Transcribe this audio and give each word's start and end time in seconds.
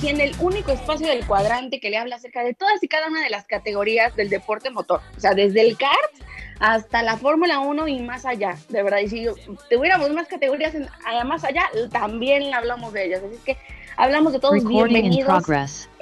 aquí 0.00 0.08
en 0.08 0.20
el 0.22 0.34
único 0.40 0.72
espacio 0.72 1.08
del 1.08 1.26
cuadrante 1.26 1.78
que 1.78 1.90
le 1.90 1.98
habla 1.98 2.16
acerca 2.16 2.42
de 2.42 2.54
todas 2.54 2.82
y 2.82 2.88
cada 2.88 3.08
una 3.08 3.22
de 3.22 3.28
las 3.28 3.44
categorías 3.44 4.16
del 4.16 4.30
deporte 4.30 4.70
motor. 4.70 5.02
O 5.14 5.20
sea, 5.20 5.34
desde 5.34 5.60
el 5.60 5.76
kart 5.76 6.14
hasta 6.58 7.02
la 7.02 7.18
Fórmula 7.18 7.58
1 7.58 7.86
y 7.86 8.00
más 8.00 8.24
allá, 8.24 8.56
de 8.70 8.82
verdad. 8.82 9.00
Y 9.00 9.08
si 9.10 9.26
tuviéramos 9.68 10.08
más 10.14 10.26
categorías 10.26 10.74
en, 10.74 10.88
más 11.26 11.44
allá, 11.44 11.68
también 11.92 12.54
hablamos 12.54 12.94
de 12.94 13.04
ellas. 13.04 13.22
Así 13.22 13.38
que 13.44 13.58
hablamos 14.00 14.32
de 14.32 14.40
todos. 14.40 14.64
Bienvenidos. 14.64 15.44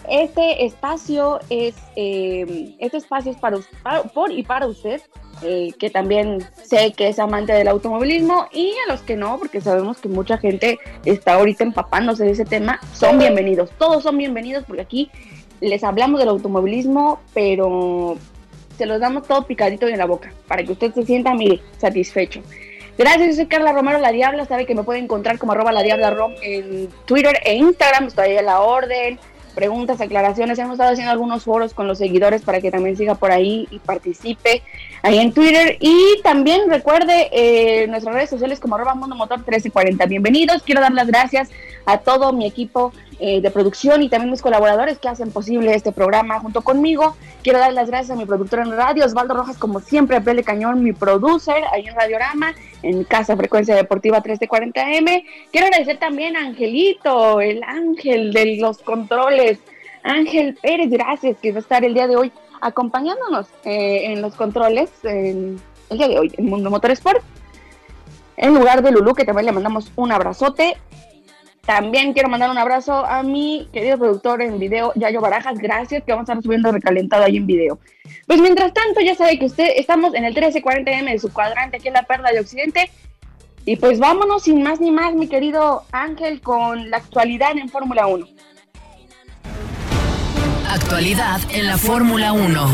Este 0.08 0.64
espacio 0.64 1.38
es 1.50 1.74
eh, 1.96 2.74
este 2.78 2.96
espacio 2.96 3.32
es 3.32 3.36
para, 3.36 3.58
por 4.14 4.32
y 4.32 4.42
para 4.42 4.66
usted, 4.66 5.02
eh, 5.42 5.72
que 5.78 5.90
también 5.90 6.42
sé 6.64 6.92
que 6.96 7.08
es 7.08 7.18
amante 7.18 7.52
del 7.52 7.68
automovilismo 7.68 8.46
y 8.52 8.72
a 8.86 8.92
los 8.92 9.02
que 9.02 9.16
no, 9.16 9.38
porque 9.38 9.60
sabemos 9.60 9.98
que 9.98 10.08
mucha 10.08 10.38
gente 10.38 10.78
está 11.04 11.34
ahorita 11.34 11.64
empapándose 11.64 12.24
de 12.24 12.30
ese 12.30 12.46
tema, 12.46 12.80
son 12.94 13.18
bienvenidos. 13.18 13.70
Todos 13.78 14.04
son 14.04 14.16
bienvenidos 14.16 14.64
porque 14.66 14.82
aquí 14.82 15.10
les 15.60 15.84
hablamos 15.84 16.20
del 16.20 16.30
automovilismo, 16.30 17.20
pero 17.34 18.16
se 18.78 18.86
los 18.86 19.00
damos 19.00 19.26
todo 19.26 19.42
picadito 19.46 19.88
en 19.88 19.98
la 19.98 20.06
boca 20.06 20.32
para 20.46 20.62
que 20.62 20.72
usted 20.72 20.94
se 20.94 21.04
sienta, 21.04 21.34
mire, 21.34 21.60
satisfecho. 21.76 22.40
Gracias, 22.98 23.28
yo 23.28 23.34
soy 23.34 23.46
Carla 23.46 23.72
Romero 23.72 24.00
La 24.00 24.10
Diabla. 24.10 24.44
Sabe 24.44 24.66
que 24.66 24.74
me 24.74 24.82
puede 24.82 24.98
encontrar 24.98 25.38
como 25.38 25.52
arroba 25.52 25.70
la 25.70 26.10
Rom 26.10 26.32
en 26.42 26.88
Twitter 27.06 27.38
e 27.44 27.54
Instagram. 27.54 28.08
Estoy 28.08 28.30
ahí 28.30 28.36
a 28.38 28.42
la 28.42 28.60
orden 28.60 29.20
preguntas, 29.58 30.00
aclaraciones. 30.00 30.56
Hemos 30.60 30.74
estado 30.74 30.92
haciendo 30.92 31.10
algunos 31.10 31.42
foros 31.42 31.74
con 31.74 31.88
los 31.88 31.98
seguidores 31.98 32.42
para 32.42 32.60
que 32.60 32.70
también 32.70 32.96
siga 32.96 33.16
por 33.16 33.32
ahí 33.32 33.66
y 33.72 33.80
participe 33.80 34.62
ahí 35.02 35.18
en 35.18 35.32
Twitter. 35.32 35.76
Y 35.80 36.20
también 36.22 36.70
recuerde 36.70 37.28
eh, 37.32 37.88
nuestras 37.88 38.14
redes 38.14 38.30
sociales 38.30 38.60
como 38.60 38.76
arroba 38.76 38.94
Mundo 38.94 39.16
Motor 39.16 39.38
1340. 39.38 40.06
Bienvenidos. 40.06 40.62
Quiero 40.62 40.80
dar 40.80 40.92
las 40.92 41.08
gracias 41.08 41.50
a 41.86 41.98
todo 41.98 42.32
mi 42.32 42.46
equipo 42.46 42.92
eh, 43.20 43.40
de 43.40 43.50
producción 43.50 44.02
y 44.02 44.08
también 44.08 44.30
mis 44.30 44.42
colaboradores 44.42 44.98
que 44.98 45.08
hacen 45.08 45.30
posible 45.30 45.74
este 45.74 45.92
programa 45.92 46.40
junto 46.40 46.62
conmigo. 46.62 47.16
Quiero 47.42 47.58
dar 47.58 47.72
las 47.72 47.88
gracias 47.88 48.16
a 48.16 48.18
mi 48.18 48.26
productor 48.26 48.60
en 48.60 48.70
radio, 48.72 49.04
Osvaldo 49.04 49.34
Rojas, 49.34 49.56
como 49.56 49.80
siempre, 49.80 50.16
a 50.16 50.20
Pele 50.20 50.44
Cañón, 50.44 50.82
mi 50.82 50.92
producer 50.92 51.62
ahí 51.72 51.86
en 51.86 51.94
Radiorama, 51.94 52.54
en 52.82 53.04
Casa 53.04 53.36
Frecuencia 53.36 53.74
Deportiva 53.74 54.22
1340M. 54.22 55.24
Quiero 55.50 55.66
agradecer 55.66 55.98
también 55.98 56.36
a 56.36 56.40
Angelito, 56.40 57.40
el 57.40 57.62
ángel 57.64 58.32
de 58.32 58.56
los 58.56 58.78
controles. 58.78 59.58
Ángel 60.02 60.56
Pérez, 60.60 60.90
gracias, 60.90 61.36
que 61.38 61.52
va 61.52 61.58
a 61.58 61.60
estar 61.60 61.84
el 61.84 61.94
día 61.94 62.06
de 62.06 62.16
hoy 62.16 62.32
acompañándonos 62.60 63.46
eh, 63.64 64.12
en 64.12 64.22
los 64.22 64.34
controles 64.34 64.90
el 65.90 65.98
día 65.98 66.08
de 66.08 66.18
hoy 66.18 66.32
en 66.36 66.46
Mundo 66.46 66.70
Motorsport. 66.70 67.22
En 68.36 68.54
lugar 68.54 68.82
de 68.82 68.92
Lulu, 68.92 69.14
que 69.14 69.24
también 69.24 69.46
le 69.46 69.52
mandamos 69.52 69.90
un 69.96 70.12
abrazote. 70.12 70.76
También 71.68 72.14
quiero 72.14 72.30
mandar 72.30 72.48
un 72.48 72.56
abrazo 72.56 73.04
a 73.04 73.22
mi 73.22 73.68
querido 73.74 73.98
productor 73.98 74.40
en 74.40 74.58
video, 74.58 74.90
Yayo 74.94 75.20
Barajas. 75.20 75.58
Gracias, 75.58 76.02
que 76.02 76.12
vamos 76.12 76.26
a 76.26 76.32
estar 76.32 76.42
subiendo 76.42 76.72
recalentado 76.72 77.24
ahí 77.24 77.36
en 77.36 77.46
video. 77.46 77.78
Pues 78.26 78.40
mientras 78.40 78.72
tanto, 78.72 79.02
ya 79.02 79.14
sabe 79.14 79.38
que 79.38 79.44
usted 79.44 79.72
estamos 79.76 80.14
en 80.14 80.24
el 80.24 80.34
1340M 80.34 81.10
de 81.10 81.18
su 81.18 81.30
cuadrante 81.30 81.76
aquí 81.76 81.88
en 81.88 81.92
la 81.92 82.04
Perla 82.04 82.30
de 82.30 82.40
Occidente. 82.40 82.90
Y 83.66 83.76
pues 83.76 83.98
vámonos 83.98 84.44
sin 84.44 84.62
más 84.62 84.80
ni 84.80 84.90
más, 84.90 85.12
mi 85.12 85.28
querido 85.28 85.84
Ángel, 85.92 86.40
con 86.40 86.88
la 86.88 86.96
actualidad 86.96 87.50
en 87.58 87.68
Fórmula 87.68 88.06
1. 88.06 88.26
Actualidad 90.70 91.38
en 91.52 91.66
la 91.66 91.76
Fórmula 91.76 92.32
1. 92.32 92.66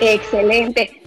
Excelente. 0.00 1.02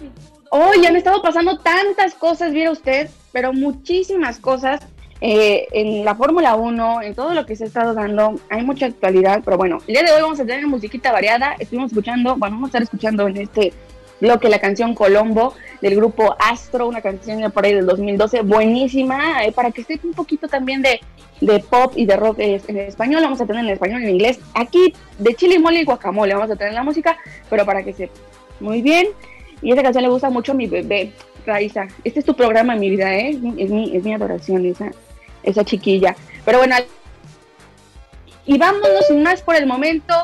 Hoy 0.52 0.86
han 0.86 0.94
estado 0.94 1.20
pasando 1.20 1.58
tantas 1.58 2.14
cosas, 2.14 2.52
viera 2.52 2.70
usted, 2.70 3.10
pero 3.32 3.52
muchísimas 3.52 4.38
cosas 4.38 4.86
eh, 5.20 5.66
en 5.72 6.04
la 6.04 6.14
Fórmula 6.14 6.56
1, 6.56 7.02
en 7.02 7.14
todo 7.14 7.32
lo 7.32 7.46
que 7.46 7.56
se 7.56 7.64
ha 7.64 7.66
estado 7.66 7.94
dando, 7.94 8.38
hay 8.50 8.62
mucha 8.62 8.86
actualidad, 8.86 9.42
pero 9.44 9.56
bueno, 9.56 9.78
el 9.86 9.94
día 9.94 10.02
de 10.02 10.12
hoy 10.12 10.22
vamos 10.22 10.40
a 10.40 10.44
tener 10.44 10.66
musiquita 10.66 11.12
variada. 11.12 11.56
Estuvimos 11.58 11.90
escuchando, 11.90 12.36
bueno, 12.36 12.56
vamos 12.56 12.68
a 12.68 12.70
estar 12.70 12.82
escuchando 12.82 13.26
en 13.26 13.38
este 13.38 13.72
bloque 14.20 14.48
la 14.48 14.58
canción 14.58 14.94
Colombo 14.94 15.54
del 15.80 15.96
grupo 15.96 16.36
Astro, 16.38 16.88
una 16.88 17.00
canción 17.00 17.50
por 17.50 17.64
ahí 17.64 17.74
del 17.74 17.86
2012, 17.86 18.42
buenísima, 18.42 19.44
eh, 19.44 19.52
para 19.52 19.70
que 19.70 19.82
esté 19.82 20.00
un 20.04 20.12
poquito 20.12 20.48
también 20.48 20.82
de, 20.82 21.00
de 21.40 21.60
pop 21.60 21.92
y 21.96 22.06
de 22.06 22.16
rock 22.16 22.38
en 22.38 22.78
español, 22.78 23.22
vamos 23.22 23.40
a 23.40 23.46
tener 23.46 23.64
en 23.64 23.70
español 23.70 24.02
y 24.02 24.04
en 24.04 24.10
inglés. 24.10 24.40
Aquí 24.54 24.94
de 25.18 25.34
chile, 25.34 25.58
mole 25.58 25.80
y 25.80 25.84
guacamole 25.84 26.34
vamos 26.34 26.50
a 26.50 26.56
tener 26.56 26.74
la 26.74 26.82
música, 26.82 27.16
pero 27.48 27.64
para 27.64 27.82
que 27.82 27.92
se 27.92 28.10
muy 28.60 28.82
bien. 28.82 29.08
Y 29.62 29.72
esa 29.72 29.82
canción 29.82 30.02
le 30.02 30.10
gusta 30.10 30.30
mucho 30.30 30.52
a 30.52 30.54
mi 30.54 30.66
bebé, 30.66 31.12
Raiza. 31.46 31.86
Este 32.04 32.20
es 32.20 32.26
tu 32.26 32.34
programa, 32.34 32.76
mi 32.76 32.90
vida, 32.90 33.14
¿eh? 33.16 33.30
Es 33.30 33.70
mi, 33.70 33.96
es 33.96 34.04
mi 34.04 34.12
adoración 34.12 34.64
esa 34.66 34.90
esa 35.46 35.64
chiquilla. 35.64 36.14
Pero 36.44 36.58
bueno, 36.58 36.76
y 38.44 38.58
vámonos 38.58 39.10
más 39.22 39.40
por 39.42 39.56
el 39.56 39.66
momento 39.66 40.14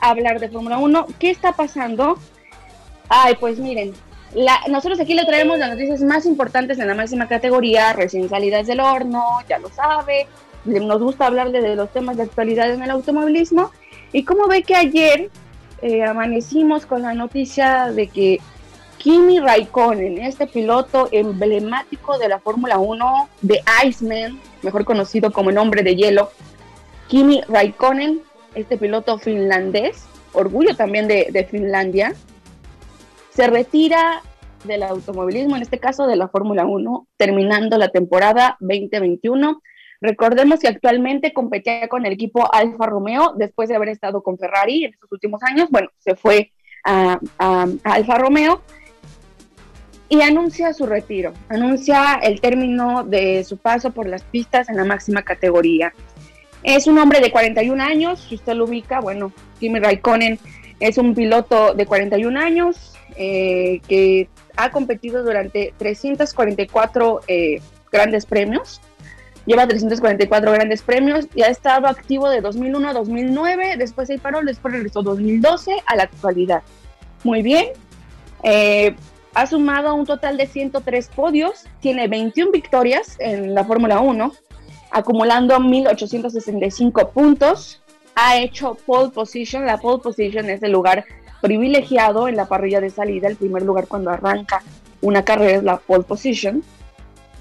a 0.00 0.10
hablar 0.10 0.38
de 0.38 0.48
Fórmula 0.48 0.78
1. 0.78 1.06
¿Qué 1.18 1.30
está 1.30 1.52
pasando? 1.52 2.18
Ay, 3.08 3.34
pues 3.40 3.58
miren, 3.58 3.94
la, 4.34 4.60
nosotros 4.68 5.00
aquí 5.00 5.14
le 5.14 5.24
traemos 5.24 5.58
las 5.58 5.70
noticias 5.70 6.02
más 6.02 6.26
importantes 6.26 6.78
en 6.78 6.86
la 6.86 6.94
máxima 6.94 7.28
categoría, 7.28 7.92
recién 7.92 8.28
salidas 8.28 8.66
del 8.66 8.80
horno, 8.80 9.24
ya 9.48 9.58
lo 9.58 9.70
sabe. 9.70 10.26
Nos 10.64 11.00
gusta 11.00 11.26
hablarle 11.26 11.60
de 11.60 11.76
los 11.76 11.90
temas 11.92 12.16
de 12.16 12.24
actualidad 12.24 12.70
en 12.70 12.82
el 12.82 12.90
automovilismo. 12.90 13.70
Y 14.12 14.24
como 14.24 14.46
ve 14.46 14.62
que 14.62 14.74
ayer 14.74 15.30
eh, 15.82 16.04
amanecimos 16.04 16.86
con 16.86 17.02
la 17.02 17.14
noticia 17.14 17.92
de 17.92 18.08
que 18.08 18.40
Kimi 18.98 19.38
Raikkonen, 19.38 20.18
este 20.18 20.48
piloto 20.48 21.08
emblemático 21.12 22.18
de 22.18 22.28
la 22.28 22.40
Fórmula 22.40 22.78
1 22.78 23.28
de 23.42 23.62
Iceman, 23.86 24.40
mejor 24.62 24.84
conocido 24.84 25.32
como 25.32 25.50
el 25.50 25.58
hombre 25.58 25.84
de 25.84 25.94
hielo, 25.94 26.30
Kimi 27.06 27.40
Raikkonen, 27.48 28.20
este 28.56 28.76
piloto 28.76 29.18
finlandés, 29.18 30.04
orgullo 30.32 30.74
también 30.74 31.06
de, 31.06 31.46
Finlandia, 31.48 32.12
se 33.30 33.46
retira 33.46 34.20
del 34.64 34.82
automovilismo, 34.82 35.54
en 35.54 35.62
este 35.62 35.78
caso 35.78 36.08
de 36.08 36.16
la 36.16 36.28
Fórmula 36.28 36.66
1, 36.66 37.06
terminando 37.16 37.78
la 37.78 37.90
temporada 37.90 38.56
2021. 38.58 39.62
Recordemos 40.00 40.58
que 40.58 40.68
actualmente 40.68 41.32
competía 41.32 41.88
con 41.88 42.04
el 42.04 42.12
equipo 42.12 42.52
Alfa 42.52 42.86
Romeo 42.86 43.34
después 43.36 43.68
de 43.68 43.76
haber 43.76 43.90
estado 43.90 44.22
con 44.22 44.38
Ferrari 44.38 44.84
en 44.84 44.94
estos 44.94 45.10
últimos 45.12 45.40
años. 45.44 45.68
Bueno, 45.70 45.88
se 45.98 46.16
fue 46.16 46.50
a 46.84 47.20
Alfa 47.84 48.18
Romeo 48.18 48.60
y 50.08 50.22
anuncia 50.22 50.72
su 50.72 50.86
retiro, 50.86 51.34
anuncia 51.48 52.14
el 52.22 52.40
término 52.40 53.04
de 53.04 53.44
su 53.44 53.58
paso 53.58 53.90
por 53.90 54.06
las 54.06 54.22
pistas 54.22 54.68
en 54.68 54.76
la 54.76 54.84
máxima 54.84 55.22
categoría. 55.22 55.92
Es 56.62 56.86
un 56.86 56.98
hombre 56.98 57.20
de 57.20 57.30
41 57.30 57.82
años, 57.82 58.26
si 58.28 58.36
usted 58.36 58.54
lo 58.54 58.64
ubica, 58.64 59.00
bueno, 59.00 59.32
Kimi 59.60 59.78
Raikkonen 59.78 60.38
es 60.80 60.98
un 60.98 61.14
piloto 61.14 61.74
de 61.74 61.86
41 61.86 62.38
años 62.40 62.94
eh, 63.16 63.80
que 63.86 64.28
ha 64.56 64.70
competido 64.70 65.22
durante 65.22 65.74
344 65.78 67.20
eh, 67.28 67.60
grandes 67.92 68.26
premios, 68.26 68.80
lleva 69.46 69.66
344 69.66 70.52
grandes 70.52 70.82
premios 70.82 71.26
y 71.34 71.42
ha 71.42 71.48
estado 71.48 71.86
activo 71.86 72.28
de 72.28 72.40
2001 72.40 72.88
a 72.88 72.92
2009, 72.92 73.76
después 73.78 74.08
se 74.08 74.18
paró, 74.18 74.40
después 74.42 74.74
regresó 74.74 75.02
2012 75.02 75.72
a 75.86 75.96
la 75.96 76.04
actualidad. 76.04 76.62
Muy 77.24 77.42
bien, 77.42 77.66
eh, 78.42 78.94
ha 79.34 79.46
sumado 79.46 79.94
un 79.94 80.06
total 80.06 80.36
de 80.36 80.46
103 80.46 81.08
podios, 81.14 81.66
tiene 81.80 82.08
21 82.08 82.50
victorias 82.50 83.16
en 83.18 83.54
la 83.54 83.64
Fórmula 83.64 84.00
1, 84.00 84.32
acumulando 84.90 85.56
1.865 85.56 87.10
puntos. 87.10 87.82
Ha 88.14 88.38
hecho 88.38 88.76
pole 88.86 89.10
position, 89.10 89.64
la 89.64 89.78
pole 89.78 90.02
position 90.02 90.50
es 90.50 90.62
el 90.62 90.72
lugar 90.72 91.04
privilegiado 91.40 92.26
en 92.26 92.36
la 92.36 92.46
parrilla 92.46 92.80
de 92.80 92.90
salida, 92.90 93.28
el 93.28 93.36
primer 93.36 93.62
lugar 93.62 93.86
cuando 93.86 94.10
arranca 94.10 94.62
una 95.00 95.24
carrera 95.24 95.58
es 95.58 95.62
la 95.62 95.76
pole 95.76 96.02
position. 96.02 96.64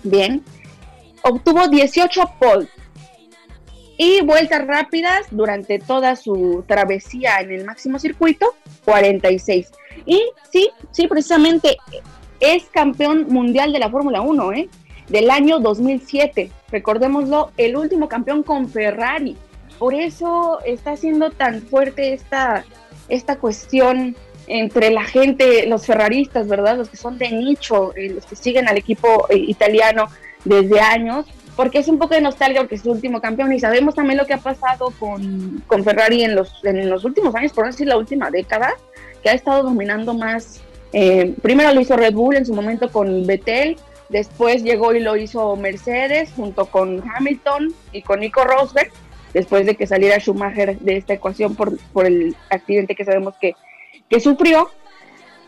Bien, 0.04 0.44
obtuvo 1.24 1.68
18 1.68 2.34
pole 2.40 2.68
y 3.98 4.22
vueltas 4.22 4.66
rápidas 4.68 5.26
durante 5.32 5.80
toda 5.80 6.16
su 6.16 6.64
travesía 6.68 7.40
en 7.40 7.52
el 7.52 7.66
máximo 7.66 8.00
circuito, 8.00 8.54
46. 8.86 9.72
Y 10.06 10.24
sí, 10.52 10.70
sí, 10.92 11.08
precisamente 11.08 11.78
es 12.40 12.66
campeón 12.66 13.28
mundial 13.30 13.74
de 13.74 13.80
la 13.80 13.90
Fórmula 13.90 14.22
1, 14.22 14.54
¿eh? 14.54 14.70
Del 15.10 15.32
año 15.32 15.60
2007. 15.60 16.52
Recordémoslo, 16.72 17.52
el 17.58 17.76
último 17.76 18.08
campeón 18.08 18.44
con 18.44 18.70
Ferrari. 18.70 19.36
Por 19.80 19.94
eso 19.94 20.60
está 20.66 20.96
siendo 20.96 21.32
tan 21.32 21.62
fuerte 21.62 22.14
esta, 22.14 22.66
esta 23.10 23.38
cuestión 23.38 24.16
entre 24.48 24.92
la 24.92 25.04
gente, 25.04 25.68
los 25.68 25.86
ferraristas, 25.86 26.48
¿verdad? 26.48 26.78
Los 26.78 26.90
que 26.90 26.98
son 26.98 27.18
de 27.18 27.32
nicho, 27.32 27.96
eh, 27.96 28.10
los 28.10 28.26
que 28.26 28.36
siguen 28.36 28.68
al 28.68 28.78
equipo 28.78 29.28
eh, 29.30 29.38
italiano 29.38 30.08
desde 30.46 30.80
años, 30.80 31.26
porque 31.58 31.80
es 31.80 31.88
un 31.88 31.98
poco 31.98 32.14
de 32.14 32.22
nostalgia 32.22 32.62
porque 32.62 32.76
es 32.76 32.82
su 32.82 32.92
último 32.92 33.20
campeón 33.20 33.52
y 33.52 33.60
sabemos 33.60 33.96
también 33.96 34.18
lo 34.18 34.28
que 34.28 34.36
ha 34.36 34.38
pasado 34.38 34.94
con, 35.00 35.64
con 35.66 35.84
Ferrari 35.84 36.24
en 36.24 36.36
los, 36.36 36.64
en 36.64 36.88
los 36.88 37.04
últimos 37.04 37.34
años, 37.34 37.52
por 37.52 37.66
no 37.66 37.72
decir 37.72 37.88
la 37.88 37.98
última 37.98 38.30
década, 38.30 38.76
que 39.24 39.30
ha 39.30 39.34
estado 39.34 39.64
dominando 39.64 40.14
más. 40.14 40.62
Eh, 40.94 41.34
primero 41.42 41.74
lo 41.74 41.82
hizo 41.82 41.98
Red 41.98 42.14
Bull 42.14 42.36
en 42.36 42.46
su 42.46 42.54
momento 42.54 42.92
con 42.92 43.26
Vettel, 43.26 43.76
después 44.10 44.64
llegó 44.64 44.94
y 44.94 45.00
lo 45.00 45.18
hizo 45.18 45.56
Mercedes 45.56 46.32
junto 46.36 46.68
con 46.68 47.04
Hamilton 47.10 47.74
y 47.92 48.04
con 48.04 48.20
Nico 48.20 48.44
Rosberg. 48.44 48.92
después 49.34 49.66
de 49.66 49.76
que 49.76 49.88
saliera 49.88 50.20
Schumacher 50.20 50.78
de 50.78 50.98
esta 50.98 51.16
ecuación 51.16 51.56
por, 51.56 51.78
por 51.92 52.06
el 52.06 52.36
accidente 52.52 52.96
que 52.96 53.04
sabemos 53.04 53.34
que, 53.42 53.56
que 54.08 54.20
sufrió. 54.20 54.70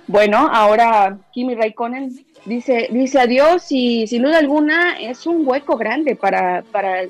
Bueno, 0.08 0.50
ahora 0.52 1.20
Kimi 1.32 1.54
Raikkonen 1.54 2.26
dice, 2.46 2.90
dice 2.92 3.20
adiós 3.20 3.68
y 3.70 4.08
sin 4.08 4.24
duda 4.24 4.38
alguna 4.38 5.00
es 5.00 5.26
un 5.26 5.48
hueco 5.48 5.78
grande 5.78 6.16
para, 6.16 6.64
para 6.72 7.04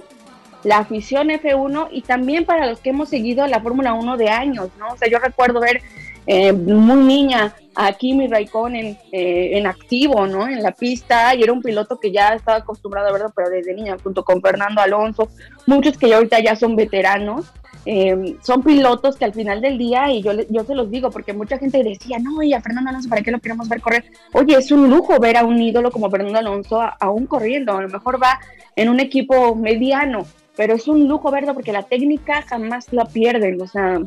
la 0.63 0.79
afición 0.79 1.29
F1 1.29 1.89
y 1.91 2.01
también 2.01 2.45
para 2.45 2.65
los 2.65 2.79
que 2.79 2.89
hemos 2.89 3.09
seguido 3.09 3.47
la 3.47 3.61
Fórmula 3.61 3.93
1 3.93 4.17
de 4.17 4.29
años, 4.29 4.69
¿no? 4.77 4.89
O 4.89 4.97
sea, 4.97 5.09
yo 5.09 5.19
recuerdo 5.19 5.59
ver 5.59 5.81
eh, 6.27 6.51
muy 6.51 6.97
niña 6.97 7.55
a 7.75 7.93
Kimi 7.93 8.27
Raikkonen 8.27 8.97
eh, 9.11 9.57
en 9.57 9.67
activo, 9.67 10.27
¿no? 10.27 10.47
En 10.47 10.61
la 10.61 10.71
pista 10.71 11.33
y 11.33 11.43
era 11.43 11.53
un 11.53 11.61
piloto 11.61 11.99
que 11.99 12.11
ya 12.11 12.33
estaba 12.33 12.57
acostumbrado 12.57 13.07
a 13.07 13.11
verlo, 13.13 13.31
pero 13.35 13.49
desde 13.49 13.73
niña, 13.73 13.95
junto 14.03 14.23
con 14.23 14.41
Fernando 14.41 14.81
Alonso, 14.81 15.29
muchos 15.65 15.97
que 15.97 16.09
ya 16.09 16.17
ahorita 16.17 16.39
ya 16.41 16.55
son 16.55 16.75
veteranos 16.75 17.45
eh, 17.85 18.35
son 18.41 18.61
pilotos 18.61 19.15
que 19.15 19.25
al 19.25 19.33
final 19.33 19.61
del 19.61 19.77
día, 19.77 20.11
y 20.11 20.21
yo, 20.21 20.33
yo 20.49 20.63
se 20.63 20.75
los 20.75 20.91
digo, 20.91 21.09
porque 21.09 21.33
mucha 21.33 21.57
gente 21.57 21.83
decía, 21.83 22.19
no, 22.19 22.41
y 22.43 22.53
a 22.53 22.61
Fernando 22.61 22.89
Alonso, 22.89 23.09
¿para 23.09 23.21
qué 23.21 23.31
lo 23.31 23.39
queremos 23.39 23.69
ver 23.69 23.81
correr? 23.81 24.05
Oye, 24.33 24.57
es 24.57 24.71
un 24.71 24.89
lujo 24.89 25.19
ver 25.19 25.37
a 25.37 25.45
un 25.45 25.61
ídolo 25.61 25.91
como 25.91 26.09
Fernando 26.09 26.39
Alonso 26.39 26.81
aún 26.99 27.25
corriendo, 27.25 27.77
a 27.77 27.81
lo 27.81 27.89
mejor 27.89 28.21
va 28.21 28.39
en 28.75 28.89
un 28.89 28.99
equipo 28.99 29.55
mediano, 29.55 30.25
pero 30.55 30.75
es 30.75 30.87
un 30.87 31.07
lujo 31.07 31.31
verlo 31.31 31.53
porque 31.53 31.71
la 31.71 31.83
técnica 31.83 32.41
jamás 32.41 32.91
la 32.91 33.05
pierden, 33.05 33.61
o 33.61 33.67
sea, 33.67 33.99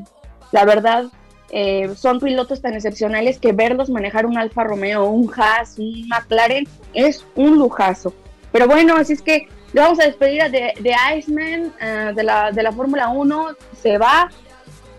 la 0.53 0.65
verdad, 0.65 1.07
eh, 1.51 1.91
son 1.97 2.19
pilotos 2.21 2.63
tan 2.63 2.75
excepcionales 2.75 3.39
que 3.39 3.53
verlos 3.53 3.91
manejar 3.91 4.27
un 4.27 4.39
Alfa 4.39 4.65
Romeo, 4.65 5.05
un 5.05 5.31
Haas, 5.35 5.79
un 5.79 6.09
McLaren, 6.09 6.67
es 6.95 7.27
un 7.37 7.59
lujazo. 7.59 8.15
Pero 8.53 8.67
bueno, 8.67 8.97
así 8.97 9.15
es 9.15 9.23
que 9.23 9.49
vamos 9.81 10.01
a 10.01 10.05
despedir 10.05 10.43
de, 10.51 10.75
de 10.81 10.95
Iceman, 11.17 11.73
eh, 11.81 12.13
de 12.15 12.23
la, 12.23 12.53
de 12.53 12.63
la 12.63 12.73
Fórmula 12.73 13.09
1, 13.09 13.49
se 13.81 13.99
va, 13.99 14.31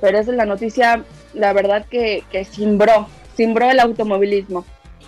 pero 0.02 0.18
esa 0.18 0.32
es 0.32 0.38
la 0.38 0.46
noticia, 0.46 1.04
la 1.34 1.54
verdad 1.54 1.86
que, 1.90 2.24
que 2.32 2.44
simbró, 2.46 3.08
simbró 3.36 3.70
el 3.70 3.80
automovilismo. 3.80 4.66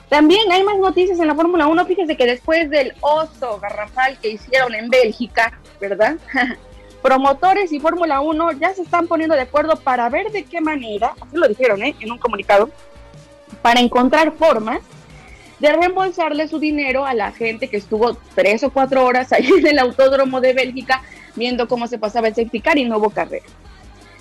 También 0.09 0.51
hay 0.51 0.63
más 0.63 0.77
noticias 0.77 1.19
en 1.19 1.27
la 1.27 1.35
Fórmula 1.35 1.67
1, 1.67 1.85
fíjese 1.85 2.15
que 2.15 2.25
después 2.27 2.69
del 2.69 2.93
oso 3.01 3.59
garrafal 3.59 4.17
que 4.19 4.29
hicieron 4.29 4.75
en 4.75 4.89
Bélgica, 4.89 5.59
¿verdad? 5.79 6.17
Promotores 7.01 7.71
y 7.71 7.79
Fórmula 7.79 8.21
1 8.21 8.53
ya 8.53 8.73
se 8.73 8.83
están 8.83 9.07
poniendo 9.07 9.35
de 9.35 9.41
acuerdo 9.41 9.75
para 9.75 10.09
ver 10.09 10.31
de 10.31 10.43
qué 10.43 10.61
manera, 10.61 11.13
así 11.21 11.37
lo 11.37 11.47
dijeron 11.47 11.83
¿eh? 11.83 11.95
en 11.99 12.11
un 12.11 12.17
comunicado, 12.17 12.69
para 13.61 13.79
encontrar 13.79 14.31
formas 14.31 14.79
de 15.59 15.71
reembolsarle 15.71 16.47
su 16.47 16.59
dinero 16.59 17.05
a 17.05 17.13
la 17.13 17.31
gente 17.31 17.69
que 17.69 17.77
estuvo 17.77 18.15
tres 18.35 18.63
o 18.63 18.71
cuatro 18.71 19.05
horas 19.05 19.31
ahí 19.31 19.47
en 19.57 19.67
el 19.67 19.79
autódromo 19.79 20.41
de 20.41 20.53
Bélgica 20.53 21.01
viendo 21.35 21.67
cómo 21.67 21.87
se 21.87 21.97
pasaba 21.97 22.27
el 22.27 22.35
safety 22.35 22.59
car 22.61 22.77
y 22.77 22.85
no 22.85 22.97
hubo 22.97 23.09
carrera. 23.09 23.45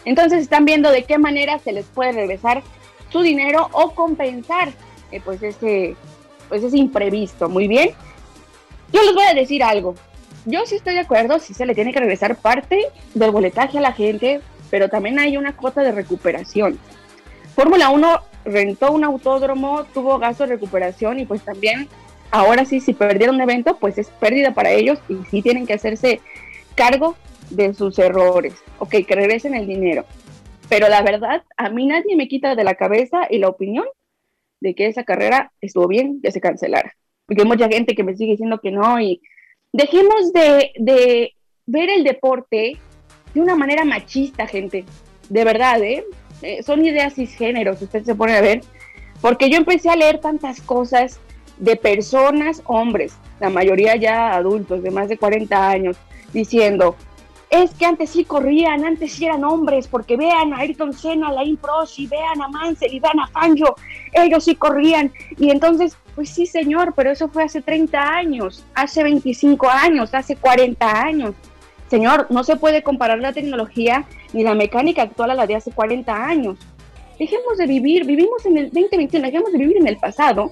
Entonces 0.05 0.43
están 0.43 0.65
viendo 0.65 0.91
de 0.91 1.05
qué 1.05 1.19
manera 1.19 1.59
se 1.59 1.73
les 1.73 1.87
puede 1.87 2.13
regresar 2.13 2.63
su 3.11 3.23
dinero 3.23 3.69
o 3.73 3.95
compensar 3.95 4.73
eh, 5.11 5.21
pues 5.25 5.43
ese 5.43 5.97
pues 6.49 6.63
ese 6.63 6.77
imprevisto. 6.77 7.49
Muy 7.49 7.69
bien. 7.69 7.91
Yo 8.93 9.03
les 9.03 9.15
voy 9.15 9.25
a 9.25 9.35
decir 9.35 9.63
algo. 9.63 9.95
Yo 10.45 10.67
sí 10.67 10.77
estoy 10.77 10.95
de 10.95 11.01
acuerdo, 11.01 11.39
sí 11.39 11.55
se 11.55 11.65
le 11.65 11.75
tiene 11.75 11.93
que 11.93 12.01
regresar 12.01 12.37
parte 12.37 12.87
del 13.15 13.31
boletaje 13.31 13.79
a 13.79 13.81
la 13.81 13.93
gente, 13.93 14.41
pero 14.71 14.89
también 14.89 15.19
hay 15.19 15.37
una 15.37 15.57
cuota 15.57 15.83
de 15.83 15.93
recuperación. 15.93 16.79
Fórmula 17.55 17.89
1 17.89 18.21
rentó 18.45 18.93
un 18.93 19.05
autódromo, 19.05 19.85
tuvo 19.93 20.19
gasto 20.19 20.47
de 20.47 20.55
recuperación 20.55 21.19
y 21.21 21.27
pues 21.27 21.43
también 21.43 21.89
ahora 22.31 22.65
sí, 22.65 22.81
si 22.81 22.93
perdieron 22.93 23.37
un 23.37 23.43
evento, 23.43 23.79
pues 23.79 23.99
es 23.99 24.09
pérdida 24.11 24.53
para 24.55 24.71
ellos 24.71 24.99
y 25.09 25.17
sí 25.31 25.43
tienen 25.43 25.67
que 25.67 25.75
hacerse 25.75 26.21
cargo 26.75 27.17
de 27.51 27.75
sus 27.75 27.99
errores. 27.99 28.55
Ok, 28.79 28.97
que 29.07 29.15
regresen 29.15 29.55
el 29.55 29.67
dinero. 29.67 30.05
Pero 30.69 30.89
la 30.89 31.03
verdad, 31.03 31.43
a 31.57 31.69
mí 31.69 31.87
nadie 31.87 32.17
me 32.17 32.29
quita 32.29 32.55
de 32.55 32.65
la 32.65 32.75
cabeza 32.75 33.27
y 33.31 33.39
la 33.39 33.49
opinión 33.49 33.85
de 34.61 34.75
que 34.75 34.87
esa 34.87 35.05
carrera 35.05 35.53
estuvo 35.61 35.87
bien 35.87 36.21
que 36.23 36.33
se 36.33 36.41
cancelara. 36.41 36.95
Porque 37.27 37.43
hay 37.43 37.49
mucha 37.49 37.69
gente 37.69 37.95
que 37.95 38.05
me 38.05 38.17
sigue 38.17 38.33
diciendo 38.33 38.61
que 38.61 38.71
no 38.71 39.01
y 39.01 39.21
dejemos 39.73 40.33
de, 40.33 40.73
de 40.77 41.35
ver 41.67 41.91
el 41.91 42.05
deporte 42.05 42.79
de 43.35 43.41
una 43.41 43.57
manera 43.57 43.85
machista, 43.85 44.47
gente. 44.47 44.85
De 45.29 45.45
verdad, 45.45 45.83
¿eh? 45.83 46.05
Eh, 46.45 46.63
son 46.63 46.85
ideas 46.85 47.15
cisgéneros, 47.15 47.81
usted 47.81 48.05
se 48.05 48.15
pone 48.15 48.37
a 48.37 48.43
ver, 48.43 48.61
porque 49.23 49.49
yo 49.49 49.57
empecé 49.57 49.89
a 49.89 49.97
leer 49.97 50.19
tantas 50.19 50.61
cosas 50.61 51.19
de 51.57 51.75
personas, 51.75 52.61
hombres, 52.67 53.15
la 53.41 53.49
mayoría 53.49 53.97
ya 53.97 54.35
adultos, 54.35 54.83
de 54.83 54.91
más 54.91 55.09
de 55.09 55.17
40 55.17 55.71
años, 55.71 55.97
diciendo, 56.35 56.97
es 57.49 57.73
que 57.73 57.87
antes 57.87 58.11
sí 58.11 58.27
corrían, 58.27 58.85
antes 58.85 59.13
sí 59.13 59.25
eran 59.25 59.43
hombres, 59.43 59.89
porque 59.89 60.19
vean 60.19 60.53
a 60.53 60.59
Ayrton 60.59 60.93
Senna, 60.93 61.29
a 61.29 61.33
Lain 61.33 61.59
y 61.97 62.07
vean 62.09 62.43
a 62.43 62.49
Mansell, 62.49 62.93
y 62.93 63.01
vean 63.01 63.21
a 63.21 63.27
Fangio, 63.29 63.75
ellos 64.13 64.45
sí 64.45 64.55
corrían. 64.55 65.13
Y 65.39 65.51
entonces, 65.51 65.97
pues 66.15 66.29
sí, 66.29 66.45
señor, 66.45 66.93
pero 66.95 67.11
eso 67.11 67.29
fue 67.29 67.45
hace 67.45 67.63
30 67.63 67.99
años, 67.99 68.63
hace 68.75 69.03
25 69.03 69.67
años, 69.71 70.13
hace 70.13 70.37
40 70.37 71.03
años. 71.03 71.35
Señor, 71.95 72.27
no 72.29 72.43
se 72.43 72.57
puede 72.57 72.83
comparar 72.83 73.21
la 73.21 73.33
tecnología 73.33 74.05
ni 74.33 74.43
la 74.43 74.57
mecánica 74.57 75.03
actual 75.03 75.31
a 75.31 75.35
la 75.37 75.47
de 75.47 75.55
hace 75.55 75.71
40 75.71 76.13
años. 76.13 76.59
Dejemos 77.21 77.57
de 77.57 77.69
vivir, 77.69 78.05
vivimos 78.05 78.45
en 78.47 78.59
el 78.59 78.65
2021, 78.73 79.25
dejemos 79.25 79.53
de 79.53 79.59
vivir 79.59 79.77
en 79.77 79.87
el 79.87 79.97
pasado 79.99 80.51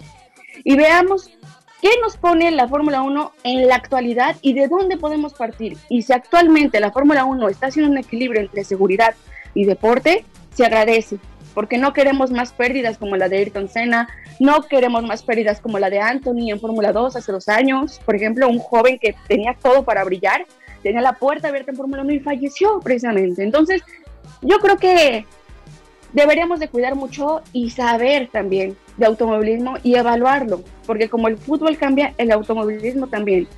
y 0.63 0.77
veamos 0.77 1.33
qué 1.81 1.89
nos 2.01 2.17
pone 2.17 2.49
la 2.53 2.69
Fórmula 2.69 3.03
1 3.03 3.33
en 3.43 3.67
la 3.67 3.75
actualidad 3.75 4.37
y 4.41 4.53
de 4.53 4.69
dónde 4.69 4.99
podemos 4.99 5.35
partir. 5.35 5.77
Y 5.89 6.03
si 6.03 6.13
actualmente 6.13 6.79
la 6.79 6.93
Fórmula 6.93 7.25
1 7.25 7.49
está 7.49 7.67
haciendo 7.67 7.91
un 7.91 7.99
equilibrio 7.99 8.41
entre 8.41 8.63
seguridad 8.63 9.17
y 9.53 9.65
deporte, 9.65 10.25
se 10.55 10.65
agradece, 10.65 11.19
porque 11.55 11.77
no 11.77 11.93
queremos 11.93 12.31
más 12.31 12.53
pérdidas 12.53 12.99
como 12.99 13.17
la 13.17 13.29
de 13.29 13.39
Ayrton 13.39 13.69
Senna, 13.69 14.09
no 14.39 14.63
queremos 14.63 15.03
más 15.03 15.25
pérdidas 15.25 15.61
como 15.61 15.81
la 15.81 15.91
de 15.91 15.99
Anthony 15.99 16.51
en 16.51 16.61
Fórmula 16.61 16.93
2 16.93 17.17
hace 17.17 17.33
dos 17.33 17.49
años, 17.49 18.01
por 18.05 18.15
ejemplo, 18.15 18.49
un 18.49 18.61
joven 18.61 19.01
que 19.01 19.17
tenía 19.27 19.57
todo 19.61 19.83
para 19.83 20.05
brillar 20.05 20.47
tenía 20.83 21.01
la 21.01 21.15
puerta 21.15 21.49
abierta 21.49 21.71
en 21.71 21.77
Fórmula 21.77 22.03
1 22.03 22.13
y 22.13 22.21
falleció 22.21 22.81
precisamente. 22.81 23.43
Entonces, 23.43 23.83
yo 24.43 24.59
creo 24.59 24.77
que 24.77 25.27
deberíamos 26.13 26.61
de 26.61 26.69
cuidar 26.69 26.95
mucho 26.95 27.43
y 27.53 27.71
saber 27.71 28.29
también 28.31 28.77
de 28.97 29.07
automovilismo 29.07 29.77
y 29.83 29.95
evaluarlo, 29.95 30.63
porque 30.87 31.09
como 31.09 31.29
el 31.29 31.39
fútbol 31.39 31.79
cambia, 31.79 32.15
el 32.19 32.31
automovilismo 32.31 33.07
también. 33.07 33.49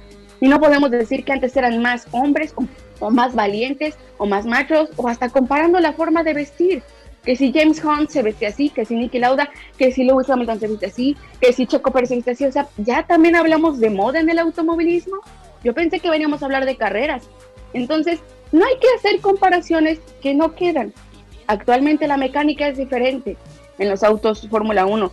Y 0.40 0.48
no 0.48 0.60
podemos 0.60 0.90
decir 0.90 1.24
que 1.24 1.32
antes 1.32 1.56
eran 1.56 1.80
más 1.80 2.06
hombres 2.12 2.54
o, 3.00 3.10
más 3.10 3.34
valientes 3.34 3.96
o 4.18 4.26
más 4.26 4.44
machos 4.46 4.90
o 4.96 5.08
hasta 5.08 5.28
comparando 5.28 5.80
la 5.80 5.92
forma 5.92 6.22
de 6.22 6.34
vestir. 6.34 6.82
Que 7.24 7.36
si 7.36 7.50
James 7.52 7.82
Hunt 7.82 8.10
se 8.10 8.22
veste 8.22 8.46
así, 8.46 8.68
que 8.68 8.84
si 8.84 8.94
Nicky 8.94 9.18
Lauda, 9.18 9.48
que 9.78 9.90
si 9.90 10.04
Lewis 10.04 10.28
Hamilton 10.28 10.60
se 10.60 10.68
viste 10.68 10.86
así, 10.86 11.16
que 11.40 11.54
si 11.54 11.66
Checo 11.66 11.90
Pérez 11.90 12.10
se 12.10 12.16
viste 12.16 12.32
así. 12.32 12.44
O 12.44 12.52
sea, 12.52 12.68
ya 12.76 13.04
también 13.04 13.36
hablamos 13.36 13.80
de 13.80 13.88
moda 13.88 14.20
en 14.20 14.28
el 14.28 14.38
automovilismo. 14.38 15.16
Yo 15.64 15.74
pensé 15.74 15.98
que 15.98 16.10
veníamos 16.10 16.42
a 16.42 16.46
hablar 16.46 16.66
de 16.66 16.76
carreras. 16.76 17.28
Entonces, 17.72 18.20
no 18.52 18.64
hay 18.64 18.78
que 18.78 18.86
hacer 18.96 19.20
comparaciones 19.20 19.98
que 20.22 20.34
no 20.34 20.54
quedan. 20.54 20.92
Actualmente 21.46 22.06
la 22.06 22.16
mecánica 22.16 22.68
es 22.68 22.76
diferente 22.76 23.36
en 23.78 23.88
los 23.88 24.02
autos 24.02 24.46
Fórmula 24.48 24.86
1. 24.86 25.10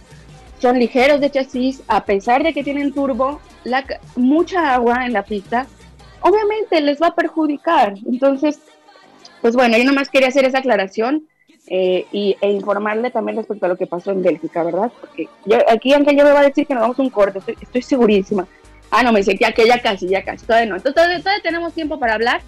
Son 0.60 0.78
ligeros 0.78 1.20
de 1.20 1.32
chasis, 1.32 1.82
a 1.88 2.06
pesar 2.06 2.44
de 2.44 2.54
que 2.54 2.64
tienen 2.64 2.94
turbo, 2.94 3.40
la, 3.64 3.84
mucha 4.16 4.76
agua 4.76 5.06
en 5.06 5.14
la 5.14 5.24
pista, 5.24 5.66
obviamente 6.22 6.80
les 6.82 7.02
va 7.02 7.08
a 7.08 7.16
perjudicar. 7.16 7.96
Entonces, 8.06 8.60
pues 9.42 9.56
bueno, 9.56 9.78
yo 9.78 9.86
nomás 9.86 10.10
quería 10.10 10.28
hacer 10.28 10.46
esa 10.46 10.60
aclaración 10.60 11.28
eh, 11.68 12.06
y, 12.12 12.38
e 12.42 12.52
informarle 12.52 13.10
también 13.10 13.38
respecto 13.38 13.66
a 13.66 13.70
lo 13.70 13.78
que 13.78 13.88
pasó 13.88 14.12
en 14.12 14.22
Bélgica, 14.22 14.64
¿verdad? 14.64 14.92
Porque 15.00 15.28
yo, 15.46 15.58
aquí 15.68 15.94
Ángel 15.94 16.16
ya 16.16 16.24
me 16.24 16.32
va 16.32 16.42
a 16.42 16.44
decir 16.44 16.68
que 16.68 16.76
nos 16.76 16.82
vamos 16.82 17.00
a 17.00 17.02
un 17.02 17.10
corte, 17.10 17.40
estoy, 17.40 17.58
estoy 17.60 17.82
segurísima. 17.82 18.48
Ah, 18.92 19.04
no, 19.04 19.14
me 19.14 19.20
dice 19.20 19.38
que 19.38 19.66
ya 19.66 19.82
casi, 19.82 20.08
ya 20.08 20.24
casi, 20.24 20.46
todavía 20.46 20.70
no. 20.70 20.76
Entonces 20.76 20.94
todavía, 21.24 21.42
tenemos 21.42 21.74
tiempo 21.74 21.98
para 21.98 22.14
hablar. 22.14 22.42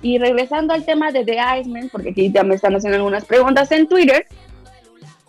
Y 0.00 0.18
regresando 0.18 0.72
al 0.72 0.84
tema 0.84 1.10
de 1.10 1.24
The 1.24 1.38
Iceman, 1.60 1.88
porque 1.90 2.10
aquí 2.10 2.30
ya 2.30 2.44
me 2.44 2.54
están 2.54 2.76
haciendo 2.76 2.96
algunas 2.96 3.24
preguntas 3.24 3.72
en 3.72 3.88
Twitter, 3.88 4.26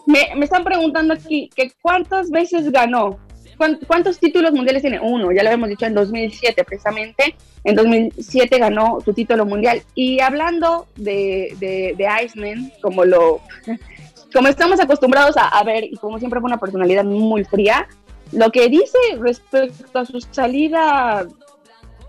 me, 0.05 0.29
me 0.35 0.45
están 0.45 0.63
preguntando 0.63 1.15
aquí 1.15 1.49
que 1.55 1.71
cuántas 1.81 2.29
veces 2.29 2.71
ganó, 2.71 3.17
cuántos 3.87 4.19
títulos 4.19 4.51
mundiales 4.53 4.81
tiene. 4.81 4.99
Uno, 4.99 5.31
ya 5.31 5.41
lo 5.41 5.49
habíamos 5.49 5.69
dicho 5.69 5.85
en 5.85 5.95
2007 5.95 6.63
precisamente. 6.63 7.35
En 7.63 7.75
2007 7.75 8.59
ganó 8.59 8.99
su 9.03 9.13
título 9.13 9.45
mundial. 9.45 9.81
Y 9.95 10.19
hablando 10.19 10.87
de, 10.95 11.55
de, 11.59 11.95
de 11.97 12.07
Iceman, 12.23 12.71
como 12.81 13.05
lo... 13.05 13.41
Como 14.33 14.49
estamos 14.49 14.77
acostumbrados 14.81 15.37
a, 15.37 15.47
a 15.47 15.63
ver, 15.63 15.85
y 15.85 15.95
como 15.95 16.19
siempre 16.19 16.41
fue 16.41 16.49
una 16.49 16.59
personalidad 16.59 17.05
muy 17.05 17.45
fría, 17.45 17.87
lo 18.31 18.51
que 18.51 18.67
dice 18.69 18.97
respecto 19.19 19.99
a 19.99 20.05
su 20.05 20.19
salida 20.21 21.27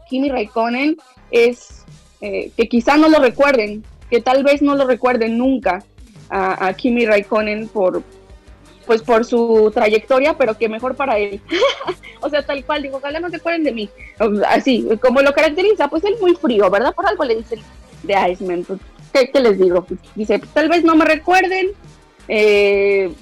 Kimi 0.09 0.29
Raikkonen 0.31 0.97
es 1.31 1.85
eh, 2.21 2.51
que 2.57 2.69
quizá 2.69 2.97
no 2.97 3.09
lo 3.09 3.19
recuerden, 3.21 3.85
que 4.11 4.21
tal 4.21 4.43
vez 4.43 4.63
no 4.63 4.75
lo 4.75 4.87
recuerden 4.87 5.39
nunca 5.39 5.85
a, 6.31 6.73
Kimi 6.75 7.07
Raikkonen 7.07 7.69
por 7.69 8.03
pues 8.87 9.03
por 9.03 9.27
su 9.27 9.71
trayectoria, 9.73 10.39
pero 10.39 10.57
que 10.57 10.67
mejor 10.67 10.97
para 10.97 11.19
él. 11.19 11.43
o 12.23 12.31
sea, 12.31 12.43
tal 12.45 12.65
cual, 12.65 12.83
digo, 12.83 12.97
ojalá 12.97 13.21
no 13.21 13.29
se 13.29 13.37
acuerden 13.37 13.65
de 13.65 13.73
mí. 13.73 13.91
Así, 14.49 14.89
como 15.03 15.21
lo 15.21 15.35
caracteriza, 15.35 15.89
pues 15.89 16.05
él 16.05 16.17
muy 16.23 16.35
frío, 16.35 16.71
¿verdad? 16.71 16.95
Por 16.95 17.07
algo 17.07 17.23
le 17.23 17.37
dicen 17.37 17.61
de 18.03 18.31
Iceman. 18.31 18.65
Pues, 18.65 18.81
¿qué, 19.13 19.41
les 19.41 19.59
digo? 19.59 19.85
Pues, 19.85 20.01
dice, 20.15 20.41
tal 20.55 20.71
vez 20.71 20.85
no 20.85 20.97
me 20.97 21.05
recuerden, 21.05 21.69
eh, 22.29 23.13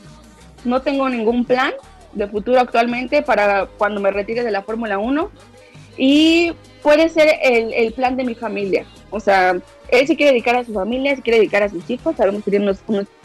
no 0.64 0.82
tengo 0.82 1.08
ningún 1.08 1.44
plan 1.44 1.72
de 2.16 2.26
futuro 2.26 2.58
actualmente 2.58 3.22
para 3.22 3.66
cuando 3.66 4.00
me 4.00 4.10
retire 4.10 4.42
de 4.42 4.50
la 4.50 4.62
Fórmula 4.62 4.98
1 4.98 5.30
y 5.98 6.52
puede 6.82 7.08
ser 7.08 7.28
el, 7.42 7.92
plan 7.92 8.16
de 8.16 8.24
mi 8.24 8.34
familia. 8.34 8.86
O 9.10 9.20
sea, 9.20 9.56
él 9.88 10.06
se 10.06 10.16
quiere 10.16 10.32
dedicar 10.32 10.56
a 10.56 10.64
su 10.64 10.72
familia, 10.72 11.14
se 11.14 11.22
quiere 11.22 11.38
dedicar 11.38 11.62
a 11.62 11.68
sus 11.68 11.88
hijos, 11.90 12.16
sabemos 12.16 12.42
que 12.42 12.50
tiene 12.50 12.72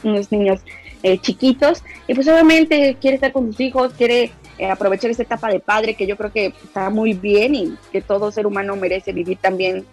unos, 0.04 0.32
niños 0.32 0.62
eh, 1.04 1.18
chiquitos 1.18 1.84
y 2.08 2.14
pues 2.14 2.28
obviamente 2.28 2.98
quiere 3.00 3.16
estar 3.16 3.32
con 3.32 3.48
sus 3.48 3.60
hijos, 3.60 3.94
quiere 3.94 4.32
eh, 4.58 4.70
aprovechar 4.70 5.10
esta 5.10 5.24
etapa 5.24 5.50
de 5.50 5.60
padre 5.60 5.96
que 5.96 6.06
yo 6.06 6.18
creo 6.18 6.32
que 6.32 6.48
está 6.64 6.90
muy 6.90 7.14
bien 7.14 7.56
y 7.56 7.78
que 7.92 8.02
todo 8.02 8.32
ser 8.32 8.46
humano 8.46 8.76
merece 8.76 9.12
vivir 9.14 9.38
también. 9.38 9.86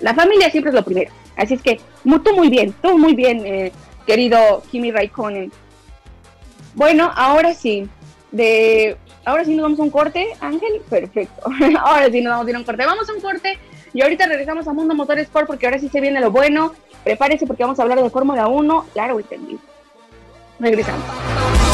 La 0.00 0.14
familia 0.14 0.50
siempre 0.50 0.70
es 0.70 0.74
lo 0.74 0.84
primero. 0.84 1.12
Así 1.36 1.54
es 1.54 1.62
que 1.62 1.80
tú 2.02 2.34
muy 2.34 2.48
bien, 2.48 2.74
tú 2.80 2.98
muy 2.98 3.14
bien, 3.14 3.44
eh, 3.44 3.72
querido 4.06 4.62
Kimi 4.70 4.90
Raikkonen. 4.90 5.52
Bueno, 6.74 7.10
ahora 7.14 7.54
sí, 7.54 7.88
de 8.32 8.96
ahora 9.24 9.44
sí 9.44 9.54
nos 9.54 9.62
vamos 9.62 9.78
a 9.78 9.82
un 9.82 9.90
corte, 9.90 10.28
Ángel, 10.40 10.80
perfecto. 10.88 11.42
ahora 11.80 12.10
sí 12.10 12.20
nos 12.20 12.32
vamos 12.32 12.46
a 12.46 12.50
ir 12.50 12.56
a 12.56 12.58
un 12.58 12.64
corte. 12.64 12.86
Vamos 12.86 13.08
a 13.08 13.12
un 13.12 13.20
corte 13.20 13.58
y 13.92 14.02
ahorita 14.02 14.26
regresamos 14.26 14.66
a 14.66 14.72
Mundo 14.72 14.94
Motor 14.94 15.18
Sport 15.20 15.46
porque 15.46 15.66
ahora 15.66 15.78
sí 15.78 15.88
se 15.88 16.00
viene 16.00 16.20
lo 16.20 16.30
bueno. 16.30 16.74
Prepárese 17.04 17.46
porque 17.46 17.62
vamos 17.62 17.78
a 17.78 17.82
hablar 17.82 18.02
de 18.02 18.10
Fórmula 18.10 18.48
1, 18.48 18.86
claro, 18.92 19.20
entendido. 19.20 19.60
Regresamos. 20.58 21.73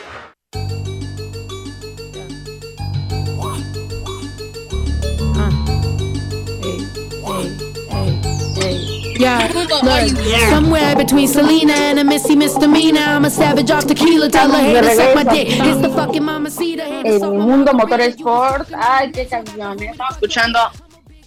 Look, 9.49 10.17
somewhere 10.49 10.95
between 10.95 11.27
Selena 11.27 11.73
and 11.73 11.99
a 11.99 12.03
Missy 12.03 12.35
Misdemeanor, 12.35 12.99
I'm 12.99 13.25
a 13.25 13.29
savage 13.29 13.71
off 13.71 13.85
tequila, 13.85 14.29
tell 14.29 14.51
her 14.51 14.61
hey 14.61 14.81
to 14.81 14.95
suck 14.95 15.15
my 15.15 15.23
dick. 15.23 15.47
It's 15.49 15.81
the 15.81 15.89
fucking 15.89 16.23
mama 16.23 16.49
cedar. 16.49 17.05
El 17.05 17.19
mundo 17.19 17.73
motorsport, 17.73 18.71
ay, 18.75 19.11
qué 19.11 19.25
canción, 19.27 19.81
¿eh? 19.81 19.89
estamos 19.91 20.13
escuchando. 20.15 20.59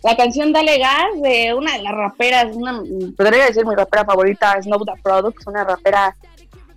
La 0.02 0.16
canción 0.16 0.52
Dale 0.52 0.78
Gas 0.78 1.22
de 1.22 1.54
una 1.54 1.72
de 1.72 1.82
las 1.82 1.94
raperas, 1.94 2.54
una, 2.54 2.82
podría 3.16 3.46
decir 3.46 3.64
mi 3.64 3.74
rapera 3.74 4.04
favorita, 4.04 4.60
Snow 4.60 4.84
the 4.84 4.92
Products, 5.02 5.46
una 5.46 5.64
rapera 5.64 6.14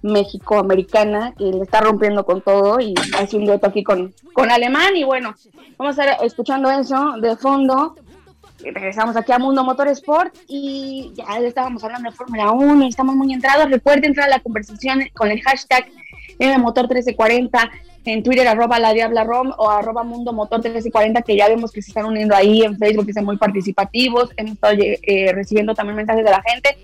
México-americana 0.01 1.33
que 1.37 1.43
le 1.43 1.63
está 1.63 1.81
rompiendo 1.81 2.25
con 2.25 2.41
todo 2.41 2.79
y 2.79 2.93
hace 3.19 3.35
un 3.35 3.45
dueto 3.45 3.67
aquí 3.67 3.83
con, 3.83 4.13
con 4.31 4.49
Alemán. 4.49 4.95
Y 4.95 5.03
bueno, 5.03 5.35
vamos 5.77 5.99
a 5.99 6.03
estar 6.03 6.25
escuchando 6.25 6.71
eso 6.71 7.17
de 7.19 7.35
fondo 7.35 7.95
regresamos 8.63 9.15
aquí 9.15 9.31
a 9.31 9.39
Mundo 9.39 9.63
Motorsport 9.63 10.35
y 10.47 11.13
ya 11.15 11.39
estábamos 11.39 11.83
hablando 11.83 12.09
de 12.09 12.15
Fórmula 12.15 12.51
1 12.51 12.85
y 12.85 12.87
estamos 12.87 13.15
muy 13.15 13.33
entrados. 13.33 13.69
Recuerden 13.69 14.05
entrar 14.05 14.27
a 14.27 14.37
la 14.37 14.39
conversación 14.39 15.03
con 15.13 15.29
el 15.31 15.41
hashtag 15.41 15.85
MMotor1340 16.39 17.69
en 18.05 18.23
Twitter, 18.23 18.47
arroba 18.47 18.79
la 18.79 18.93
Diabla 18.93 19.23
Rom 19.23 19.51
o 19.57 19.69
arroba 19.69 20.03
Mundo 20.03 20.31
Motor 20.31 20.59
1340, 20.59 21.21
que 21.23 21.35
ya 21.35 21.49
vemos 21.49 21.71
que 21.71 21.81
se 21.81 21.91
están 21.91 22.05
uniendo 22.05 22.35
ahí 22.35 22.61
en 22.63 22.77
Facebook, 22.77 23.05
que 23.05 23.13
son 23.13 23.25
muy 23.25 23.37
participativos. 23.37 24.31
Hemos 24.37 24.53
estado 24.53 24.75
eh, 24.79 25.31
recibiendo 25.33 25.75
también 25.75 25.97
mensajes 25.97 26.23
de 26.23 26.31
la 26.31 26.41
gente. 26.41 26.77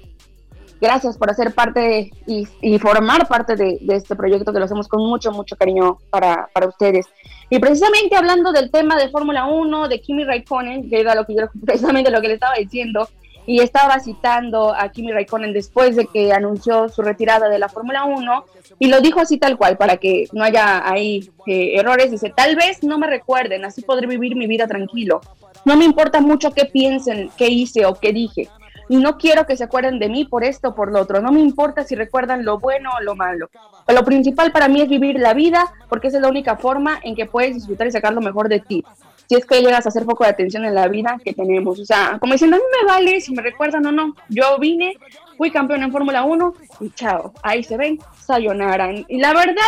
Gracias 0.84 1.18
por 1.18 1.32
hacer 1.32 1.54
parte 1.54 2.12
y, 2.28 2.78
formar 2.78 3.26
parte 3.30 3.56
de, 3.56 3.80
este 3.88 4.18
proyecto 4.18 4.52
que 4.52 4.60
lo 4.60 4.66
hacemos 4.66 4.90
con 4.90 5.00
mucho, 5.00 5.32
mucho 5.32 5.56
cariño 5.56 6.00
para, 6.10 6.50
para 6.52 6.68
ustedes. 6.68 7.06
Y 7.50 7.58
precisamente 7.60 8.18
hablando 8.18 8.52
del 8.52 8.70
tema 8.70 8.98
de 8.98 9.08
Fórmula 9.08 9.46
1, 9.46 9.88
de 9.88 10.02
Kimi 10.02 10.26
Raikkonen, 10.26 10.90
que 10.90 11.00
era 11.00 11.16
lo 11.16 11.26
que 11.26 11.36
yo, 11.36 11.44
precisamente 11.66 12.12
lo 12.12 12.20
que 12.20 12.28
le 12.28 12.34
estaba 12.34 12.56
diciendo, 12.56 13.08
y 13.46 13.62
estaba 13.62 14.02
citando 14.02 14.76
a 14.76 14.90
Kimi 14.90 15.14
Raikkonen 15.14 15.54
después 15.54 15.96
de 15.96 16.06
que 16.06 16.34
anunció 16.34 16.90
su 16.90 17.02
retirada 17.02 17.48
de 17.48 17.60
la 17.60 17.70
Fórmula 17.70 18.04
1, 18.04 18.46
y 18.80 18.88
lo 18.88 19.00
dijo 19.00 19.22
así 19.22 19.38
tal 19.38 19.58
cual, 19.58 19.78
para 19.78 19.96
que 19.96 20.26
no 20.34 20.44
haya 20.44 20.86
ahí 20.86 21.30
eh, 21.48 21.76
errores, 21.80 22.12
dice, 22.12 22.34
tal 22.36 22.58
vez 22.58 22.84
no 22.84 23.00
me 23.00 23.08
recuerden, 23.08 23.64
así 23.64 23.84
podré 23.84 24.06
vivir 24.06 24.36
mi 24.36 24.48
vida 24.48 24.68
tranquilo. 24.68 25.22
No 25.64 25.78
me 25.78 25.86
importa 25.86 26.20
mucho 26.20 26.52
qué 26.52 26.66
piensen, 26.66 27.32
qué 27.38 27.48
hice 27.48 27.86
o 27.86 27.94
qué 27.94 28.12
dije 28.12 28.50
y 28.90 28.98
no 28.98 29.18
quiero 29.18 29.46
que 29.46 29.58
se 29.58 29.64
acuerden 29.64 30.00
de 30.00 30.10
mí 30.10 30.26
por 30.26 30.44
esto 30.44 30.70
o 30.70 30.76
por 30.76 30.92
lo 30.92 31.02
otro. 31.02 31.22
No 31.22 31.32
me 31.32 31.40
importa 31.40 31.84
si 31.84 31.96
recuerdan 31.96 32.46
lo 32.46 32.60
bueno 32.60 32.92
o 32.98 33.04
lo 33.04 33.16
malo. 33.16 33.50
Pero 33.86 34.00
lo 34.00 34.06
principal 34.06 34.52
para 34.52 34.68
mí 34.68 34.82
es 34.82 34.90
vivir 34.90 35.20
la 35.20 35.34
vida 35.34 35.74
porque 35.90 36.08
esa 36.08 36.18
es 36.18 36.24
la 36.24 36.30
única 36.30 36.58
forma 36.58 37.00
en 37.04 37.16
que 37.16 37.26
puedes 37.26 37.56
disfrutar 37.56 37.88
y 37.88 37.92
sacar 37.92 38.14
lo 38.14 38.22
mejor 38.22 38.50
de 38.50 38.60
ti. 38.60 38.84
Si 39.28 39.36
es 39.36 39.46
que 39.46 39.62
llegas 39.62 39.86
a 39.86 39.90
hacer 39.90 40.06
poco 40.06 40.24
de 40.24 40.32
atención 40.32 40.66
en 40.66 40.76
la 40.76 40.88
vida 40.88 41.20
que 41.24 41.34
tenemos. 41.34 41.80
O 41.80 41.86
sea, 41.86 42.18
como 42.20 42.34
diciendo, 42.34 42.58
a 42.58 42.60
mí 42.60 42.66
me 42.82 42.88
vale 42.88 43.22
si 43.22 43.34
me 43.34 43.42
recuerdan 43.42 43.86
o 43.86 43.92
no. 43.92 44.16
Yo 44.30 44.58
vine, 44.60 44.98
fui 45.38 45.50
campeón 45.50 45.84
en 45.84 45.92
Fórmula 45.92 46.24
1 46.24 46.54
y 46.82 46.90
chao. 46.92 47.34
Ahí 47.42 47.64
se 47.64 47.78
ven, 47.78 48.00
sayonaran. 48.20 49.06
Y 49.08 49.20
la 49.20 49.34
verdad, 49.34 49.62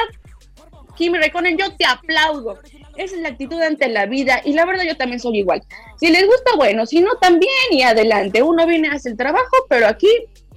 Kimi 0.95 1.17
Raikkonen, 1.17 1.57
yo 1.57 1.75
te 1.75 1.85
aplaudo. 1.85 2.59
Esa 2.97 3.15
es 3.15 3.21
la 3.21 3.29
actitud 3.29 3.61
ante 3.61 3.87
la 3.89 4.05
vida 4.05 4.41
y 4.43 4.53
la 4.53 4.65
verdad 4.65 4.83
yo 4.83 4.95
también 4.95 5.19
soy 5.19 5.39
igual. 5.39 5.61
Si 5.99 6.09
les 6.09 6.25
gusta, 6.25 6.55
bueno, 6.55 6.85
si 6.85 7.01
no, 7.01 7.15
también 7.15 7.51
y 7.71 7.83
adelante. 7.83 8.43
Uno 8.43 8.65
viene 8.65 8.89
a 8.89 8.93
hacer 8.93 9.13
el 9.13 9.17
trabajo, 9.17 9.55
pero 9.69 9.87
aquí 9.87 10.09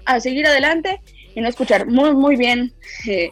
a 0.04 0.21
seguir 0.21 0.47
adelante 0.47 1.00
y 1.35 1.40
no 1.40 1.49
escuchar 1.49 1.87
muy, 1.87 2.12
muy 2.14 2.37
bien 2.37 2.73
eh, 3.07 3.30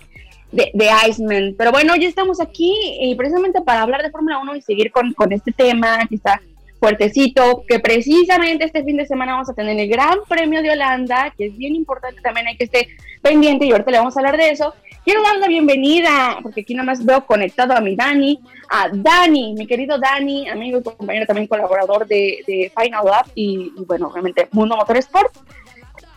de, 0.52 0.70
de, 0.74 0.90
Iceman. 1.08 1.54
Pero 1.56 1.72
bueno, 1.72 1.96
ya 1.96 2.08
estamos 2.08 2.40
aquí 2.40 2.72
y 3.00 3.14
precisamente 3.14 3.60
para 3.62 3.82
hablar 3.82 4.02
de 4.02 4.10
Fórmula 4.10 4.38
1 4.38 4.56
y 4.56 4.62
seguir 4.62 4.90
con, 4.90 5.12
con 5.14 5.32
este 5.32 5.52
tema 5.52 6.06
que 6.08 6.16
está 6.16 6.40
fuertecito, 6.78 7.64
que 7.66 7.80
precisamente 7.80 8.64
este 8.64 8.84
fin 8.84 8.96
de 8.96 9.06
semana 9.06 9.32
vamos 9.32 9.48
a 9.48 9.54
tener 9.54 9.78
el 9.78 9.88
Gran 9.88 10.18
Premio 10.28 10.62
de 10.62 10.70
Holanda, 10.70 11.32
que 11.36 11.46
es 11.46 11.56
bien 11.56 11.74
importante 11.74 12.20
también, 12.20 12.46
hay 12.46 12.56
que 12.56 12.64
estar 12.64 12.82
pendiente 13.22 13.66
y 13.66 13.72
ahorita 13.72 13.90
le 13.90 13.98
vamos 13.98 14.16
a 14.16 14.20
hablar 14.20 14.36
de 14.36 14.50
eso. 14.50 14.74
Quiero 15.06 15.22
dar 15.22 15.36
la 15.36 15.46
bienvenida, 15.46 16.40
porque 16.42 16.62
aquí 16.62 16.74
nada 16.74 16.86
más 16.86 17.04
veo 17.04 17.24
conectado 17.24 17.74
a 17.74 17.80
mi 17.80 17.94
Dani, 17.94 18.40
a 18.68 18.88
Dani, 18.92 19.54
mi 19.54 19.64
querido 19.64 20.00
Dani, 20.00 20.48
amigo 20.48 20.80
y 20.80 20.82
compañero 20.82 21.26
también 21.26 21.46
colaborador 21.46 22.08
de, 22.08 22.72
Final 22.76 23.04
Lab 23.04 23.26
y, 23.36 23.72
bueno, 23.86 24.08
obviamente 24.08 24.48
Mundo 24.50 24.74
Motorsport. 24.74 25.32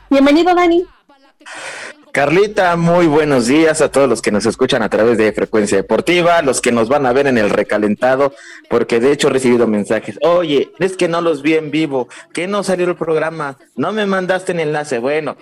Bienvenido, 0.09 0.55
Dani. 0.55 0.87
Carlita, 2.11 2.75
muy 2.77 3.05
buenos 3.05 3.45
días 3.45 3.79
a 3.81 3.91
todos 3.91 4.09
los 4.09 4.23
que 4.23 4.31
nos 4.31 4.47
escuchan 4.47 4.81
a 4.81 4.89
través 4.89 5.19
de 5.19 5.31
Frecuencia 5.33 5.77
Deportiva, 5.77 6.41
los 6.41 6.59
que 6.59 6.71
nos 6.71 6.89
van 6.89 7.05
a 7.05 7.13
ver 7.13 7.27
en 7.27 7.37
el 7.37 7.51
recalentado, 7.51 8.33
porque 8.71 8.99
de 8.99 9.11
hecho 9.11 9.27
he 9.27 9.33
recibido 9.33 9.67
mensajes. 9.67 10.17
Oye, 10.23 10.71
es 10.79 10.97
que 10.97 11.07
no 11.07 11.21
los 11.21 11.43
vi 11.43 11.53
en 11.53 11.69
vivo, 11.69 12.07
que 12.33 12.47
no 12.47 12.63
salió 12.63 12.87
el 12.87 12.95
programa, 12.95 13.59
no 13.75 13.91
me 13.91 14.07
mandaste 14.07 14.53
el 14.53 14.61
enlace. 14.61 14.97
Bueno, 14.97 15.37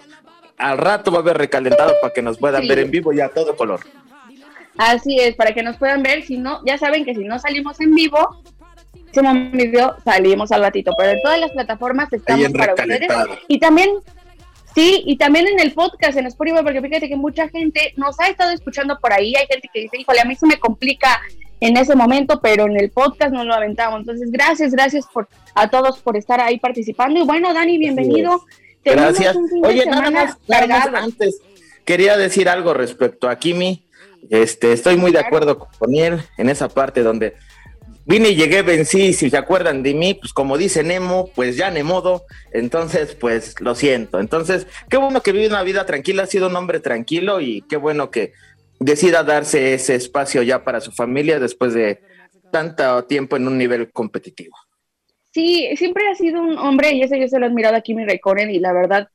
al 0.58 0.78
rato 0.78 1.12
va 1.12 1.20
a 1.20 1.22
haber 1.22 1.38
recalentado 1.38 1.94
para 2.02 2.14
que 2.14 2.22
nos 2.22 2.38
puedan 2.38 2.68
ver 2.68 2.80
en 2.80 2.92
vivo 2.92 3.14
y 3.14 3.22
a 3.22 3.30
todo 3.30 3.56
color. 3.56 3.82
Así 4.78 5.20
es, 5.20 5.36
para 5.36 5.54
que 5.54 5.64
nos 5.64 5.78
puedan 5.78 6.04
ver, 6.04 6.24
si 6.24 6.38
no, 6.38 6.64
ya 6.66 6.78
saben 6.78 7.04
que 7.04 7.16
si 7.16 7.24
no 7.24 7.40
salimos 7.40 7.80
en 7.82 7.96
vivo, 7.96 8.42
un 9.16 9.52
video 9.52 9.96
salimos 10.04 10.52
al 10.52 10.62
ratito, 10.62 10.92
pero 10.98 11.12
en 11.12 11.22
todas 11.22 11.40
las 11.40 11.52
plataformas 11.52 12.12
estamos 12.14 12.52
para 12.52 12.74
ustedes. 12.74 13.10
Y 13.48 13.60
también, 13.60 13.90
sí, 14.76 15.04
y 15.06 15.18
también 15.18 15.48
en 15.48 15.60
el 15.60 15.74
podcast, 15.74 16.18
en 16.18 16.28
Spotify, 16.28 16.60
porque 16.64 16.82
fíjate 16.82 17.10
que 17.10 17.16
mucha 17.16 17.50
gente 17.50 17.94
nos 17.96 18.20
ha 18.20 18.28
estado 18.28 18.52
escuchando 18.52 19.00
por 19.00 19.14
ahí, 19.14 19.34
hay 19.36 19.48
gente 19.48 19.70
que 19.74 19.82
dice, 19.82 19.98
híjole, 19.98 20.22
a 20.22 20.26
mí 20.26 20.36
se 20.36 20.46
me 20.46 20.58
complica 20.58 21.20
en 21.60 21.76
ese 21.78 21.96
momento, 21.96 22.40
pero 22.40 22.68
en 22.68 22.78
el 22.78 22.92
podcast 22.92 23.34
no 23.34 23.44
lo 23.44 23.56
aventamos. 23.56 24.02
Entonces, 24.02 24.30
gracias, 24.32 24.72
gracias 24.72 25.08
por 25.12 25.28
a 25.56 25.70
todos 25.70 26.00
por 26.00 26.16
estar 26.16 26.40
ahí 26.40 26.60
participando. 26.60 27.20
Y 27.20 27.24
bueno, 27.24 27.54
Dani, 27.54 27.80
bienvenido. 27.80 28.44
Gracias. 28.92 29.36
Oye, 29.64 29.86
nada 29.86 30.12
más, 30.12 30.38
antes, 30.94 31.40
quería 31.86 32.18
decir 32.18 32.50
algo 32.50 32.74
respecto 32.74 33.30
a 33.30 33.38
Kimi. 33.38 33.84
Este, 34.30 34.74
estoy 34.74 34.98
muy 34.98 35.12
de 35.12 35.20
acuerdo 35.20 35.58
con 35.58 35.96
él 35.96 36.22
en 36.38 36.50
esa 36.50 36.68
parte 36.68 37.02
donde 37.02 37.36
vine 38.06 38.30
y 38.30 38.36
llegué, 38.36 38.62
vencí, 38.62 39.14
si 39.14 39.30
se 39.30 39.38
acuerdan 39.38 39.84
de 39.84 39.94
mí, 39.94 40.14
pues 40.14 40.34
como 40.34 40.58
dice 40.58 40.84
Nemo, 40.84 41.30
pues 41.36 41.58
ya 41.58 41.70
ne 41.70 41.84
modo, 41.84 42.26
entonces 42.52 43.16
pues 43.16 43.60
lo 43.60 43.76
siento. 43.76 44.20
Entonces, 44.20 44.66
qué 44.90 44.98
bueno 44.98 45.22
que 45.22 45.34
vive 45.34 45.48
una 45.48 45.64
vida 45.64 45.86
tranquila, 45.86 46.24
ha 46.24 46.28
sido 46.28 46.48
un 46.48 46.56
hombre 46.56 46.80
tranquilo 46.80 47.42
y 47.42 47.64
qué 47.70 47.78
bueno 47.78 48.10
que 48.10 48.34
decida 48.80 49.24
darse 49.24 49.74
ese 49.74 49.96
espacio 49.96 50.42
ya 50.42 50.64
para 50.64 50.82
su 50.82 50.92
familia 50.92 51.40
después 51.40 51.74
de 51.74 52.02
tanto 52.52 53.04
tiempo 53.06 53.36
en 53.36 53.48
un 53.48 53.58
nivel 53.58 53.92
competitivo. 53.92 54.56
Sí, 55.38 55.70
siempre 55.76 56.04
ha 56.10 56.16
sido 56.16 56.42
un 56.42 56.58
hombre, 56.58 56.94
y 56.94 57.04
eso 57.04 57.16
yo 57.16 57.28
se 57.28 57.38
lo 57.38 57.46
he 57.46 57.50
admirado 57.50 57.76
a 57.76 57.82
Kimi 57.82 58.04
Raikkonen, 58.06 58.50
y 58.50 58.58
la 58.58 58.74
verdad, 58.74 59.10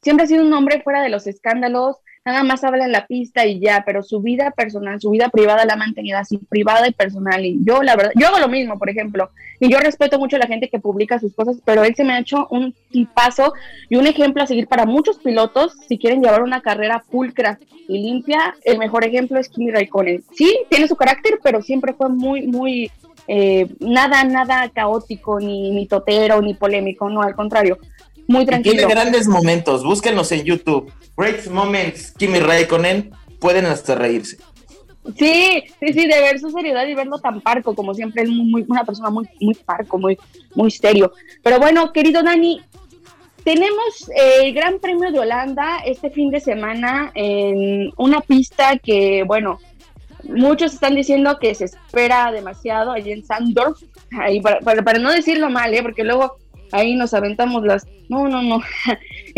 siempre 0.00 0.24
ha 0.24 0.26
sido 0.26 0.42
un 0.42 0.50
hombre 0.54 0.80
fuera 0.80 1.02
de 1.02 1.10
los 1.10 1.26
escándalos, 1.26 1.98
nada 2.26 2.42
más 2.42 2.64
habla 2.64 2.84
en 2.84 2.92
la 2.92 3.06
pista 3.06 3.46
y 3.46 3.60
ya, 3.60 3.84
pero 3.86 4.02
su 4.02 4.20
vida 4.20 4.50
personal, 4.50 5.00
su 5.00 5.10
vida 5.10 5.28
privada 5.28 5.64
la 5.64 5.74
ha 5.74 5.76
mantenido 5.76 6.18
así, 6.18 6.38
privada 6.38 6.88
y 6.88 6.92
personal. 6.92 7.44
Y 7.44 7.60
yo, 7.64 7.84
la 7.84 7.94
verdad, 7.94 8.10
yo 8.16 8.26
hago 8.26 8.40
lo 8.40 8.48
mismo, 8.48 8.78
por 8.78 8.90
ejemplo, 8.90 9.30
y 9.60 9.70
yo 9.70 9.78
respeto 9.78 10.18
mucho 10.18 10.34
a 10.34 10.40
la 10.40 10.48
gente 10.48 10.68
que 10.68 10.80
publica 10.80 11.20
sus 11.20 11.32
cosas, 11.34 11.58
pero 11.64 11.84
él 11.84 11.94
se 11.94 12.02
me 12.02 12.14
ha 12.14 12.18
hecho 12.18 12.48
un 12.50 12.74
paso 13.14 13.52
y 13.88 13.94
un 13.94 14.08
ejemplo 14.08 14.42
a 14.42 14.46
seguir 14.48 14.66
para 14.66 14.86
muchos 14.86 15.18
pilotos 15.18 15.74
si 15.88 15.98
quieren 15.98 16.20
llevar 16.20 16.42
una 16.42 16.62
carrera 16.62 17.04
pulcra 17.08 17.60
y 17.86 18.02
limpia. 18.02 18.56
El 18.64 18.78
mejor 18.78 19.04
ejemplo 19.04 19.38
es 19.38 19.48
Kimi 19.48 19.70
Raikkonen. 19.70 20.24
Sí, 20.34 20.58
tiene 20.68 20.88
su 20.88 20.96
carácter, 20.96 21.38
pero 21.44 21.62
siempre 21.62 21.92
fue 21.92 22.08
muy, 22.08 22.48
muy, 22.48 22.90
eh, 23.28 23.68
nada, 23.78 24.24
nada 24.24 24.68
caótico, 24.70 25.38
ni, 25.38 25.70
ni 25.70 25.86
totero, 25.86 26.42
ni 26.42 26.54
polémico, 26.54 27.08
no, 27.08 27.22
al 27.22 27.36
contrario 27.36 27.78
muy 28.26 28.46
tranquilo. 28.46 28.76
Tiene 28.76 28.92
grandes 28.92 29.28
momentos, 29.28 29.84
búsquenlos 29.84 30.32
en 30.32 30.44
YouTube. 30.44 30.92
Great 31.16 31.46
Moments, 31.46 32.12
Kimi 32.12 32.38
Raikkonen, 32.38 33.10
pueden 33.40 33.66
hasta 33.66 33.94
reírse. 33.94 34.38
Sí, 35.16 35.62
sí, 35.80 35.92
sí, 35.92 36.06
de 36.06 36.20
ver 36.20 36.40
su 36.40 36.50
seriedad 36.50 36.86
y 36.86 36.94
verlo 36.94 37.18
tan 37.18 37.40
parco, 37.40 37.74
como 37.74 37.94
siempre, 37.94 38.22
es 38.22 38.28
muy, 38.28 38.64
una 38.68 38.84
persona 38.84 39.08
muy, 39.10 39.28
muy 39.40 39.54
parco, 39.54 39.98
muy, 39.98 40.18
muy 40.54 40.70
serio. 40.70 41.12
Pero 41.42 41.60
bueno, 41.60 41.92
querido 41.92 42.22
Dani, 42.22 42.60
tenemos 43.44 44.10
el 44.16 44.52
Gran 44.52 44.80
Premio 44.80 45.12
de 45.12 45.20
Holanda 45.20 45.78
este 45.84 46.10
fin 46.10 46.30
de 46.30 46.40
semana 46.40 47.12
en 47.14 47.92
una 47.96 48.20
pista 48.20 48.76
que, 48.78 49.22
bueno, 49.22 49.60
muchos 50.24 50.74
están 50.74 50.96
diciendo 50.96 51.38
que 51.38 51.54
se 51.54 51.66
espera 51.66 52.32
demasiado 52.32 52.90
allí 52.90 53.12
en 53.12 53.24
Sandorf, 53.24 53.80
ahí 54.18 54.40
para, 54.40 54.60
para, 54.60 54.98
no 54.98 55.12
decirlo 55.12 55.50
mal, 55.50 55.72
¿eh? 55.72 55.82
porque 55.82 56.02
luego 56.02 56.38
ahí 56.72 56.94
nos 56.94 57.14
aventamos 57.14 57.64
las 57.64 57.86
no 58.08 58.28
no 58.28 58.42
no. 58.42 58.60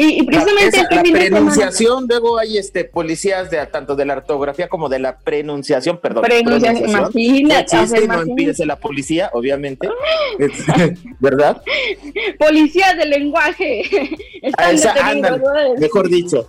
Y, 0.01 0.23
precisamente 0.23 0.77
la, 0.77 1.01
este 1.03 1.29
pronunciación 1.29 2.07
luego 2.09 2.39
hay 2.39 2.57
este 2.57 2.85
policías 2.85 3.51
de 3.51 3.67
tanto 3.67 3.97
de 3.97 4.05
la 4.05 4.15
ortografía 4.15 4.69
como 4.69 4.89
de 4.89 5.01
la 5.01 5.19
pronunciación 5.19 5.99
perdón 5.99 6.23
pronunciación, 6.23 6.89
imagínate 6.89 8.07
no 8.07 8.23
impides 8.23 8.61
la 8.61 8.77
policía 8.77 9.31
obviamente. 9.33 9.89
Verdad 11.19 11.61
policía 12.39 12.95
del 12.95 13.11
lenguaje. 13.11 13.83
Ah, 14.57 14.73
mejor 15.79 16.09
dicho. 16.09 16.49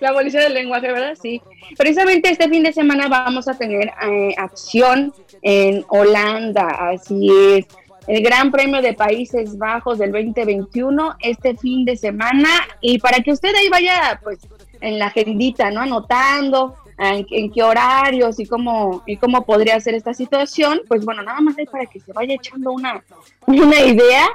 la 0.00 0.12
policía 0.12 0.40
del 0.40 0.54
lenguaje, 0.54 0.92
¿verdad? 0.92 1.14
Sí. 1.20 1.40
Precisamente 1.76 2.30
este 2.30 2.48
fin 2.48 2.62
de 2.62 2.72
semana 2.72 3.08
vamos 3.08 3.48
a 3.48 3.56
tener 3.56 3.90
eh, 4.02 4.34
acción 4.36 5.12
en 5.42 5.84
Holanda, 5.88 6.66
así 6.92 7.30
es 7.54 7.66
el 8.08 8.22
Gran 8.22 8.50
Premio 8.50 8.80
de 8.80 8.94
Países 8.94 9.58
Bajos 9.58 9.98
del 9.98 10.10
2021 10.12 11.16
este 11.20 11.54
fin 11.56 11.84
de 11.84 11.94
semana 11.94 12.48
y 12.80 12.98
para 12.98 13.20
que 13.20 13.32
usted 13.32 13.54
ahí 13.54 13.68
vaya 13.68 14.18
pues 14.24 14.38
en 14.80 14.98
la 14.98 15.08
agendita, 15.08 15.70
¿no? 15.70 15.82
Anotando 15.82 16.74
en, 16.96 17.52
qué 17.52 17.62
horarios 17.62 18.40
y 18.40 18.46
cómo 18.46 19.02
y 19.06 19.18
cómo 19.18 19.44
podría 19.44 19.78
ser 19.78 19.94
esta 19.94 20.14
situación, 20.14 20.80
pues 20.88 21.04
bueno, 21.04 21.22
nada 21.22 21.40
más 21.40 21.58
ahí 21.58 21.66
para 21.66 21.84
que 21.84 22.00
se 22.00 22.12
vaya 22.12 22.34
echando 22.34 22.72
una, 22.72 23.04
una 23.46 23.80
idea. 23.80 24.26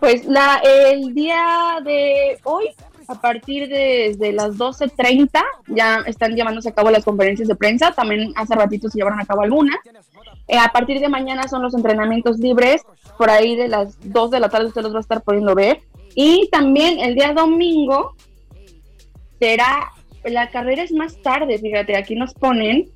Pues 0.00 0.24
la 0.24 0.62
el 0.64 1.14
día 1.14 1.78
de 1.84 2.38
hoy 2.44 2.70
a 3.08 3.20
partir 3.20 3.68
de 3.68 4.06
desde 4.06 4.32
las 4.32 4.56
12.30 4.56 5.42
ya 5.68 6.02
están 6.06 6.34
llevándose 6.34 6.68
a 6.68 6.74
cabo 6.74 6.90
las 6.90 7.04
conferencias 7.04 7.48
de 7.48 7.54
prensa, 7.54 7.92
también 7.92 8.32
hace 8.36 8.54
ratito 8.54 8.88
se 8.88 8.98
llevaron 8.98 9.20
a 9.20 9.26
cabo 9.26 9.42
algunas. 9.42 9.76
Eh, 10.48 10.58
a 10.58 10.68
partir 10.68 11.00
de 11.00 11.08
mañana 11.08 11.48
son 11.48 11.62
los 11.62 11.74
entrenamientos 11.74 12.38
libres, 12.38 12.82
por 13.18 13.30
ahí 13.30 13.56
de 13.56 13.68
las 13.68 13.98
2 14.00 14.30
de 14.30 14.40
la 14.40 14.48
tarde 14.48 14.66
usted 14.66 14.82
los 14.82 14.94
va 14.94 14.98
a 14.98 15.00
estar 15.00 15.22
pudiendo 15.22 15.54
ver. 15.54 15.80
Y 16.14 16.48
también 16.50 17.00
el 17.00 17.14
día 17.14 17.32
domingo 17.32 18.14
será, 19.38 19.92
la 20.24 20.50
carrera 20.50 20.82
es 20.82 20.92
más 20.92 21.20
tarde, 21.20 21.58
fíjate, 21.58 21.96
aquí 21.96 22.14
nos 22.14 22.32
ponen 22.34 22.88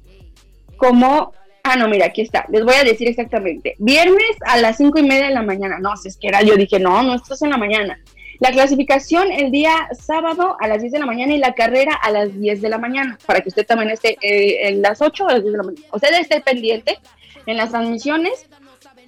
como, 0.76 1.32
ah, 1.64 1.76
no, 1.76 1.88
mira, 1.88 2.06
aquí 2.06 2.22
está, 2.22 2.46
les 2.48 2.64
voy 2.64 2.74
a 2.74 2.84
decir 2.84 3.08
exactamente, 3.08 3.74
viernes 3.78 4.36
a 4.46 4.56
las 4.56 4.78
5 4.78 4.98
y 4.98 5.02
media 5.02 5.26
de 5.26 5.34
la 5.34 5.42
mañana, 5.42 5.78
no, 5.78 5.96
si 5.96 6.08
es 6.08 6.16
que 6.16 6.28
era, 6.28 6.42
yo 6.42 6.56
dije, 6.56 6.78
no, 6.78 7.02
no, 7.02 7.14
esto 7.14 7.34
es 7.34 7.42
en 7.42 7.50
la 7.50 7.58
mañana. 7.58 7.98
La 8.40 8.52
clasificación 8.52 9.30
el 9.30 9.50
día 9.50 9.90
sábado 9.92 10.56
a 10.60 10.66
las 10.66 10.80
10 10.80 10.94
de 10.94 10.98
la 10.98 11.04
mañana 11.04 11.34
y 11.34 11.38
la 11.38 11.52
carrera 11.54 11.92
a 11.94 12.10
las 12.10 12.34
10 12.40 12.62
de 12.62 12.70
la 12.70 12.78
mañana, 12.78 13.18
para 13.26 13.42
que 13.42 13.50
usted 13.50 13.66
también 13.66 13.90
esté 13.90 14.16
eh, 14.22 14.68
en 14.68 14.80
las 14.80 15.02
8 15.02 15.28
a 15.28 15.32
las 15.34 15.42
10 15.42 15.52
de 15.52 15.58
la 15.58 15.64
mañana. 15.64 15.86
Usted 15.92 16.08
esté 16.18 16.40
pendiente 16.40 16.98
en 17.44 17.58
las 17.58 17.70
transmisiones. 17.70 18.46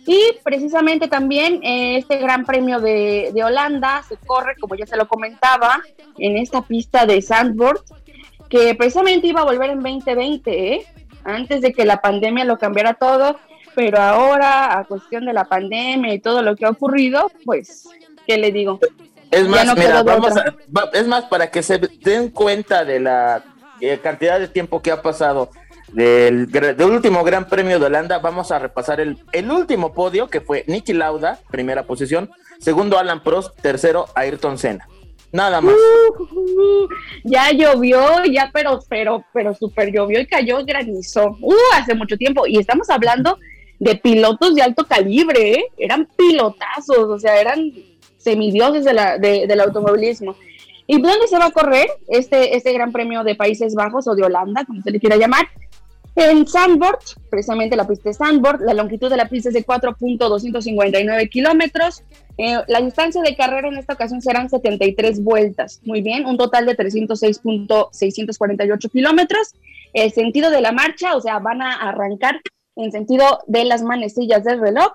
Y 0.05 0.21
precisamente 0.43 1.09
también 1.09 1.61
eh, 1.63 1.97
este 1.97 2.19
Gran 2.19 2.45
Premio 2.45 2.81
de, 2.81 3.33
Holanda 3.43 4.03
se 4.07 4.17
corre, 4.17 4.57
como 4.61 4.75
ya 4.75 4.85
se 4.85 4.97
lo 4.97 5.09
comentaba, 5.09 5.81
en 6.19 6.37
esta 6.37 6.61
pista 6.61 7.07
de 7.07 7.23
Sandboard, 7.23 7.81
que 8.51 8.75
precisamente 8.75 9.29
iba 9.29 9.41
a 9.41 9.45
volver 9.45 9.71
en 9.71 9.81
2020, 9.81 10.75
¿eh? 10.75 10.87
antes 11.25 11.63
de 11.63 11.73
que 11.73 11.87
la 11.87 12.03
pandemia 12.03 12.45
lo 12.45 12.59
cambiara 12.59 12.95
todo, 12.95 13.39
pero 13.77 13.99
ahora 13.99 14.77
a 14.77 14.85
cuestión 14.85 15.25
de 15.25 15.33
la 15.33 15.45
pandemia 15.45 16.13
y 16.13 16.19
todo 16.19 16.43
lo 16.43 16.57
que 16.57 16.67
ha 16.67 16.71
ocurrido, 16.71 17.31
pues, 17.45 17.89
¿qué 18.27 18.37
le 18.37 18.51
digo? 18.51 18.81
Es 19.33 19.49
más, 19.49 19.77
mira, 19.77 20.03
vamos 20.03 20.37
a, 20.37 20.55
es 20.93 21.07
más, 21.09 21.25
para 21.25 21.51
que 21.51 21.63
se 21.63 21.79
den 21.79 22.29
cuenta 22.29 22.85
de 22.85 23.01
la 23.01 23.43
eh, 23.81 23.99
cantidad 24.03 24.39
de 24.39 24.47
tiempo 24.47 24.83
que 24.83 24.91
ha 24.91 25.01
pasado 25.01 25.49
del, 25.89 26.49
último 26.85 27.25
Gran 27.25 27.49
Premio 27.49 27.81
de 27.81 27.87
Holanda, 27.87 28.19
vamos 28.19 28.53
a 28.53 28.59
repasar 28.59 29.01
el, 29.01 29.19
el 29.33 29.51
último 29.51 29.95
podio 29.95 30.29
que 30.29 30.43
fue 30.43 30.65
Nicky 30.67 30.93
Lauda, 30.93 31.39
primera 31.51 31.85
posición, 31.85 32.31
segundo 32.61 32.99
Alan 32.99 33.23
Prost, 33.23 33.59
tercero 33.61 34.07
Ayrton 34.15 34.59
Senna. 34.59 34.87
Nada 35.33 35.63
más. 35.63 35.75
Uh, 35.75 36.89
ya 37.25 37.51
llovió, 37.53 38.23
ya 38.31 38.51
pero, 38.53 38.81
pero, 38.87 39.25
pero 39.33 39.55
súper 39.55 39.91
llovió 39.91 40.21
y 40.21 40.27
cayó 40.27 40.63
granizo. 40.63 41.39
Uh, 41.41 41.55
hace 41.73 41.95
mucho 41.95 42.19
tiempo. 42.19 42.47
Y 42.47 42.59
estamos 42.59 42.91
hablando 42.91 43.39
de 43.79 43.97
pilotos 43.97 44.55
de 44.55 44.61
alto 44.61 44.87
calibre, 44.87 45.53
¿eh? 45.53 45.65
eran 45.79 46.07
pilotazos, 46.17 47.09
o 47.09 47.19
sea, 47.19 47.41
eran 47.41 47.73
semidioses 48.23 48.85
de 48.85 48.93
la, 48.93 49.19
del 49.19 49.61
automovilismo. 49.61 50.37
¿Y 50.87 51.01
dónde 51.01 51.27
se 51.29 51.39
va 51.39 51.47
a 51.47 51.51
correr 51.51 51.89
este, 52.09 52.57
este 52.57 52.73
Gran 52.73 52.93
Premio 52.93 53.25
de 53.25 53.35
Países 53.35 53.75
Bajos 53.75 54.07
o 54.09 54.15
de 54.15 54.25
Holanda, 54.25 54.65
como 54.65 54.83
se 54.83 54.91
le 54.91 55.01
quiera 55.01 55.17
llamar? 55.17 55.47
En 56.15 56.47
Sandboard, 56.47 56.99
precisamente 57.31 57.75
la 57.75 57.89
pista 57.89 58.11
de 58.11 58.15
Sandboard, 58.15 58.61
la 58.61 58.75
longitud 58.75 59.09
de 59.09 59.17
la 59.17 59.31
pista 59.31 59.49
es 59.49 59.55
de 59.55 59.65
4.259 59.65 61.31
kilómetros. 61.31 62.03
Eh, 62.37 62.59
la 62.69 62.83
distancia 62.83 63.23
de 63.23 63.35
carrera 63.35 63.69
en 63.69 63.79
esta 63.79 63.95
ocasión 63.95 64.21
serán 64.21 64.51
73 64.51 65.25
vueltas. 65.25 65.81
Muy 65.85 66.03
bien, 66.03 66.27
un 66.27 66.37
total 66.37 66.67
de 66.67 66.77
306.648 66.77 68.91
kilómetros. 68.91 69.55
El 69.95 70.13
sentido 70.13 70.51
de 70.51 70.61
la 70.61 70.73
marcha, 70.73 71.17
o 71.17 71.23
sea, 71.23 71.39
van 71.39 71.63
a 71.63 71.77
arrancar 71.77 72.43
en 72.77 72.93
sentido 72.93 73.41
de 73.47 73.65
las 73.65 73.83
manecillas 73.83 74.45
del 74.45 74.61
reloj. 74.61 74.93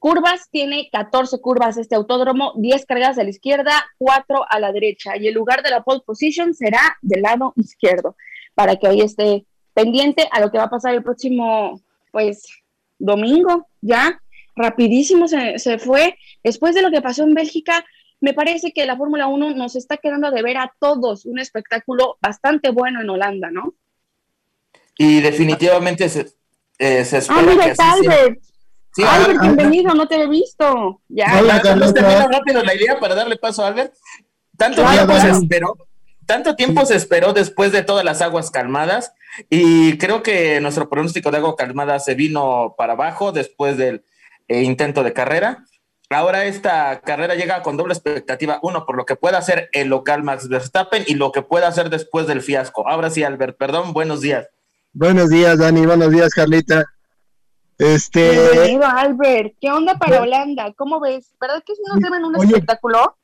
Curvas, 0.00 0.48
tiene 0.50 0.88
14 0.90 1.40
curvas 1.42 1.76
este 1.76 1.94
autódromo, 1.94 2.54
10 2.56 2.86
cargadas 2.86 3.18
a 3.18 3.22
la 3.22 3.28
izquierda, 3.28 3.84
4 3.98 4.46
a 4.48 4.58
la 4.58 4.72
derecha. 4.72 5.18
Y 5.18 5.28
el 5.28 5.34
lugar 5.34 5.62
de 5.62 5.68
la 5.68 5.82
pole 5.82 6.00
position 6.04 6.54
será 6.54 6.80
del 7.02 7.20
lado 7.20 7.52
izquierdo, 7.56 8.16
para 8.54 8.76
que 8.76 8.88
ahí 8.88 9.02
esté 9.02 9.44
pendiente 9.74 10.26
a 10.32 10.40
lo 10.40 10.50
que 10.50 10.56
va 10.56 10.64
a 10.64 10.70
pasar 10.70 10.94
el 10.94 11.02
próximo, 11.02 11.80
pues, 12.12 12.48
domingo, 12.98 13.68
ya, 13.82 14.18
rapidísimo 14.56 15.28
se, 15.28 15.58
se 15.58 15.78
fue. 15.78 16.16
Después 16.42 16.74
de 16.74 16.80
lo 16.80 16.90
que 16.90 17.02
pasó 17.02 17.22
en 17.24 17.34
Bélgica, 17.34 17.84
me 18.20 18.32
parece 18.32 18.72
que 18.72 18.86
la 18.86 18.96
Fórmula 18.96 19.26
1 19.26 19.50
nos 19.54 19.76
está 19.76 19.98
quedando 19.98 20.30
de 20.30 20.42
ver 20.42 20.56
a 20.56 20.72
todos 20.80 21.26
un 21.26 21.38
espectáculo 21.38 22.16
bastante 22.22 22.70
bueno 22.70 23.02
en 23.02 23.10
Holanda, 23.10 23.50
¿no? 23.50 23.74
Y 24.96 25.20
definitivamente 25.20 26.08
se, 26.08 26.26
eh, 26.78 27.04
se 27.04 27.18
espera 27.18 27.40
ah, 27.40 27.42
mira, 27.42 27.74
que 27.74 27.82
Albert. 27.82 28.49
Sí, 29.00 29.06
Albert, 29.06 29.40
bienvenido, 29.40 29.94
no 29.94 30.06
te 30.06 30.20
he 30.20 30.28
visto. 30.28 31.00
Ya, 31.08 31.38
Hola, 31.38 31.58
rápido 32.30 32.62
la 32.62 32.74
idea 32.74 33.00
para 33.00 33.14
darle 33.14 33.36
paso 33.36 33.64
a 33.64 33.68
Albert. 33.68 33.94
Tanto 34.58 34.84
tiempo 34.84 35.16
se 35.16 35.30
esperó, 35.30 35.78
tanto 36.26 36.54
tiempo 36.54 36.84
se 36.84 36.96
esperó 36.96 37.32
después 37.32 37.72
de 37.72 37.82
todas 37.82 38.04
las 38.04 38.20
aguas 38.20 38.50
calmadas 38.50 39.14
y 39.48 39.96
creo 39.96 40.22
que 40.22 40.60
nuestro 40.60 40.90
pronóstico 40.90 41.30
de 41.30 41.38
agua 41.38 41.56
calmada 41.56 41.98
se 41.98 42.14
vino 42.14 42.74
para 42.76 42.92
abajo 42.92 43.32
después 43.32 43.78
del 43.78 44.04
eh, 44.48 44.64
intento 44.64 45.02
de 45.02 45.14
carrera. 45.14 45.64
Ahora 46.10 46.44
esta 46.44 47.00
carrera 47.00 47.36
llega 47.36 47.62
con 47.62 47.78
doble 47.78 47.94
expectativa, 47.94 48.58
uno, 48.62 48.84
por 48.84 48.98
lo 48.98 49.06
que 49.06 49.16
pueda 49.16 49.38
hacer 49.38 49.70
el 49.72 49.88
local 49.88 50.24
Max 50.24 50.46
Verstappen 50.48 51.04
y 51.06 51.14
lo 51.14 51.32
que 51.32 51.40
pueda 51.40 51.68
hacer 51.68 51.88
después 51.88 52.26
del 52.26 52.42
fiasco. 52.42 52.86
Ahora 52.86 53.08
sí, 53.08 53.24
Albert, 53.24 53.56
perdón, 53.56 53.94
buenos 53.94 54.20
días. 54.20 54.48
Buenos 54.92 55.30
días, 55.30 55.58
Dani, 55.58 55.86
buenos 55.86 56.10
días, 56.10 56.34
Carlita. 56.34 56.84
Este... 57.80 58.30
Bienvenido, 58.30 58.84
Albert. 58.84 59.54
¿Qué 59.58 59.70
onda 59.72 59.96
para 59.96 60.20
Holanda? 60.20 60.70
¿Cómo 60.76 61.00
ves? 61.00 61.34
¿Verdad 61.40 61.62
que 61.64 61.74
si 61.74 61.80
nos 61.88 61.98
deben 61.98 62.24
un 62.24 62.36
espectáculo? 62.36 63.16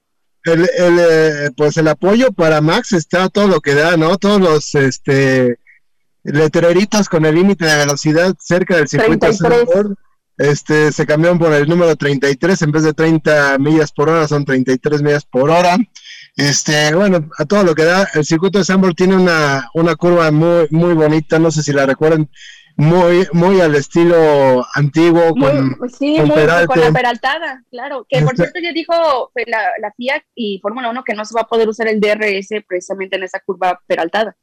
El, 0.45 0.63
el, 0.63 0.99
eh, 0.99 1.51
pues 1.55 1.77
el 1.77 1.89
apoyo 1.89 2.33
para 2.33 2.63
Max 2.63 2.93
está 2.93 3.29
todo 3.29 3.49
lo 3.49 3.61
que 3.61 3.75
da, 3.75 3.99
¿no? 3.99 4.17
Todos 4.17 4.41
los, 4.41 4.75
este, 4.75 5.59
letreritos 6.23 7.11
con 7.11 7.27
el 7.27 7.35
límite 7.35 7.67
de 7.67 7.77
velocidad 7.77 8.35
cerca 8.39 8.77
del 8.77 8.89
circuito 8.89 9.27
este 10.39 10.93
se 10.93 11.07
cambiaron 11.07 11.39
por 11.39 11.51
el 11.55 11.67
número 11.67 11.97
33 11.97 12.61
en 12.61 12.71
vez 12.71 12.83
de 12.83 12.93
30 12.93 13.57
millas 13.59 13.91
por 13.91 14.11
hora 14.11 14.29
son 14.29 14.45
33 14.45 15.01
millas 15.01 15.25
por 15.25 15.49
hora 15.49 15.79
Este, 16.37 16.95
bueno, 16.95 17.31
a 17.39 17.47
todo 17.47 17.65
lo 17.65 17.75
que 17.75 17.85
da, 17.85 18.07
el 18.13 18.25
circuito 18.27 18.59
de 18.59 18.67
Sambor 18.67 18.95
tiene 18.95 19.17
una, 19.17 19.71
una 19.73 19.97
curva 19.97 20.31
muy, 20.31 20.69
muy 20.71 20.93
bonita, 20.93 21.39
no 21.39 21.51
sé 21.51 21.63
si 21.63 21.73
la 21.73 21.87
recuerdan, 21.87 22.29
muy, 22.77 23.27
muy 23.33 23.61
al 23.61 23.75
estilo 23.75 24.65
antiguo. 24.75 25.35
con, 25.35 25.79
sí, 25.91 26.17
con, 26.19 26.29
muy, 26.29 26.67
con 26.67 26.81
la 26.81 26.93
peraltada, 26.93 27.65
claro. 27.71 28.07
Que 28.09 28.21
por 28.21 28.33
este 28.33 28.51
cierto 28.51 28.61
ya 28.61 28.73
dijo 28.73 29.33
la, 29.47 29.61
la 29.81 29.93
FIA 29.97 30.23
y 30.35 30.61
Fórmula 30.61 30.91
1 30.91 31.05
que 31.05 31.15
no 31.15 31.25
se 31.25 31.35
va 31.35 31.43
a 31.43 31.49
poder 31.49 31.69
usar 31.69 31.89
el 31.89 32.01
DRS 32.01 32.49
precisamente 32.69 33.17
en 33.17 33.25
esa 33.25 33.41
curva 33.41 33.81
peraltada. 33.87 34.37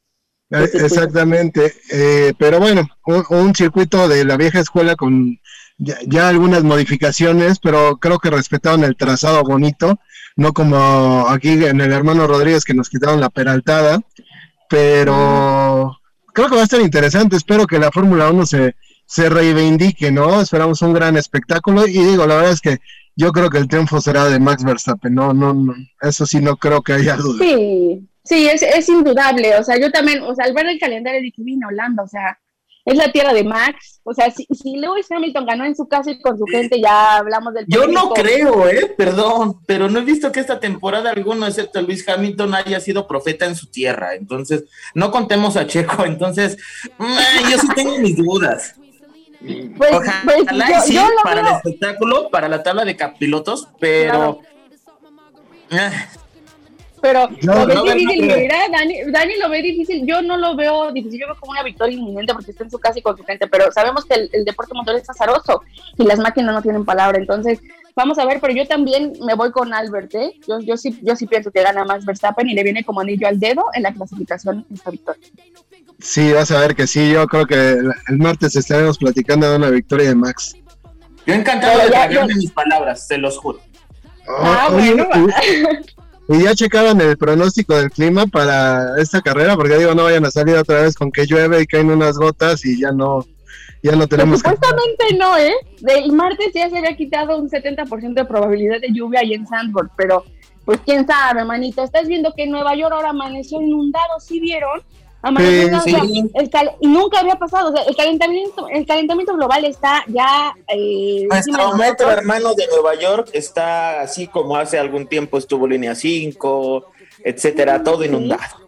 Eh, 0.50 0.69
exactamente, 0.74 1.74
eh, 1.91 2.34
pero 2.38 2.60
bueno, 2.60 2.88
un, 3.30 3.56
circuito 3.56 4.08
de 4.08 4.24
la 4.24 4.38
vieja 4.38 4.60
escuela 4.60 4.96
con 4.96 5.39
ya, 5.78 6.28
algunas 6.28 6.63
modificaciones, 6.63 7.58
pero 7.60 7.98
creo 7.98 8.19
que 8.19 8.30
respetaron 8.30 8.84
el 8.84 8.96
trazado 8.96 9.41
bonito, 9.43 10.00
no 10.36 10.54
como 10.54 11.28
aquí 11.28 11.65
en 11.65 11.82
el 11.82 11.91
hermano 11.91 12.28
Rodríguez 12.28 12.65
que 12.65 12.76
nos 12.76 12.89
quitaron 12.89 13.19
la 13.19 13.30
peraltada, 13.30 14.00
pero 14.69 15.98
creo 16.34 16.50
que 16.50 16.56
va 16.56 16.62
a 16.62 16.65
estar 16.65 16.82
interesante, 16.82 17.36
espero 17.36 17.65
que 17.65 17.80
la 17.80 17.91
Fórmula 17.91 18.30
1 18.30 18.46
se, 18.46 18.76
se 19.06 19.30
reivindique, 19.30 20.12
¿no? 20.12 20.41
Esperamos 20.41 20.82
un 20.82 20.93
gran 20.93 21.15
espectáculo 21.15 21.88
y 21.88 21.93
digo, 21.93 22.26
la 22.26 22.36
verdad 22.36 22.52
es 22.52 22.62
que 22.62 22.80
yo 23.15 23.32
creo 23.32 23.50
que 23.50 23.60
el 23.60 23.67
triunfo 23.67 24.02
será 24.02 24.26
de 24.26 24.39
Max 24.39 24.63
Verstappen, 24.63 25.13
no, 25.13 25.34
no, 25.34 25.54
no 25.54 25.76
eso 26.02 26.26
sí 26.26 26.39
no 26.39 26.58
creo 26.58 26.82
que 26.82 26.93
haya 26.93 27.15
duda. 27.15 27.46
Sí, 27.46 28.10
sí, 28.24 28.48
es, 28.48 28.63
es 28.63 28.89
indudable, 28.89 29.56
o 29.58 29.63
sea, 29.63 29.80
yo 29.80 29.91
también, 29.91 30.22
o 30.24 30.34
sea, 30.36 30.46
al 30.46 30.54
ver 30.54 30.65
el 30.67 30.80
calendario 30.80 31.22
dije, 31.22 31.43
vine 31.43 31.65
Holanda, 31.67 32.04
o 32.04 32.08
sea, 32.08 32.39
es 32.86 32.98
la 32.98 33.12
tierra 33.12 33.34
de 33.34 33.43
Max. 33.43 34.02
O 34.04 34.13
sea, 34.13 34.30
si, 34.32 34.46
si 34.46 34.76
Lewis 34.76 35.10
Hamilton 35.10 35.46
ganó 35.46 35.65
en 35.65 35.76
su 35.76 35.88
casa 35.88 36.12
y 36.12 36.19
con 36.19 36.38
su 36.38 36.46
gente, 36.46 36.82
ya 36.82 37.17
hablamos 37.17 37.54
del. 37.54 37.65
Yo 37.67 37.88
no 37.88 38.10
creo, 38.12 38.67
¿eh? 38.67 38.93
Perdón, 38.98 39.60
pero 39.65 39.89
no 39.89 40.00
he 40.00 40.04
visto 40.04 40.32
que 40.32 40.41
esta 40.41 40.60
temporada 40.60 41.12
alguno, 41.12 41.48
excepto 41.48 41.82
Luis 41.82 42.08
Hamilton, 42.08 42.56
haya 42.56 42.80
sido 42.80 43.08
profeta 43.08 43.46
en 43.46 43.56
su 43.56 43.67
tierra. 43.67 44.15
Entonces, 44.15 44.65
no 44.93 45.12
contemos 45.12 45.56
a 45.56 45.65
Checo. 45.67 46.06
Entonces, 46.06 46.58
mm, 46.98 47.50
yo 47.52 47.58
sí 47.58 47.67
tengo 47.76 47.98
mis 48.00 48.17
dudas. 48.17 48.76
Pues, 49.78 49.93
Ojalá 49.93 50.22
pues, 50.24 50.86
sí, 50.86 50.98
para 51.24 51.41
el 51.41 51.56
espectáculo, 51.56 52.30
para 52.30 52.48
la 52.48 52.63
tabla 52.63 52.86
de 52.86 52.96
capilotos, 52.96 53.67
pero. 53.80 54.41
Ah, 55.72 55.91
pero 57.04 57.28
lo 57.42 57.84
ve 57.84 57.96
difícil, 57.96 58.34
mira, 58.34 58.56
Dani, 58.72 59.12
Dani, 59.12 59.34
lo 59.38 59.50
ve 59.50 59.62
difícil, 59.62 60.08
yo 60.08 60.22
no 60.22 60.38
lo 60.38 60.56
veo 60.56 60.89
difícil, 60.94 61.20
yo 61.20 61.28
veo 61.28 61.36
como 61.38 61.52
una 61.52 61.62
victoria 61.62 61.98
inminente 61.98 62.34
porque 62.34 62.52
está 62.52 62.63
en 62.63 62.72
su 62.72 62.80
casa 62.80 62.98
y 62.98 63.02
con 63.02 63.18
su 63.18 63.26
gente, 63.26 63.46
pero 63.48 63.70
sabemos 63.74 64.06
que 64.06 64.30
el, 64.32 64.46
deporte 64.46 64.74
motor 64.74 64.96
es 64.96 65.10
azaroso 65.10 65.63
y 65.98 66.06
las 66.06 66.18
máquinas 66.18 66.56
no 66.56 66.62
tienen 66.62 66.86
palabra, 66.86 67.18
entonces 67.18 67.60
vamos 67.94 68.18
a 68.20 68.26
ver, 68.26 68.39
pero 68.39 68.54
yo 68.54 68.66
también 68.66 69.12
me 69.22 69.34
voy 69.34 69.52
con 69.52 69.74
Albert, 69.74 70.16
¿eh? 70.16 70.32
yo, 70.48 70.62
yo, 70.62 70.78
sí, 70.78 70.98
yo 71.02 71.18
sí 71.18 71.28
pienso 71.28 71.52
que 71.52 71.62
gana 71.62 71.84
más 71.84 72.06
Verstappen 72.06 72.48
y 72.48 72.54
le 72.54 72.63
viene 72.63 72.86
como 72.86 73.02
anillo 73.02 73.28
al 73.28 73.38
dedo 73.38 73.66
en 73.74 73.84
la 73.84 73.92
clasificación 73.92 74.66
esta 74.74 74.89
victoria. 74.89 75.28
Sí, 76.00 76.32
vas 76.32 76.52
a 76.52 76.60
ver 76.62 76.74
que 76.74 76.88
sí, 76.88 77.12
yo 77.12 77.28
creo 77.28 77.46
que 77.46 77.80
el 78.08 78.18
martes 78.18 78.56
estaremos 78.56 78.98
platicando 78.98 79.50
de 79.50 79.58
una 79.58 79.70
victoria 79.70 80.08
de 80.08 80.16
Max. 80.16 80.56
Yo 81.26 81.34
encantado 81.34 81.80
de 81.80 81.89
tragarme 81.89 82.36
mis 82.36 82.52
palabras, 82.52 83.06
se 83.06 83.18
los 83.18 83.38
juro. 83.38 83.60
ah, 84.26 84.70
bueno, 84.72 85.06
y 86.29 86.43
ya 86.43 86.55
checaron 86.55 87.01
el 87.01 87.17
pronóstico 87.17 87.75
del 87.75 87.91
clima 87.91 88.27
para 88.27 88.99
esta 89.01 89.21
carrera, 89.21 89.55
porque 89.55 89.77
digo, 89.77 89.93
no 89.93 90.03
vayan 90.03 90.25
a 90.25 90.31
salir 90.31 90.55
otra 90.55 90.81
vez 90.81 90.95
con 90.95 91.12
que 91.12 91.25
llueve 91.25 91.62
y 91.62 91.65
caen 91.65 91.91
unas 91.91 92.17
gotas 92.17 92.65
y 92.65 92.79
ya 92.79 92.91
no, 92.91 93.25
ya 93.81 93.95
no 93.95 94.07
tenemos. 94.07 94.39
Supuestamente 94.39 95.15
no, 95.17 95.38
¿eh? 95.38 95.53
Del 95.81 96.12
martes 96.13 96.51
ya 96.53 96.69
se 96.69 96.77
había 96.77 96.95
quitado 96.95 97.38
un 97.38 97.49
70% 97.49 98.13
de 98.13 98.25
probabilidad 98.25 98.79
de 98.79 98.93
lluvia 98.93 99.19
ahí 99.19 99.33
en 99.33 99.45
Sandburg, 99.45 99.91
pero 99.97 100.23
pues 100.63 100.79
quién 100.86 101.05
sabe, 101.05 101.43
manito. 101.43 101.83
Estás 101.83 102.07
viendo 102.07 102.33
que 102.33 102.47
Nueva 102.47 102.75
York 102.75 102.93
ahora 102.93 103.09
amaneció 103.09 103.62
inundado, 103.62 104.19
¿sí 104.19 104.39
vieron? 104.39 104.81
Y 105.29 106.88
nunca 106.88 107.19
había 107.19 107.36
pasado, 107.36 107.69
o 107.69 107.71
sea, 107.71 107.83
el 107.83 107.95
calentamiento, 107.95 108.67
el 108.67 108.86
calentamiento 108.86 109.33
global 109.36 109.63
está 109.63 110.03
ya... 110.07 110.53
Eh, 110.67 111.25
Nuestro 111.29 111.75
metro 111.77 112.12
hermano 112.12 112.53
de 112.53 112.67
Nueva 112.67 112.95
York 112.95 113.29
está 113.31 114.01
así 114.01 114.27
como 114.27 114.57
hace 114.57 114.77
algún 114.77 115.07
tiempo 115.07 115.38
estuvo 115.38 115.65
línea 115.65 115.95
5, 115.95 116.91
etcétera, 117.23 117.83
todo 117.83 118.03
inundado. 118.03 118.63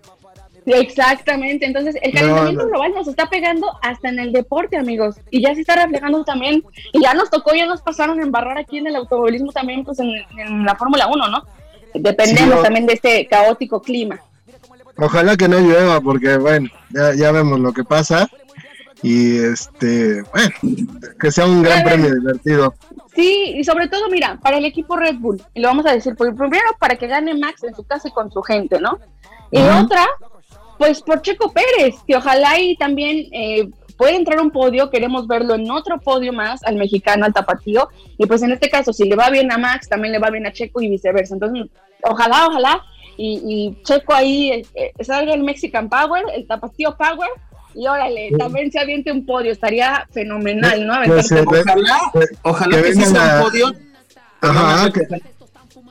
Exactamente, 0.66 1.66
entonces 1.66 1.96
el 2.02 2.14
calentamiento 2.14 2.68
global 2.68 2.94
nos 2.94 3.08
está 3.08 3.30
pegando 3.30 3.68
hasta 3.82 4.10
en 4.10 4.20
el 4.20 4.32
deporte, 4.32 4.78
amigos, 4.78 5.18
y 5.30 5.42
ya 5.42 5.54
se 5.54 5.62
está 5.62 5.76
reflejando 5.76 6.24
también, 6.24 6.64
y 6.92 7.02
ya 7.02 7.14
nos 7.14 7.30
tocó, 7.30 7.54
ya 7.54 7.66
nos 7.68 7.82
pasaron 7.82 8.20
a 8.20 8.24
embarrar 8.24 8.58
aquí 8.58 8.78
en 8.78 8.88
el 8.88 8.96
automovilismo 8.96 9.52
también, 9.52 9.84
pues 9.84 10.00
en, 10.00 10.66
la 10.66 10.76
Fórmula 10.76 11.08
1, 11.08 11.28
¿no? 11.28 11.44
Dependemos 11.94 12.64
también 12.64 12.86
de 12.88 12.94
este 12.94 13.28
caótico 13.28 13.82
clima. 13.82 14.20
Ojalá 14.98 15.36
que 15.36 15.48
no 15.48 15.60
llueva, 15.60 16.00
porque 16.02 16.38
bueno, 16.38 16.70
ya, 16.90 17.14
ya 17.14 17.32
vemos 17.32 17.60
lo 17.60 17.74
que 17.74 17.84
pasa. 17.84 18.30
Y 19.02 19.38
este, 19.38 20.24
bueno, 20.34 20.56
que 21.20 21.32
sea 21.32 21.46
un 21.46 21.62
gran 21.62 21.84
premio 21.84 22.14
divertido. 22.16 22.74
Sí, 23.14 23.54
y 23.58 23.64
sobre 23.64 23.88
todo, 23.88 24.10
mira, 24.10 24.40
para 24.42 24.58
el 24.58 24.66
equipo 24.66 24.96
Red 24.96 25.16
Bull, 25.20 25.42
y 25.54 25.62
lo 25.62 25.68
vamos 25.68 25.86
a 25.86 25.92
decir, 25.92 26.16
por 26.16 26.34
primero 26.36 26.66
para 26.80 26.96
que 26.96 27.08
gane 27.08 27.34
Max 27.36 27.64
en 27.64 27.76
su 27.76 27.84
casa 27.84 28.08
y 28.08 28.12
con 28.12 28.32
su 28.32 28.42
gente, 28.42 28.80
¿no? 28.80 29.00
Y 29.52 29.60
otra, 29.62 30.06
pues 30.78 31.02
por 31.02 31.22
Checo 31.22 31.54
Pérez, 31.54 31.96
que 32.08 32.16
ojalá 32.16 32.60
y 32.60 32.76
también 32.78 33.28
eh, 33.32 33.70
puede 33.96 34.16
entrar 34.16 34.42
un 34.42 34.52
podio, 34.52 34.90
queremos 34.90 35.28
verlo 35.28 35.56
en 35.56 35.70
otro 35.70 36.00
podio 36.00 36.34
más 36.34 36.64
al 36.64 36.76
mexicano, 36.76 37.26
al 37.26 37.34
tapatío, 37.34 37.90
y 38.18 38.26
pues 38.26 38.42
en 38.42 38.52
este 38.52 38.70
caso, 38.70 38.92
si 38.92 39.08
le 39.08 39.16
va 39.16 39.30
bien 39.30 39.52
a 39.52 39.58
Max, 39.58 39.88
también 39.88 40.14
le 40.14 40.20
va 40.20 40.30
bien 40.30 40.46
a 40.46 40.52
Checo 40.52 40.82
y 40.82 40.90
viceversa. 40.90 41.36
Entonces, 41.36 41.68
ojalá, 42.04 42.48
ojalá 42.48 42.84
y, 43.18 43.78
checo 43.84 44.14
ahí, 44.14 44.52
eh, 44.52 44.66
eh, 44.76 45.04
salga 45.04 45.34
el 45.34 45.44
Mexican 45.44 45.90
Power, 45.90 46.24
el 46.34 46.48
Tapatío 46.48 46.96
Power, 46.98 47.30
y 47.74 47.88
órale, 47.88 48.32
también 48.38 48.72
se 48.72 48.80
aviente 48.80 49.12
un 49.12 49.26
podio, 49.26 49.52
estaría 49.52 50.08
fenomenal, 50.12 50.86
¿no? 50.86 50.96
Pues, 51.06 51.32
eh, 51.32 51.44
ojalá, 51.46 52.00
ojalá 52.44 52.82
que, 52.82 52.94
sí 52.94 53.06
sea 53.06 53.38
un 53.38 53.44
podio. 53.44 53.76
Ajá, 54.42 54.92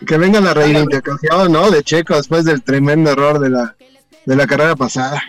que, 0.07 0.19
venga 0.19 0.41
la 0.41 0.55
reivindicación, 0.55 1.53
¿no? 1.53 1.71
De 1.71 1.83
Checo 1.83 2.17
después 2.17 2.45
del 2.45 2.63
tremendo 2.63 3.11
error 3.11 3.39
de 3.39 3.51
la, 3.51 3.77
de 4.25 4.37
la 4.37 4.47
carrera 4.47 4.77
pasada. 4.77 5.23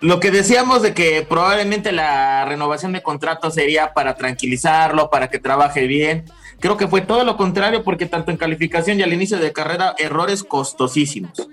Lo 0.00 0.20
que 0.20 0.30
decíamos 0.30 0.82
de 0.82 0.94
que 0.94 1.26
probablemente 1.28 1.90
la 1.92 2.44
renovación 2.44 2.92
de 2.92 3.02
contrato 3.02 3.50
sería 3.50 3.94
para 3.94 4.14
tranquilizarlo, 4.14 5.10
para 5.10 5.28
que 5.28 5.38
trabaje 5.38 5.86
bien. 5.86 6.24
Creo 6.60 6.76
que 6.76 6.88
fue 6.88 7.02
todo 7.02 7.24
lo 7.24 7.36
contrario 7.36 7.84
porque 7.84 8.06
tanto 8.06 8.30
en 8.30 8.36
calificación 8.36 8.98
y 8.98 9.02
al 9.02 9.12
inicio 9.12 9.38
de 9.38 9.52
carrera, 9.52 9.94
errores 9.98 10.42
costosísimos. 10.42 11.48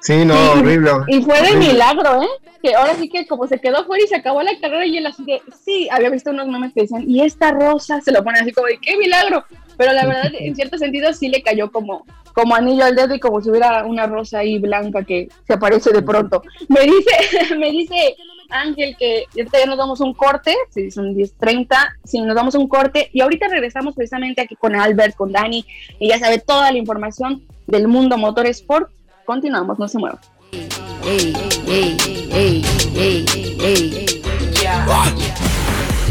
Sí, 0.00 0.24
no, 0.24 0.34
horrible. 0.52 0.90
Y 1.08 1.22
fue 1.22 1.40
de 1.42 1.56
milagro, 1.56 2.22
¿eh? 2.22 2.28
Que 2.62 2.74
ahora 2.74 2.94
sí 2.94 3.08
que 3.08 3.26
como 3.26 3.46
se 3.46 3.58
quedó 3.58 3.84
fuera 3.84 4.04
y 4.04 4.08
se 4.08 4.16
acabó 4.16 4.42
la 4.42 4.58
carrera 4.58 4.86
y 4.86 4.96
él 4.96 5.06
así 5.06 5.24
de, 5.24 5.42
sí, 5.64 5.88
había 5.90 6.10
visto 6.10 6.30
unos 6.30 6.48
memes 6.48 6.72
que 6.72 6.82
decían, 6.82 7.04
y 7.08 7.22
esta 7.22 7.52
rosa 7.52 8.00
se 8.00 8.12
lo 8.12 8.24
pone 8.24 8.38
así 8.38 8.52
como 8.52 8.66
de, 8.66 8.78
qué 8.78 8.96
milagro. 8.96 9.44
Pero 9.76 9.92
la 9.92 10.06
verdad, 10.06 10.30
en 10.38 10.54
cierto 10.54 10.76
sentido, 10.78 11.12
sí 11.12 11.28
le 11.28 11.42
cayó 11.42 11.70
como, 11.70 12.06
como 12.34 12.54
anillo 12.54 12.84
al 12.84 12.96
dedo 12.96 13.14
y 13.14 13.20
como 13.20 13.40
si 13.40 13.50
hubiera 13.50 13.84
una 13.86 14.06
rosa 14.06 14.38
ahí 14.38 14.58
blanca 14.58 15.04
que 15.04 15.28
se 15.46 15.54
aparece 15.54 15.90
de 15.90 16.02
pronto. 16.02 16.42
Me 16.68 16.80
dice, 16.82 17.54
me 17.58 17.70
dice 17.70 18.16
Ángel, 18.50 18.96
que 18.98 19.24
ahorita 19.36 19.58
ya 19.58 19.66
nos 19.66 19.78
damos 19.78 20.00
un 20.00 20.14
corte, 20.14 20.56
si 20.70 20.90
son 20.90 21.14
10.30, 21.14 21.76
si 22.04 22.20
nos 22.20 22.34
damos 22.34 22.54
un 22.54 22.68
corte, 22.68 23.10
y 23.12 23.20
ahorita 23.20 23.48
regresamos 23.48 23.94
precisamente 23.94 24.40
aquí 24.42 24.56
con 24.56 24.74
Albert, 24.76 25.16
con 25.16 25.32
Dani, 25.32 25.64
y 25.98 26.08
ya 26.08 26.18
sabe 26.18 26.38
toda 26.38 26.70
la 26.72 26.78
información 26.78 27.42
del 27.66 27.88
mundo 27.88 28.18
motor 28.18 28.46
sport. 28.46 28.90
Continuamos, 29.24 29.78
no 29.78 29.88
se 29.88 29.98
muevan. 29.98 30.18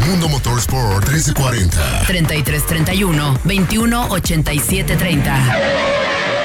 Mundo 0.06 0.28
Motorsport 0.28 1.08
1340 1.08 2.02
3331 2.06 3.38
218730 3.44 6.39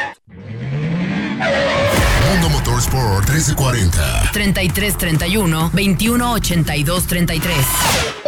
Mundo 2.96 3.26
Motorsport 3.26 3.30
1340. 3.30 4.30
3331 4.32 5.70
2182 5.74 7.06
33. 7.06 8.25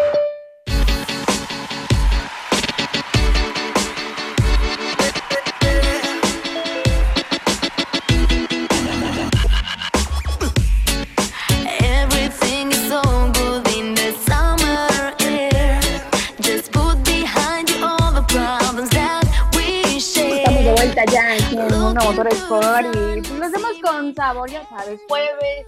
Sport 21.99 22.95
y 22.95 23.21
pues, 23.21 23.31
lo 23.31 23.45
hacemos 23.45 23.71
con 23.81 24.13
sabor, 24.13 24.49
ya 24.49 24.63
sabes, 24.67 25.01
jueves, 25.07 25.65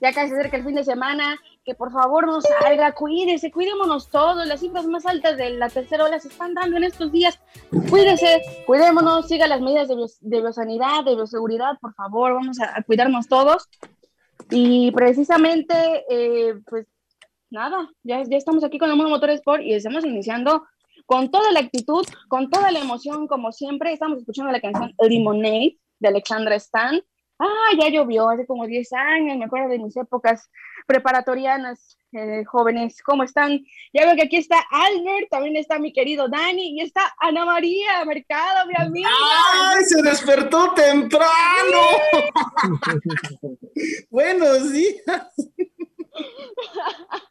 ya 0.00 0.12
casi 0.12 0.30
se 0.30 0.38
acerca 0.38 0.56
el 0.56 0.64
fin 0.64 0.74
de 0.74 0.84
semana 0.84 1.38
que 1.64 1.74
por 1.74 1.92
favor 1.92 2.26
no 2.26 2.40
salga, 2.40 2.92
cuídese, 2.92 3.50
cuidémonos 3.50 4.08
todos, 4.08 4.46
las 4.46 4.60
cifras 4.60 4.86
más 4.86 5.04
altas 5.04 5.36
de 5.36 5.50
la 5.50 5.68
tercera 5.68 6.04
ola 6.04 6.18
se 6.18 6.28
están 6.28 6.54
dando 6.54 6.76
en 6.78 6.84
estos 6.84 7.12
días, 7.12 7.38
cuídese, 7.90 8.40
cuidémonos, 8.66 9.28
siga 9.28 9.46
las 9.46 9.60
medidas 9.60 9.88
de, 9.88 9.96
de 10.20 10.40
biosanidad, 10.40 11.04
de 11.04 11.14
bioseguridad, 11.14 11.78
por 11.80 11.92
favor, 11.94 12.34
vamos 12.34 12.58
a, 12.60 12.82
cuidarnos 12.82 13.28
todos. 13.28 13.68
Y 14.50 14.92
precisamente, 14.92 16.04
eh, 16.08 16.54
pues 16.66 16.86
nada, 17.50 17.90
ya, 18.02 18.22
ya 18.22 18.36
estamos 18.36 18.62
aquí 18.64 18.78
con 18.78 18.88
el 18.88 18.96
Motor 18.96 19.30
Sport 19.30 19.62
y 19.62 19.74
estamos 19.74 20.04
iniciando 20.04 20.64
con 21.06 21.30
toda 21.30 21.52
la 21.52 21.60
actitud, 21.60 22.04
con 22.28 22.50
toda 22.50 22.70
la 22.70 22.80
emoción, 22.80 23.26
como 23.28 23.52
siempre, 23.52 23.92
estamos 23.92 24.18
escuchando 24.18 24.52
la 24.52 24.60
canción 24.60 24.92
Lemonade 25.00 25.78
de 26.00 26.08
Alexandra 26.08 26.56
Stan. 26.56 27.00
Ah, 27.38 27.70
ya 27.78 27.88
llovió 27.90 28.28
hace 28.30 28.46
como 28.46 28.66
10 28.66 28.92
años, 28.94 29.36
me 29.36 29.44
acuerdo 29.44 29.68
de 29.68 29.78
mis 29.78 29.96
épocas 29.96 30.50
preparatorianas, 30.86 31.98
eh, 32.12 32.44
jóvenes, 32.46 33.02
¿cómo 33.02 33.24
están? 33.24 33.60
Ya 33.92 34.06
veo 34.06 34.16
que 34.16 34.22
aquí 34.22 34.36
está 34.36 34.56
Albert, 34.70 35.28
también 35.30 35.56
está 35.56 35.78
mi 35.78 35.92
querido 35.92 36.28
Dani 36.28 36.78
y 36.78 36.80
está 36.80 37.14
Ana 37.18 37.44
María 37.44 38.04
Mercado, 38.06 38.66
mi 38.66 38.74
amiga. 38.78 39.10
¡Ay, 39.52 39.84
se 39.84 40.00
despertó 40.00 40.72
temprano! 40.72 41.26
Buenos 44.10 44.72
días. 44.72 45.34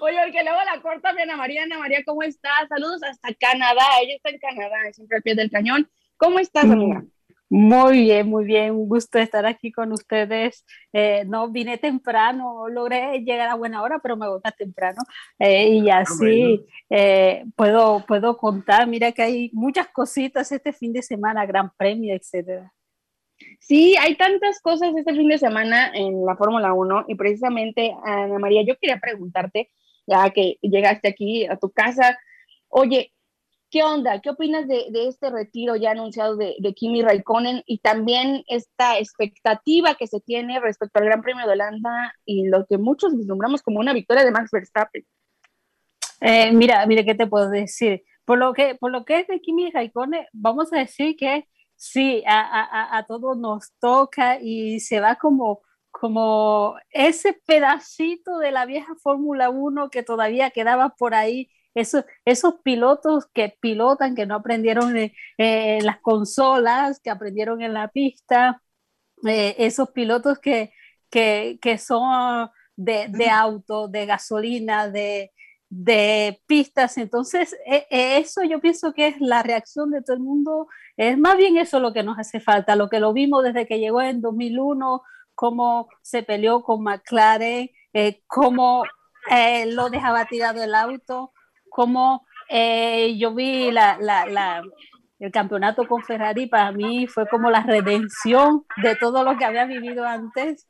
Oye, 0.00 0.16
porque 0.22 0.42
luego 0.42 0.58
la 0.64 0.80
corta 0.80 1.10
Ana 1.10 1.36
María. 1.36 1.62
Ana 1.62 1.78
María, 1.78 2.02
¿cómo 2.04 2.22
estás? 2.22 2.68
Saludos 2.68 3.02
hasta 3.02 3.34
Canadá. 3.34 3.84
Ella 4.02 4.14
está 4.16 4.30
en 4.30 4.38
Canadá, 4.38 4.76
siempre 4.92 5.16
al 5.16 5.22
pie 5.22 5.34
del 5.34 5.50
cañón. 5.50 5.88
¿Cómo 6.16 6.38
estás, 6.38 6.64
amiga? 6.64 7.04
Muy 7.50 8.02
bien, 8.02 8.28
muy 8.28 8.44
bien. 8.44 8.72
Un 8.72 8.88
gusto 8.88 9.18
estar 9.18 9.46
aquí 9.46 9.72
con 9.72 9.92
ustedes. 9.92 10.66
Eh, 10.92 11.24
no 11.26 11.50
vine 11.50 11.78
temprano, 11.78 12.68
logré 12.68 13.20
llegar 13.20 13.48
a 13.48 13.54
buena 13.54 13.82
hora, 13.82 14.00
pero 14.00 14.16
me 14.16 14.28
voy 14.28 14.40
temprano. 14.58 15.00
Eh, 15.38 15.68
y 15.68 15.88
ah, 15.88 16.00
así 16.00 16.66
eh, 16.90 17.44
puedo, 17.56 18.04
puedo 18.06 18.36
contar. 18.36 18.86
Mira 18.86 19.12
que 19.12 19.22
hay 19.22 19.50
muchas 19.54 19.88
cositas 19.88 20.52
este 20.52 20.72
fin 20.72 20.92
de 20.92 21.02
semana, 21.02 21.46
Gran 21.46 21.70
Premio, 21.76 22.14
etcétera. 22.14 22.70
Sí, 23.60 23.96
hay 23.98 24.16
tantas 24.16 24.60
cosas 24.60 24.92
este 24.96 25.14
fin 25.14 25.28
de 25.28 25.38
semana 25.38 25.92
en 25.94 26.24
la 26.24 26.36
Fórmula 26.36 26.72
1 26.72 27.04
y 27.08 27.14
precisamente, 27.14 27.94
Ana 28.04 28.38
María, 28.38 28.62
yo 28.62 28.76
quería 28.78 28.98
preguntarte, 28.98 29.70
ya 30.06 30.30
que 30.30 30.58
llegaste 30.62 31.08
aquí 31.08 31.46
a 31.46 31.56
tu 31.56 31.70
casa, 31.70 32.18
oye, 32.68 33.12
¿Qué 33.70 33.82
onda? 33.82 34.20
¿Qué 34.22 34.30
opinas 34.30 34.66
de, 34.66 34.88
este 35.08 35.28
retiro 35.28 35.76
ya 35.76 35.90
anunciado 35.90 36.36
de, 36.36 36.56
Kimi 36.74 37.02
Raikkonen 37.02 37.62
y 37.66 37.78
también 37.80 38.42
esta 38.46 38.98
expectativa 38.98 39.94
que 39.94 40.06
se 40.06 40.20
tiene 40.20 40.58
respecto 40.58 40.98
al 40.98 41.04
Gran 41.04 41.20
Premio 41.20 41.46
de 41.46 41.52
Holanda 41.52 42.14
y 42.24 42.48
lo 42.48 42.64
que 42.64 42.78
muchos 42.78 43.14
vislumbramos 43.14 43.62
como 43.62 43.80
una 43.80 43.92
victoria 43.92 44.24
de 44.24 44.30
Max 44.30 44.50
Verstappen? 44.50 45.04
Eh, 46.22 46.50
mira, 46.52 46.86
mira, 46.86 47.04
¿qué 47.04 47.14
te 47.14 47.26
puedo 47.26 47.50
decir? 47.50 48.04
Por 48.24 48.38
lo 48.38 48.54
que, 48.54 48.74
por 48.74 48.90
lo 48.90 49.04
que 49.04 49.20
es 49.20 49.26
de 49.26 49.40
Kimi 49.40 49.70
Raikkonen, 49.70 50.24
vamos 50.32 50.72
a 50.72 50.78
decir 50.78 51.14
que 51.16 51.46
sí, 51.78 52.24
a, 52.26 52.98
a, 52.98 53.06
todos 53.06 53.38
nos 53.38 53.72
toca 53.80 54.38
y 54.40 54.80
se 54.80 55.00
va 55.00 55.16
como, 55.16 55.62
como 55.90 56.76
ese 56.90 57.34
pedacito 57.46 58.38
de 58.38 58.50
la 58.52 58.66
vieja 58.66 58.94
Fórmula 58.96 59.48
1 59.48 59.88
que 59.90 60.02
todavía 60.02 60.50
quedaba 60.50 60.90
por 60.90 61.14
ahí 61.14 61.50
esos, 61.74 62.04
esos 62.24 62.54
pilotos 62.64 63.26
que 63.32 63.56
pilotan, 63.60 64.16
que 64.16 64.26
no 64.26 64.34
aprendieron 64.34 64.94
en 65.38 65.86
las 65.86 66.00
consolas, 66.00 67.00
que 67.00 67.10
aprendieron 67.10 67.62
en 67.62 67.72
la 67.74 67.88
pista, 67.88 68.60
eh, 69.26 69.54
esos 69.58 69.90
pilotos 69.90 70.38
que, 70.40 70.72
que, 71.10 71.58
que 71.62 71.78
son 71.78 72.50
de, 72.76 73.08
de, 73.08 73.30
auto, 73.30 73.88
de 73.88 74.06
gasolina, 74.06 74.88
de, 74.88 75.32
de 75.70 76.40
pistas. 76.46 76.98
Entonces, 76.98 77.56
e, 77.66 77.86
e, 77.90 78.18
eso 78.18 78.42
yo 78.44 78.60
pienso 78.60 78.92
que 78.92 79.08
es 79.08 79.20
la 79.20 79.42
reacción 79.42 79.90
de 79.90 80.02
todo 80.02 80.16
el 80.16 80.22
mundo. 80.22 80.68
Es 80.96 81.18
más 81.18 81.36
bien 81.36 81.56
eso 81.56 81.80
lo 81.80 81.92
que 81.92 82.02
nos 82.02 82.18
hace 82.18 82.40
falta, 82.40 82.76
lo 82.76 82.88
que 82.88 83.00
lo 83.00 83.12
vimos 83.12 83.44
desde 83.44 83.66
que 83.66 83.78
llegó 83.78 84.02
en 84.02 84.20
2001, 84.20 85.02
cómo 85.34 85.88
se 86.02 86.22
peleó 86.22 86.62
con 86.62 86.82
McLaren, 86.82 87.70
eh, 87.92 88.22
cómo 88.26 88.84
eh, 89.30 89.66
lo 89.66 89.90
dejaba 89.90 90.24
tirado 90.24 90.62
el 90.62 90.74
auto, 90.74 91.32
como 91.70 92.26
eh, 92.48 93.16
yo 93.18 93.34
vi 93.34 93.70
la, 93.70 93.98
la, 94.00 94.62
el 95.18 95.32
campeonato 95.32 95.86
con 95.86 96.02
Ferrari, 96.02 96.46
para 96.46 96.72
mí 96.72 97.06
fue 97.06 97.28
como 97.28 97.50
la 97.50 97.62
redención 97.62 98.64
de 98.82 98.96
todo 98.96 99.22
lo 99.22 99.36
que 99.36 99.44
había 99.44 99.66
vivido 99.66 100.04
antes. 100.04 100.66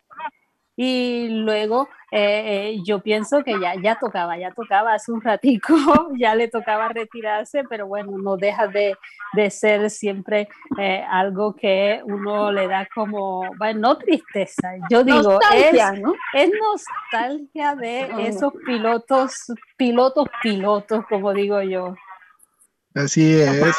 Y 0.80 1.26
luego 1.30 1.88
eh, 2.12 2.76
eh, 2.76 2.82
yo 2.84 3.00
pienso 3.00 3.42
que 3.42 3.58
ya, 3.60 3.74
ya 3.82 3.98
tocaba, 3.98 4.38
ya 4.38 4.52
tocaba 4.52 4.94
hace 4.94 5.10
un 5.10 5.20
ratico, 5.20 5.74
ya 6.20 6.36
le 6.36 6.46
tocaba 6.46 6.88
retirarse, 6.88 7.64
pero 7.68 7.88
bueno, 7.88 8.12
no 8.16 8.36
deja 8.36 8.68
de, 8.68 8.94
de 9.32 9.50
ser 9.50 9.90
siempre 9.90 10.46
algo 11.10 11.56
que 11.56 12.00
uno 12.04 12.52
le 12.52 12.68
da 12.68 12.86
como, 12.94 13.42
bueno, 13.58 13.80
no 13.80 13.98
tristeza, 13.98 14.74
yo 14.88 15.02
digo, 15.02 15.40
es, 15.52 15.74
es 16.34 16.50
nostalgia 16.62 17.74
de 17.74 18.28
esos 18.28 18.52
pilotos, 18.64 19.52
pilotos, 19.76 20.28
pilotos, 20.40 21.04
como 21.08 21.32
digo 21.32 21.60
yo. 21.60 21.96
Así 22.94 23.40
es. 23.40 23.76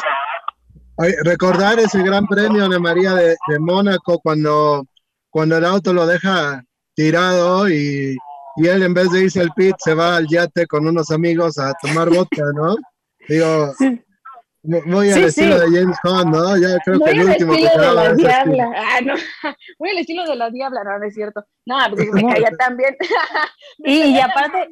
recordar 1.24 1.78
ese 1.78 2.02
gran 2.02 2.26
premio 2.26 2.68
de 2.68 2.78
María 2.78 3.14
de, 3.14 3.36
de 3.48 3.58
Mónaco 3.58 4.20
cuando, 4.20 4.84
cuando 5.30 5.56
el 5.56 5.64
auto 5.64 5.94
lo 5.94 6.06
deja 6.06 6.62
tirado 7.00 7.68
y, 7.68 8.16
y, 8.56 8.66
él 8.66 8.82
en 8.82 8.92
vez 8.92 9.10
de 9.10 9.24
irse 9.24 9.40
al 9.40 9.52
pit 9.56 9.74
se 9.78 9.94
va 9.94 10.16
al 10.16 10.26
yate 10.28 10.66
con 10.66 10.86
unos 10.86 11.10
amigos 11.10 11.58
a 11.58 11.72
tomar 11.80 12.10
vodka, 12.10 12.42
¿no? 12.54 12.76
Digo, 13.26 13.72
muy 14.62 15.10
al 15.10 15.24
estilo 15.24 15.58
de 15.58 15.80
James 15.80 15.96
Bond, 16.04 16.34
¿no? 16.34 16.56
Ya 16.58 16.76
creo 16.84 16.98
muy 16.98 17.10
que 17.10 17.20
el 17.20 17.28
último 17.28 17.52
que 17.54 17.62
de 17.62 17.94
la 17.94 18.14
diabla. 18.14 18.72
Ah, 18.76 19.00
no. 19.02 19.14
Muy 19.78 19.90
al 19.90 19.98
estilo 19.98 20.24
de 20.26 20.36
la 20.36 20.50
diabla, 20.50 20.84
no, 20.84 20.98
no 20.98 21.04
es 21.06 21.14
cierto. 21.14 21.46
No, 21.64 21.78
porque 21.88 22.10
me 22.12 22.22
caía 22.22 22.50
también. 22.58 22.94
y, 23.78 24.16
y 24.16 24.20
aparte, 24.20 24.68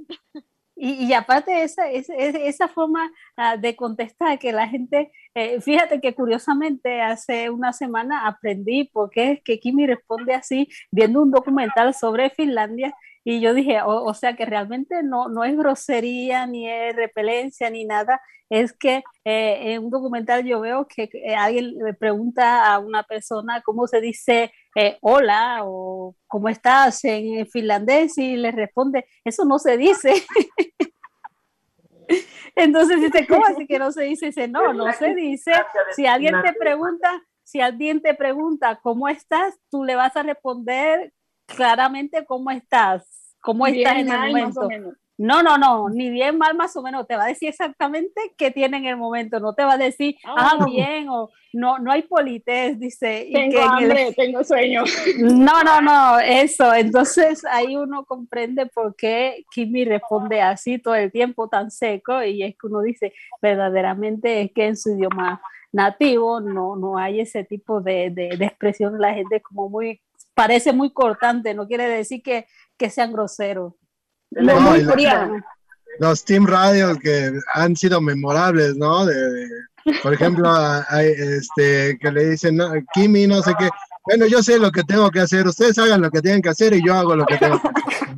y, 0.80 1.12
aparte 1.12 1.62
esa, 1.62 1.90
esa, 1.90 2.14
esa 2.14 2.68
forma 2.68 3.10
ah, 3.36 3.56
de 3.56 3.74
contestar 3.74 4.38
que 4.38 4.52
la 4.52 4.68
gente, 4.68 5.10
eh, 5.34 5.60
fíjate 5.60 6.00
que 6.00 6.14
curiosamente 6.14 7.00
hace 7.00 7.50
una 7.50 7.72
semana 7.72 8.26
aprendí 8.28 8.84
por 8.84 9.10
qué 9.10 9.32
es 9.32 9.42
que 9.42 9.58
Kimi 9.58 9.86
responde 9.86 10.34
así 10.34 10.68
viendo 10.92 11.22
un 11.22 11.32
documental 11.32 11.94
sobre 11.94 12.30
Finlandia 12.30 12.94
y 13.24 13.40
yo 13.40 13.54
dije, 13.54 13.80
o, 13.84 14.12
sea 14.14 14.36
que 14.36 14.46
realmente 14.46 15.02
no, 15.02 15.28
no 15.28 15.44
es 15.44 15.56
grosería, 15.56 16.46
ni 16.46 16.68
es 16.68 16.96
repelencia, 16.96 17.70
ni 17.70 17.84
nada, 17.84 18.20
es 18.48 18.72
que 18.72 19.02
eh, 19.24 19.72
en 19.72 19.84
un 19.84 19.90
documental 19.90 20.44
yo 20.44 20.60
veo 20.60 20.86
que 20.86 21.10
alguien 21.36 21.74
le 21.76 21.94
pregunta 21.94 22.72
a 22.72 22.78
una 22.78 23.02
persona 23.02 23.62
cómo 23.62 23.86
se 23.86 24.00
dice 24.00 24.52
eh, 24.74 24.96
hola 25.00 25.60
o 25.64 26.14
cómo 26.26 26.48
estás 26.48 27.04
en 27.04 27.46
finlandés 27.48 28.16
y 28.16 28.36
le 28.36 28.52
responde, 28.52 29.06
eso 29.24 29.44
no 29.44 29.58
se 29.58 29.76
dice. 29.76 30.14
Entonces 32.56 33.00
dice, 33.00 33.26
¿cómo 33.26 33.44
así 33.46 33.66
que 33.66 33.78
no 33.78 33.92
se 33.92 34.04
dice? 34.04 34.26
Dice, 34.26 34.48
no, 34.48 34.72
no 34.72 34.92
se 34.92 35.14
dice. 35.14 35.52
Si 35.94 36.06
alguien 36.06 36.34
te 36.42 36.52
pregunta, 36.54 37.22
si 37.44 37.60
alguien 37.60 38.02
te 38.02 38.14
pregunta 38.14 38.80
cómo 38.82 39.08
estás, 39.08 39.54
tú 39.70 39.84
le 39.84 39.94
vas 39.94 40.16
a 40.16 40.22
responder 40.22 41.12
claramente 41.56 42.24
cómo 42.26 42.50
estás, 42.50 43.34
cómo 43.40 43.66
estás 43.66 43.96
en 43.96 44.12
el 44.12 44.18
momento. 44.18 44.68
No, 45.20 45.42
no, 45.42 45.58
no, 45.58 45.88
ni 45.88 46.10
bien 46.10 46.38
mal 46.38 46.56
más 46.56 46.76
o 46.76 46.82
menos, 46.82 47.08
te 47.08 47.16
va 47.16 47.24
a 47.24 47.28
decir 47.28 47.48
exactamente 47.48 48.34
qué 48.36 48.52
tiene 48.52 48.76
en 48.76 48.86
el 48.86 48.96
momento, 48.96 49.40
no 49.40 49.52
te 49.52 49.64
va 49.64 49.72
a 49.72 49.78
decir, 49.78 50.14
ah, 50.24 50.52
ah 50.60 50.64
bien, 50.64 51.08
o 51.08 51.30
no, 51.52 51.80
no 51.80 51.90
hay 51.90 52.02
polités, 52.02 52.78
dice. 52.78 53.28
Tengo 53.32 53.58
hambre, 53.58 54.12
tengo 54.16 54.44
sueño. 54.44 54.84
No, 55.18 55.64
no, 55.64 55.80
no, 55.80 56.20
eso, 56.20 56.72
entonces 56.72 57.44
ahí 57.46 57.74
uno 57.74 58.04
comprende 58.04 58.66
por 58.66 58.94
qué 58.94 59.44
Kimi 59.50 59.84
responde 59.84 60.40
así 60.40 60.78
todo 60.78 60.94
el 60.94 61.10
tiempo 61.10 61.48
tan 61.48 61.72
seco 61.72 62.22
y 62.22 62.44
es 62.44 62.52
que 62.52 62.68
uno 62.68 62.82
dice, 62.82 63.12
verdaderamente 63.42 64.42
es 64.42 64.52
que 64.52 64.66
en 64.66 64.76
su 64.76 64.90
idioma 64.90 65.42
nativo 65.72 66.40
no, 66.40 66.76
no 66.76 66.96
hay 66.96 67.20
ese 67.20 67.42
tipo 67.42 67.80
de, 67.80 68.10
de, 68.10 68.36
de 68.36 68.44
expresión, 68.44 69.00
la 69.00 69.14
gente 69.14 69.40
como 69.42 69.68
muy, 69.68 70.00
parece 70.38 70.72
muy 70.72 70.92
cortante, 70.92 71.52
no 71.52 71.66
quiere 71.66 71.88
decir 71.88 72.22
que, 72.22 72.46
que 72.76 72.90
sean 72.90 73.12
groseros 73.12 73.72
los 75.98 76.24
Team 76.24 76.46
Radios 76.46 76.96
que 76.98 77.32
han 77.54 77.74
sido 77.74 78.00
memorables, 78.00 78.76
¿no? 78.76 79.04
De, 79.04 79.48
por 80.00 80.14
ejemplo, 80.14 80.48
hay, 80.88 81.08
este, 81.08 81.98
que 81.98 82.12
le 82.12 82.30
dicen, 82.30 82.56
no, 82.56 82.70
Kimi, 82.94 83.26
no 83.26 83.42
sé 83.42 83.52
qué. 83.58 83.68
Bueno, 84.04 84.26
yo 84.26 84.40
sé 84.40 84.60
lo 84.60 84.70
que 84.70 84.84
tengo 84.84 85.10
que 85.10 85.20
hacer, 85.20 85.44
ustedes 85.48 85.76
hagan 85.78 86.00
lo 86.00 86.10
que 86.10 86.22
tienen 86.22 86.40
que 86.40 86.50
hacer 86.50 86.72
y 86.72 86.86
yo 86.86 86.94
hago 86.94 87.16
lo 87.16 87.26
que 87.26 87.36
tengo 87.36 87.60
que 87.60 87.68
hacer. 87.68 88.08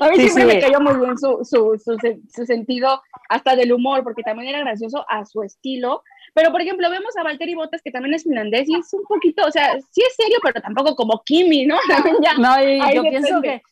A 0.00 0.08
mí 0.08 0.16
siempre 0.16 0.44
me 0.46 0.60
cayó 0.60 0.80
muy 0.80 0.94
bien 0.94 1.18
su, 1.18 1.44
su, 1.44 1.78
su, 1.78 2.46
sentido 2.46 3.02
hasta 3.28 3.54
del 3.54 3.72
humor, 3.72 4.02
porque 4.02 4.22
también 4.22 4.48
era 4.48 4.60
gracioso 4.60 5.04
a 5.08 5.24
su 5.24 5.42
estilo. 5.42 6.02
Pero, 6.34 6.50
por 6.50 6.62
ejemplo, 6.62 6.88
vemos 6.90 7.16
a 7.16 7.22
Valtteri 7.22 7.54
Bottas, 7.54 7.82
que 7.82 7.90
también 7.90 8.14
es 8.14 8.22
finlandés, 8.22 8.68
y 8.68 8.76
es 8.76 8.92
un 8.94 9.04
poquito, 9.04 9.44
o 9.46 9.50
sea, 9.50 9.78
sí 9.90 10.02
es 10.06 10.14
serio, 10.16 10.38
pero 10.42 10.60
tampoco 10.60 10.96
como 10.96 11.22
Kimi, 11.24 11.66
¿no? 11.66 11.76
no, 12.38 12.64
y 12.64 12.94
yo 12.94 13.02
pienso 13.02 13.42
que 13.42 13.62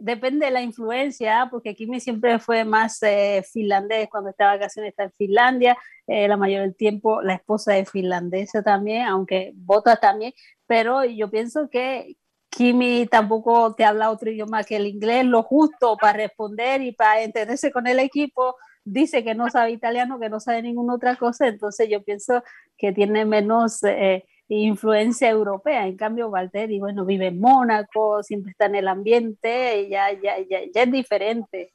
depende 0.00 0.46
de 0.46 0.52
la 0.52 0.62
influencia, 0.62 1.48
porque 1.50 1.74
Kimi 1.74 2.00
siempre 2.00 2.38
fue 2.38 2.64
más 2.64 3.02
eh, 3.02 3.44
finlandés 3.50 4.08
cuando 4.10 4.30
estaba 4.30 4.54
vacaciones, 4.54 4.90
está 4.90 5.04
en 5.04 5.12
Finlandia, 5.12 5.76
eh, 6.06 6.26
la 6.26 6.36
mayoría 6.36 6.62
del 6.62 6.74
tiempo 6.74 7.22
la 7.22 7.34
esposa 7.34 7.76
es 7.76 7.90
finlandesa 7.90 8.62
también, 8.62 9.06
aunque 9.06 9.52
vota 9.54 9.96
también, 9.96 10.32
pero 10.66 11.04
yo 11.04 11.30
pienso 11.30 11.68
que 11.70 12.16
Kimi 12.50 13.06
tampoco 13.06 13.74
te 13.74 13.84
habla 13.84 14.10
otro 14.10 14.30
idioma 14.30 14.64
que 14.64 14.76
el 14.76 14.86
inglés, 14.86 15.24
lo 15.24 15.42
justo 15.42 15.96
para 15.96 16.14
responder 16.14 16.82
y 16.82 16.92
para 16.92 17.22
entenderse 17.22 17.70
con 17.70 17.86
el 17.86 18.00
equipo, 18.00 18.56
dice 18.84 19.22
que 19.24 19.34
no 19.34 19.48
sabe 19.50 19.70
italiano, 19.70 20.18
que 20.18 20.28
no 20.28 20.40
sabe 20.40 20.62
ninguna 20.62 20.94
otra 20.94 21.16
cosa, 21.16 21.46
entonces 21.46 21.88
yo 21.88 22.02
pienso 22.02 22.42
que 22.76 22.92
tiene 22.92 23.24
menos... 23.24 23.82
Eh, 23.84 24.24
influencia 24.56 25.30
europea. 25.30 25.86
En 25.86 25.96
cambio, 25.96 26.30
Valtteri, 26.30 26.80
bueno, 26.80 27.04
vive 27.04 27.28
en 27.28 27.40
Mónaco, 27.40 28.22
siempre 28.22 28.50
está 28.52 28.66
en 28.66 28.76
el 28.76 28.88
ambiente, 28.88 29.88
ya, 29.88 30.12
ya, 30.12 30.38
ya, 30.38 30.60
ya 30.74 30.82
es 30.82 30.90
diferente. 30.90 31.70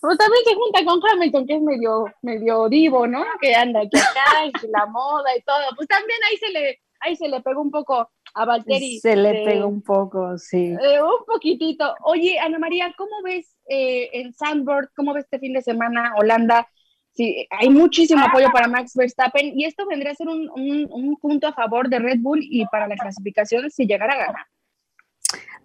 Pero 0.00 0.16
también 0.16 0.44
se 0.44 0.54
junta 0.54 0.84
con 0.84 1.00
Hamilton, 1.02 1.46
que 1.46 1.54
es 1.54 1.62
medio, 1.62 2.04
medio 2.22 2.68
divo, 2.68 3.06
¿no? 3.06 3.24
Que 3.40 3.54
anda 3.54 3.80
aquí 3.80 3.90
acá, 3.98 4.44
y 4.44 4.70
la 4.70 4.86
moda 4.86 5.36
y 5.36 5.42
todo. 5.42 5.64
Pues 5.76 5.88
también 5.88 6.18
ahí 6.28 6.36
se 6.36 6.50
le, 6.50 6.80
ahí 7.00 7.16
se 7.16 7.28
le 7.28 7.40
pegó 7.40 7.62
un 7.62 7.70
poco 7.70 8.10
a 8.38 8.44
Valtteri. 8.44 9.00
Se 9.00 9.16
le 9.16 9.44
pegó 9.44 9.66
un 9.66 9.82
poco, 9.82 10.38
sí. 10.38 10.74
Eh, 10.80 11.02
un 11.02 11.24
poquitito. 11.26 11.94
Oye, 12.04 12.38
Ana 12.38 12.58
María, 12.58 12.94
¿cómo 12.96 13.22
ves 13.24 13.56
eh, 13.68 14.08
el 14.12 14.34
Sandboard? 14.34 14.90
¿Cómo 14.94 15.12
ves 15.12 15.24
este 15.24 15.40
fin 15.40 15.52
de 15.52 15.62
semana 15.62 16.14
Holanda? 16.16 16.68
Sí, 17.12 17.48
hay 17.50 17.68
muchísimo 17.68 18.24
apoyo 18.24 18.48
para 18.52 18.68
Max 18.68 18.92
Verstappen 18.94 19.58
y 19.58 19.64
esto 19.64 19.86
vendría 19.86 20.12
a 20.12 20.14
ser 20.14 20.28
un, 20.28 20.48
un, 20.54 21.16
punto 21.16 21.48
a 21.48 21.52
favor 21.52 21.88
de 21.88 21.98
Red 21.98 22.20
Bull 22.20 22.38
y 22.40 22.64
para 22.66 22.86
la 22.86 22.94
clasificación 22.94 23.68
si 23.70 23.86
llegara 23.86 24.14
a 24.14 24.18
ganar. 24.18 24.46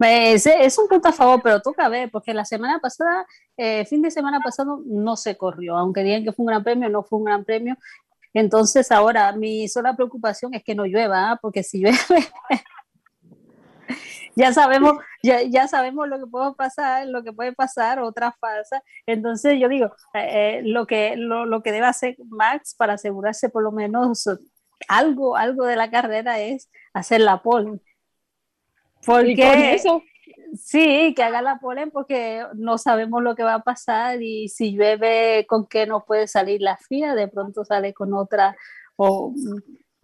Es, 0.00 0.46
es, 0.46 0.76
un 0.78 0.88
punto 0.88 1.08
a 1.08 1.12
favor, 1.12 1.40
pero 1.40 1.60
toca 1.60 1.88
ver, 1.88 2.10
porque 2.10 2.34
la 2.34 2.44
semana 2.44 2.80
pasada, 2.80 3.24
eh, 3.56 3.84
fin 3.84 4.02
de 4.02 4.10
semana 4.10 4.40
pasado, 4.40 4.82
no 4.84 5.16
se 5.16 5.36
corrió, 5.36 5.76
aunque 5.76 6.02
digan 6.02 6.24
que 6.24 6.32
fue 6.32 6.42
un 6.42 6.48
gran 6.48 6.64
premio, 6.64 6.88
no 6.88 7.04
fue 7.04 7.20
un 7.20 7.26
gran 7.26 7.44
premio. 7.44 7.76
Entonces 8.34 8.90
ahora 8.90 9.32
mi 9.32 9.68
sola 9.68 9.94
preocupación 9.94 10.54
es 10.54 10.64
que 10.64 10.74
no 10.74 10.84
llueva, 10.84 11.30
¿ah? 11.30 11.38
porque 11.40 11.62
si 11.62 11.80
llueve, 11.80 11.98
ya 14.36 14.52
sabemos, 14.52 14.94
ya, 15.22 15.42
ya, 15.42 15.68
sabemos 15.68 16.08
lo 16.08 16.18
que 16.18 16.26
puede 16.26 16.52
pasar, 16.54 17.06
lo 17.06 17.22
que 17.22 17.32
puede 17.32 17.52
pasar, 17.52 18.00
otra 18.00 18.36
falsa. 18.40 18.82
Entonces 19.06 19.58
yo 19.60 19.68
digo, 19.68 19.94
eh, 20.14 20.60
lo, 20.64 20.86
que, 20.86 21.14
lo, 21.16 21.46
lo, 21.46 21.62
que 21.62 21.72
debe 21.72 21.86
hacer 21.86 22.16
Max 22.28 22.74
para 22.76 22.94
asegurarse 22.94 23.48
por 23.48 23.62
lo 23.62 23.70
menos 23.70 24.28
algo, 24.88 25.36
algo 25.36 25.64
de 25.64 25.76
la 25.76 25.90
carrera 25.90 26.40
es 26.40 26.68
hacer 26.92 27.20
la 27.20 27.42
pole. 27.42 27.80
Porque 29.04 29.74
eso? 29.74 30.02
Sí, 30.56 31.14
que 31.14 31.22
haga 31.22 31.42
la 31.42 31.58
pole 31.58 31.86
porque 31.88 32.44
no 32.54 32.78
sabemos 32.78 33.22
lo 33.22 33.34
que 33.34 33.44
va 33.44 33.54
a 33.54 33.62
pasar 33.62 34.22
y 34.22 34.48
si 34.48 34.72
llueve 34.72 35.46
con 35.48 35.66
qué 35.66 35.86
no 35.86 36.04
puede 36.04 36.28
salir 36.28 36.60
la 36.60 36.76
FIA, 36.76 37.14
de 37.14 37.28
pronto 37.28 37.64
sale 37.64 37.92
con 37.92 38.14
otra 38.14 38.56
o 38.96 39.32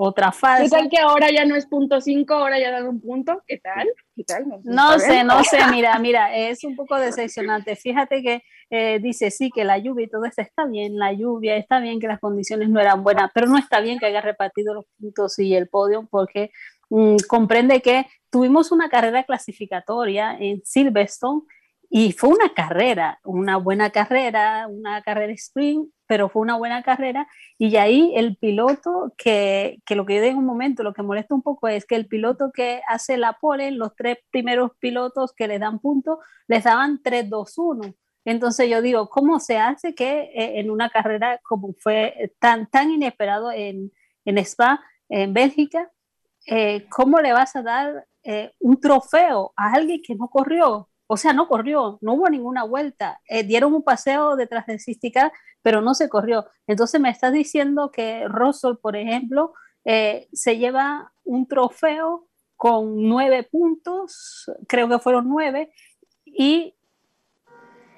otra 0.02 0.32
falsa. 0.32 0.64
¿Qué 0.64 0.70
tal 0.70 0.88
que 0.88 0.98
ahora 0.98 1.30
ya 1.30 1.44
no 1.44 1.54
es 1.56 1.66
punto 1.66 2.00
5, 2.00 2.32
ahora 2.32 2.58
ya 2.58 2.70
dan 2.70 2.88
un 2.88 3.02
punto? 3.02 3.42
¿Qué 3.46 3.58
tal? 3.58 3.86
¿Qué 4.16 4.24
tal? 4.24 4.46
No, 4.64 4.98
sé, 4.98 5.24
no 5.24 5.44
sé, 5.44 5.58
mira, 5.70 5.98
mira, 5.98 6.34
es 6.34 6.64
un 6.64 6.74
poco 6.74 6.96
decepcionante. 6.96 7.76
Fíjate 7.76 8.22
que 8.22 8.42
eh, 8.70 8.98
dice, 8.98 9.30
sí, 9.30 9.50
que 9.50 9.64
la 9.64 9.76
lluvia 9.76 10.06
y 10.06 10.08
todo 10.08 10.24
esto 10.24 10.40
está 10.40 10.64
bien, 10.64 10.96
la 10.96 11.12
lluvia, 11.12 11.56
está 11.56 11.80
bien 11.80 12.00
que 12.00 12.06
las 12.06 12.18
condiciones 12.18 12.70
no 12.70 12.80
eran 12.80 13.02
buenas, 13.02 13.30
pero 13.34 13.46
no 13.46 13.58
está 13.58 13.80
bien 13.80 13.98
que 13.98 14.06
haya 14.06 14.22
repartido 14.22 14.72
los 14.72 14.86
puntos 14.98 15.38
y 15.38 15.54
el 15.54 15.68
podio 15.68 16.08
porque 16.10 16.50
mm, 16.90 17.16
comprende 17.28 17.80
que 17.82 18.06
tuvimos 18.30 18.72
una 18.72 18.88
carrera 18.88 19.24
clasificatoria 19.24 20.36
en 20.38 20.62
Silverstone 20.64 21.42
y 21.92 22.12
fue 22.12 22.28
una 22.28 22.54
carrera, 22.54 23.18
una 23.24 23.56
buena 23.56 23.90
carrera, 23.90 24.68
una 24.68 25.02
carrera 25.02 25.32
sprint, 25.32 25.90
pero 26.06 26.28
fue 26.28 26.42
una 26.42 26.56
buena 26.56 26.84
carrera. 26.84 27.26
Y 27.58 27.74
ahí 27.76 28.12
el 28.14 28.36
piloto, 28.36 29.12
que, 29.18 29.80
que 29.84 29.96
lo 29.96 30.06
que 30.06 30.16
yo 30.16 30.22
digo 30.22 30.34
en 30.34 30.38
un 30.38 30.46
momento, 30.46 30.84
lo 30.84 30.94
que 30.94 31.02
molesta 31.02 31.34
un 31.34 31.42
poco 31.42 31.66
es 31.66 31.86
que 31.86 31.96
el 31.96 32.06
piloto 32.06 32.52
que 32.54 32.80
hace 32.86 33.16
la 33.16 33.38
pole, 33.40 33.72
los 33.72 33.96
tres 33.96 34.18
primeros 34.30 34.70
pilotos 34.78 35.32
que 35.34 35.48
le 35.48 35.58
dan 35.58 35.80
puntos, 35.80 36.18
les 36.46 36.62
daban 36.62 37.02
3-2-1. 37.02 37.96
Entonces 38.24 38.70
yo 38.70 38.82
digo, 38.82 39.08
¿cómo 39.08 39.40
se 39.40 39.58
hace 39.58 39.92
que 39.94 40.30
eh, 40.34 40.60
en 40.60 40.70
una 40.70 40.90
carrera 40.90 41.40
como 41.42 41.74
fue 41.80 42.32
tan, 42.38 42.70
tan 42.70 42.90
inesperado 42.92 43.50
en, 43.50 43.90
en 44.24 44.38
Spa, 44.38 44.80
en 45.08 45.34
Bélgica, 45.34 45.90
eh, 46.50 46.88
¿cómo 46.88 47.20
le 47.20 47.32
vas 47.32 47.54
a 47.54 47.62
dar 47.62 48.08
eh, 48.24 48.52
un 48.58 48.80
trofeo 48.80 49.52
a 49.56 49.72
alguien 49.72 50.02
que 50.04 50.16
no 50.16 50.28
corrió? 50.28 50.88
O 51.06 51.16
sea, 51.16 51.32
no 51.32 51.46
corrió, 51.46 51.98
no 52.02 52.14
hubo 52.14 52.28
ninguna 52.28 52.64
vuelta. 52.64 53.20
Eh, 53.28 53.44
dieron 53.44 53.72
un 53.72 53.84
paseo 53.84 54.34
detrás 54.34 54.66
de 54.66 54.80
Cistica, 54.80 55.32
pero 55.62 55.80
no 55.80 55.94
se 55.94 56.08
corrió. 56.08 56.46
Entonces 56.66 57.00
me 57.00 57.08
estás 57.08 57.32
diciendo 57.32 57.92
que 57.92 58.26
Russell, 58.26 58.74
por 58.82 58.96
ejemplo, 58.96 59.52
eh, 59.84 60.28
se 60.32 60.58
lleva 60.58 61.12
un 61.24 61.46
trofeo 61.46 62.26
con 62.56 63.08
nueve 63.08 63.44
puntos, 63.44 64.50
creo 64.66 64.88
que 64.88 64.98
fueron 64.98 65.28
nueve, 65.28 65.72
y 66.24 66.74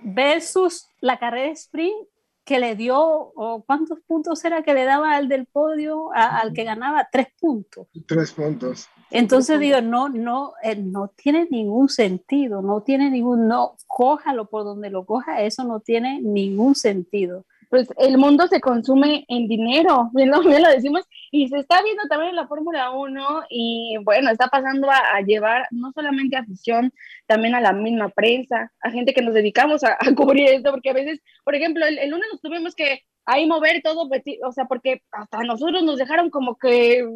versus 0.03 0.89
la 1.01 1.19
carrera 1.19 1.53
sprint 1.53 2.07
que 2.45 2.59
le 2.59 2.75
dio, 2.75 2.99
o 2.99 3.63
cuántos 3.65 4.01
puntos 4.01 4.45
era 4.45 4.63
que 4.63 4.75
le 4.75 4.85
daba 4.85 5.15
al 5.15 5.29
del 5.29 5.47
podio, 5.47 6.11
al 6.13 6.53
que 6.53 6.65
ganaba 6.65 7.09
tres 7.11 7.29
puntos. 7.41 7.87
Tres 8.07 8.33
puntos. 8.33 8.89
Entonces 9.11 9.61
digo, 9.61 9.81
no, 9.81 10.09
no, 10.09 10.55
eh, 10.63 10.77
no 10.77 11.09
tiene 11.09 11.47
ningún 11.51 11.89
sentido, 11.89 12.63
no 12.63 12.83
tiene 12.83 13.11
ningún, 13.11 13.47
no, 13.47 13.77
cójalo 13.87 14.49
por 14.49 14.65
donde 14.65 14.91
lo 14.91 15.05
coja, 15.05 15.43
eso 15.43 15.65
no 15.65 15.81
tiene 15.81 16.21
ningún 16.21 16.75
sentido. 16.75 17.45
Pues 17.73 17.89
el 17.97 18.19
mundo 18.19 18.47
se 18.49 18.61
consume 18.61 19.25
en 19.29 19.49
dinero, 19.49 20.11
bien 20.13 20.31
lo, 20.31 20.43
lo 20.43 20.69
decimos, 20.69 21.09
y 21.31 21.49
se 21.49 21.57
está 21.57 21.83
viendo 21.83 22.03
también 22.07 22.33
en 22.33 22.37
la 22.37 22.47
Fórmula 22.47 22.91
1 22.91 23.45
y 23.49 23.97
bueno, 24.05 24.31
está 24.31 24.49
pasando 24.49 24.91
a, 24.91 25.23
llevar 25.23 25.67
no 25.71 25.91
solamente 25.93 26.37
afición, 26.37 26.93
también 27.27 27.55
a 27.55 27.63
la 27.63 27.73
misma 27.73 28.11
prensa, 28.11 28.71
a 28.83 28.91
gente 28.91 29.15
que 29.15 29.23
nos 29.23 29.33
dedicamos 29.33 29.85
a, 29.85 29.97
cubrir 30.15 30.51
esto, 30.51 30.71
porque 30.71 30.91
a 30.91 30.93
veces, 30.93 31.21
por 31.45 31.55
ejemplo, 31.55 31.87
el, 31.87 31.97
el 31.97 32.11
lunes 32.11 32.29
nos 32.31 32.43
tuvimos 32.43 32.75
que 32.75 33.05
ahí 33.25 33.47
mover 33.47 33.81
todo, 33.81 34.07
o 34.45 34.53
sea, 34.53 34.67
porque 34.67 35.03
hasta 35.11 35.43
nosotros 35.43 35.83
nos 35.83 35.97
dejaron 35.97 36.29
como 36.29 36.59
que, 36.59 36.99
eh, 36.99 37.07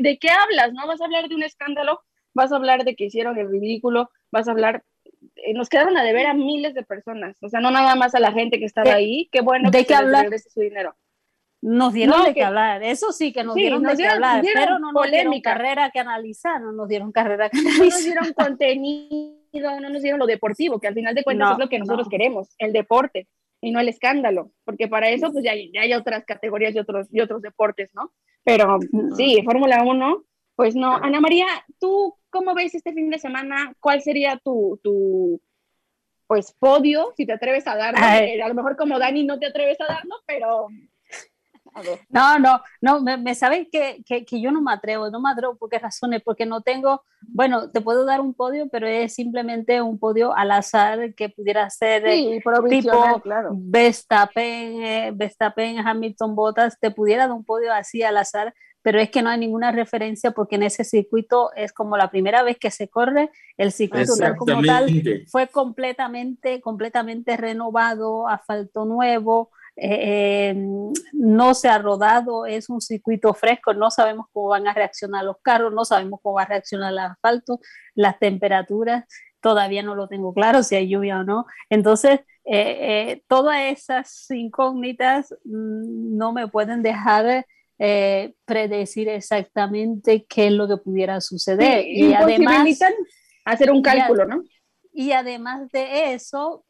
¿de, 0.00 0.18
qué 0.18 0.28
hablas? 0.30 0.72
¿No? 0.74 0.86
Vas 0.86 1.00
a 1.00 1.06
hablar 1.06 1.28
de 1.28 1.34
un 1.34 1.42
escándalo, 1.42 2.02
vas 2.34 2.52
a 2.52 2.56
hablar 2.56 2.84
de 2.84 2.94
que 2.94 3.06
hicieron 3.06 3.36
el 3.36 3.50
ridículo, 3.50 4.10
vas 4.30 4.46
a 4.46 4.52
hablar, 4.52 4.84
nos 5.52 5.68
quedaron 5.68 5.96
a 5.96 6.02
deber 6.02 6.26
a 6.26 6.34
miles 6.34 6.74
de 6.74 6.82
personas, 6.82 7.36
o 7.42 7.48
sea, 7.48 7.60
no 7.60 7.70
nada 7.70 7.94
más 7.96 8.14
a 8.14 8.20
la 8.20 8.32
gente 8.32 8.58
que 8.58 8.64
estaba 8.64 8.94
ahí, 8.94 9.28
qué 9.30 9.40
bueno 9.40 9.70
¿De 9.70 9.84
que 9.84 9.94
hablar? 9.94 10.24
regrese 10.24 10.50
su 10.50 10.60
dinero. 10.60 10.96
Nos 11.60 11.94
dieron 11.94 12.24
de 12.24 12.34
qué 12.34 12.44
hablar, 12.44 12.82
eso 12.82 13.10
sí 13.12 13.32
que 13.32 13.42
nos 13.42 13.54
dieron 13.54 13.82
de 13.82 13.96
qué 13.96 14.06
hablar, 14.06 14.44
pero 14.52 14.78
no 14.78 14.92
nos 14.92 15.10
dieron 15.10 15.40
carrera 15.40 15.90
que 15.90 15.98
analizar, 15.98 16.60
no 16.60 16.72
nos 16.72 16.88
dieron 16.88 17.10
carrera 17.10 17.48
que 17.48 17.58
analizar. 17.58 17.80
No 17.80 17.90
nos 17.90 18.04
dieron 18.04 18.32
contenido, 18.34 19.80
no 19.80 19.88
nos 19.88 20.02
dieron 20.02 20.20
lo 20.20 20.26
deportivo, 20.26 20.78
que 20.78 20.88
al 20.88 20.94
final 20.94 21.14
de 21.14 21.24
cuentas 21.24 21.52
es 21.52 21.58
lo 21.58 21.68
que 21.68 21.78
nosotros 21.78 22.08
queremos, 22.08 22.54
el 22.58 22.72
deporte 22.72 23.28
y 23.62 23.70
no 23.70 23.80
el 23.80 23.88
escándalo, 23.88 24.50
porque 24.64 24.88
para 24.88 25.08
eso 25.08 25.32
pues 25.32 25.42
ya, 25.42 25.52
hay 25.52 25.94
otras 25.94 26.24
categorías 26.26 26.74
y 26.74 26.80
otros, 26.80 27.08
y 27.10 27.20
otros 27.20 27.40
deportes, 27.40 27.90
¿no? 27.94 28.12
Pero 28.44 28.78
sí, 29.16 29.40
Fórmula 29.42 29.82
1, 29.82 30.22
pues 30.54 30.76
no. 30.76 30.96
Ana 30.96 31.20
María, 31.20 31.46
¿tú 31.80 32.14
cómo 32.34 32.52
ves 32.52 32.74
este 32.74 32.92
fin 32.92 33.08
de 33.10 33.18
semana? 33.20 33.72
¿Cuál 33.78 34.02
sería 34.02 34.36
tu, 34.42 34.80
tu 34.82 35.40
pues 36.26 36.52
podio, 36.58 37.12
si 37.16 37.24
te 37.24 37.32
atreves 37.32 37.66
a 37.68 37.76
darlo? 37.76 38.04
A 38.04 38.48
lo 38.48 38.54
mejor 38.54 38.76
como 38.76 38.98
Dani 38.98 39.24
no 39.24 39.38
te 39.38 39.46
atreves 39.46 39.80
a 39.80 39.86
darlo, 39.86 40.16
pero 40.26 40.66
no, 42.10 42.38
no, 42.40 42.60
no, 42.80 43.00
me, 43.00 43.16
me 43.16 43.36
sabes 43.36 43.68
que, 43.70 44.02
que, 44.04 44.24
que, 44.24 44.40
yo 44.40 44.50
no 44.50 44.60
me 44.60 44.72
atrevo, 44.72 45.10
no 45.10 45.20
me 45.20 45.30
atrevo 45.30 45.54
por 45.56 45.70
qué 45.70 45.78
razones, 45.78 46.22
porque 46.24 46.44
no 46.44 46.60
tengo, 46.60 47.02
bueno, 47.20 47.70
te 47.70 47.80
puedo 47.80 48.04
dar 48.04 48.20
un 48.20 48.34
podio, 48.34 48.68
pero 48.68 48.88
es 48.88 49.14
simplemente 49.14 49.80
un 49.80 49.98
podio 50.00 50.34
al 50.34 50.50
azar 50.50 51.14
que 51.14 51.28
pudiera 51.28 51.70
ser 51.70 52.02
sí, 52.10 52.40
tipo 52.68 53.20
claro. 53.22 53.50
Verstappen, 53.52 54.82
eh, 54.82 55.12
Verstappen, 55.14 55.78
Hamilton, 55.78 56.34
Bottas, 56.34 56.80
te 56.80 56.90
pudiera 56.90 57.28
dar 57.28 57.36
un 57.36 57.44
podio 57.44 57.72
así 57.72 58.02
al 58.02 58.16
azar, 58.16 58.52
pero 58.84 59.00
es 59.00 59.08
que 59.08 59.22
no 59.22 59.30
hay 59.30 59.38
ninguna 59.38 59.72
referencia 59.72 60.32
porque 60.32 60.56
en 60.56 60.62
ese 60.62 60.84
circuito 60.84 61.50
es 61.56 61.72
como 61.72 61.96
la 61.96 62.10
primera 62.10 62.42
vez 62.42 62.58
que 62.58 62.70
se 62.70 62.88
corre, 62.88 63.30
el 63.56 63.72
circuito 63.72 64.12
como 64.36 64.62
tal 64.62 64.90
fue 65.26 65.46
completamente, 65.48 66.60
completamente 66.60 67.38
renovado, 67.38 68.28
asfalto 68.28 68.84
nuevo, 68.84 69.50
eh, 69.74 70.50
em, 70.50 70.92
no 71.14 71.54
se 71.54 71.68
ha 71.70 71.78
rodado, 71.78 72.44
es 72.44 72.68
un 72.68 72.82
circuito 72.82 73.32
fresco, 73.32 73.72
no 73.72 73.90
sabemos 73.90 74.26
cómo 74.34 74.48
van 74.48 74.68
a 74.68 74.74
reaccionar 74.74 75.24
los 75.24 75.38
carros, 75.40 75.72
no 75.72 75.86
sabemos 75.86 76.20
cómo 76.22 76.34
va 76.34 76.42
a 76.42 76.48
reaccionar 76.48 76.92
el 76.92 76.98
asfalto, 76.98 77.60
las 77.94 78.18
temperaturas, 78.18 79.06
todavía 79.40 79.82
no 79.82 79.94
lo 79.94 80.08
tengo 80.08 80.34
claro 80.34 80.62
si 80.62 80.74
hay 80.74 80.90
lluvia 80.90 81.20
o 81.20 81.24
no. 81.24 81.46
Entonces, 81.70 82.20
eh, 82.44 83.12
eh, 83.12 83.22
todas 83.28 83.62
esas 83.62 84.30
incógnitas 84.30 85.34
mm, 85.46 86.18
no 86.18 86.34
me 86.34 86.48
pueden 86.48 86.82
dejar 86.82 87.46
predecir 88.44 89.08
exactamente 89.08 90.26
qué 90.28 90.46
es 90.46 90.52
lo 90.52 90.68
que 90.68 90.76
pudiera 90.76 91.20
suceder. 91.20 91.84
y, 91.86 92.14
además 92.14 92.78
hacer 93.44 93.70
un 93.70 93.82
cálculo, 93.82 94.24
¿no? 94.26 94.42
y 94.94 95.12
además 95.12 95.70
de 95.72 96.14
eso, 96.14 96.64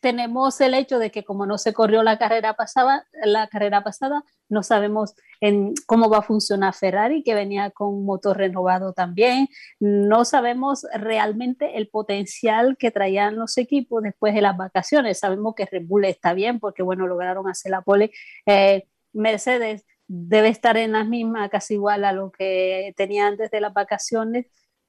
tenemos 0.00 0.60
el 0.60 0.74
hecho 0.74 0.98
de 0.98 1.10
que 1.10 1.24
como 1.24 1.44
no 1.44 1.58
se 1.58 1.72
corrió 1.72 2.02
la 2.02 2.18
carrera 2.18 2.54
pasada, 2.54 3.06
la 3.24 3.48
carrera 3.48 3.82
pasada, 3.82 4.24
no 4.48 4.62
sabemos 4.62 5.14
en 5.40 5.74
cómo 5.86 6.08
va 6.08 6.18
a 6.18 6.22
funcionar 6.22 6.74
Ferrari, 6.74 7.22
que 7.22 7.34
venía 7.34 7.70
con 7.70 7.88
un 7.88 8.06
motor 8.06 8.38
renovado 8.38 8.92
también. 8.92 9.48
No 9.80 10.24
sabemos 10.24 10.86
realmente 10.94 11.76
el 11.76 11.88
potencial 11.88 12.76
que 12.78 12.90
traían 12.90 13.36
los 13.36 13.58
equipos 13.58 14.02
después 14.02 14.34
de 14.34 14.42
las 14.42 14.56
vacaciones. 14.56 15.18
Sabemos 15.18 15.54
que 15.54 15.66
Red 15.66 15.86
Bull 15.86 16.06
está 16.06 16.32
bien 16.32 16.60
porque, 16.60 16.82
bueno, 16.82 17.06
lograron 17.06 17.48
hacer 17.48 17.70
la 17.70 17.82
pole. 17.82 18.10
Eh, 18.46 18.84
Mercedes 19.12 19.84
debe 20.08 20.48
estar 20.48 20.76
en 20.76 20.92
la 20.92 21.04
misma, 21.04 21.48
casi 21.48 21.74
igual 21.74 22.04
a 22.04 22.12
lo 22.12 22.32
que 22.32 22.92
tenía 22.96 23.28
antes 23.28 23.50
de 23.50 23.60
las 23.60 23.72
vacaciones 23.72 24.46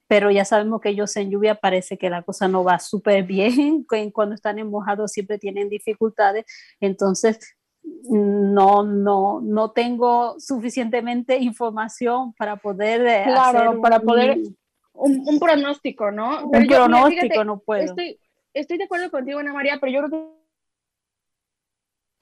pero 0.09 0.31
ya 0.31 0.43
sabemos 0.43 0.81
que 0.81 0.89
ellos 0.89 1.15
en 1.17 1.29
lluvia 1.29 1.53
parece 1.53 1.95
que 1.95 2.09
la 2.09 2.23
cosa 2.23 2.47
no 2.47 2.63
va 2.63 2.79
súper 2.79 3.23
bien, 3.23 3.85
cuando 4.13 4.33
están 4.33 4.57
en 4.57 4.69
mojado 4.69 5.07
siempre 5.07 5.37
tienen 5.37 5.69
dificultades, 5.69 6.45
entonces 6.81 7.55
no, 8.09 8.83
no, 8.83 9.39
no 9.41 9.71
tengo 9.71 10.39
suficientemente 10.39 11.37
información 11.37 12.33
para 12.33 12.57
poder 12.57 13.05
eh, 13.05 13.23
claro, 13.25 13.79
para 13.81 13.99
poder 13.99 14.39
un, 14.93 15.39
pronóstico, 15.39 16.11
¿no? 16.11 16.43
un 16.43 16.67
pronóstico 16.67 17.43
no 17.43 17.59
puedo. 17.59 17.83
Estoy, 17.83 18.19
estoy 18.53 18.79
de 18.79 18.85
acuerdo 18.85 19.11
contigo, 19.11 19.39
Ana 19.39 19.53
María, 19.53 19.77
pero 19.79 19.91
yo 19.91 19.99
creo 19.99 20.09
que 20.09 20.38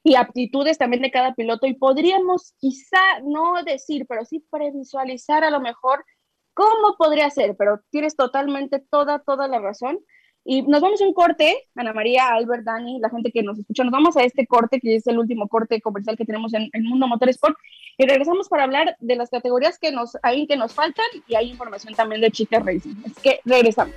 y 0.07 0.15
aptitudes 0.15 0.77
también 0.77 1.01
de 1.01 1.11
cada 1.11 1.35
piloto 1.35 1.67
y 1.67 1.73
podríamos 1.73 2.53
quizá 2.59 3.19
no 3.25 3.61
decir, 3.65 4.05
pero 4.07 4.23
sí 4.23 4.39
previsualizar 4.49 5.43
a 5.43 5.49
lo 5.49 5.59
mejor 5.59 6.05
cómo 6.53 6.95
podría 6.97 7.29
ser, 7.29 7.57
pero 7.57 7.81
tienes 7.89 8.15
totalmente 8.15 8.79
toda, 8.79 9.19
toda 9.19 9.49
la 9.49 9.59
razón. 9.59 9.99
Y 10.45 10.61
nos 10.61 10.79
vamos 10.79 11.01
a 11.01 11.05
un 11.05 11.13
corte, 11.13 11.57
Ana 11.75 11.91
María, 11.91 12.29
Albert, 12.29 12.63
Dani, 12.63 13.01
la 13.01 13.09
gente 13.09 13.33
que 13.33 13.43
nos 13.43 13.59
escucha, 13.59 13.83
nos 13.83 13.91
vamos 13.91 14.15
a 14.15 14.23
este 14.23 14.47
corte, 14.47 14.79
que 14.79 14.95
es 14.95 15.05
el 15.07 15.19
último 15.19 15.49
corte 15.49 15.81
comercial 15.81 16.15
que 16.15 16.23
tenemos 16.23 16.53
en 16.53 16.69
el 16.71 16.83
mundo 16.83 17.05
motorsport, 17.05 17.57
y 17.97 18.05
regresamos 18.05 18.47
para 18.47 18.63
hablar 18.63 18.95
de 19.01 19.15
las 19.17 19.29
categorías 19.29 19.77
que 19.77 19.91
nos, 19.91 20.17
hay 20.23 20.47
que 20.47 20.55
nos 20.55 20.73
faltan 20.73 21.05
y 21.27 21.35
hay 21.35 21.49
información 21.49 21.95
también 21.95 22.21
de 22.21 22.31
Chica 22.31 22.59
Racing. 22.59 22.95
Así 23.03 23.21
que 23.21 23.41
regresamos. 23.43 23.93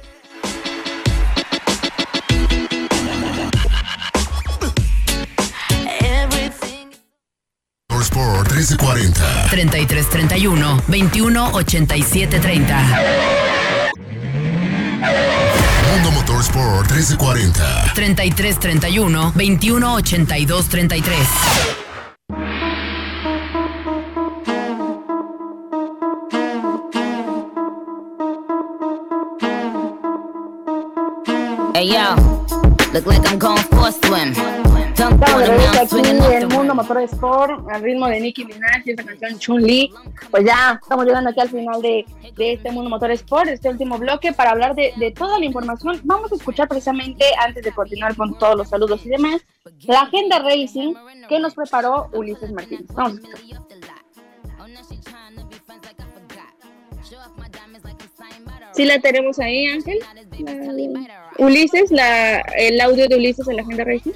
Sport 8.03 8.53
1340 8.53 9.49
3331 9.49 10.83
218730 10.87 13.81
Mundo 15.91 16.11
Motorsport 16.13 16.89
1340. 16.91 17.93
33 17.95 18.55
31 18.55 19.33
21 19.35 19.99
82 19.99 20.63
33. 20.63 21.27
Hey 31.75 31.85
yo, 31.87 32.15
look 32.93 33.07
like 33.07 33.27
I'm 33.31 33.39
going 33.39 33.63
for 33.65 33.89
a 33.89 33.93
swim. 33.93 34.60
Estamos 35.01 35.79
aquí 35.79 36.11
en 36.11 36.23
el 36.23 36.47
mundo 36.49 36.75
motor 36.75 37.01
sport 37.01 37.67
al 37.71 37.81
ritmo 37.81 38.07
de 38.07 38.21
Nicki 38.21 38.45
Minaj 38.45 38.83
y 38.85 38.91
esta 38.91 39.03
canción 39.03 39.39
Chun 39.39 39.63
Li. 39.63 39.91
Pues 40.31 40.45
ya 40.45 40.79
estamos 40.83 41.07
llegando 41.07 41.31
aquí 41.31 41.41
al 41.41 41.49
final 41.49 41.81
de, 41.81 42.05
de, 42.37 42.53
este 42.53 42.71
mundo 42.71 42.91
motor 42.91 43.11
sport, 43.13 43.49
este 43.49 43.71
último 43.71 43.97
bloque 43.97 44.35
para 44.35 44.51
hablar 44.51 44.75
de, 44.75 44.93
de, 44.99 45.11
toda 45.11 45.39
la 45.39 45.47
información. 45.47 45.99
Vamos 46.05 46.31
a 46.33 46.35
escuchar 46.35 46.69
precisamente 46.69 47.25
antes 47.43 47.65
de 47.65 47.73
continuar 47.73 48.15
con 48.15 48.39
todos 48.39 48.55
los 48.57 48.69
saludos 48.69 49.01
y 49.07 49.09
demás 49.09 49.41
la 49.87 50.03
agenda 50.03 50.39
racing 50.41 50.93
que 51.31 51.39
nos 51.39 51.55
preparó 51.55 52.11
Ulises 52.13 52.53
Martínez. 52.53 52.87
Vamos 52.93 53.21
a 53.25 53.39
escuchar. 53.39 53.61
Sí 58.75 58.85
la 58.85 58.99
tenemos 59.01 59.39
ahí, 59.39 59.67
Ángel. 59.67 59.99
Ulises, 61.39 61.91
la, 61.91 62.41
el 62.59 62.79
audio 62.83 63.09
de 63.09 63.17
Ulises 63.17 63.49
en 63.49 63.57
la 63.57 63.63
agenda 63.63 63.85
racing. 63.85 64.13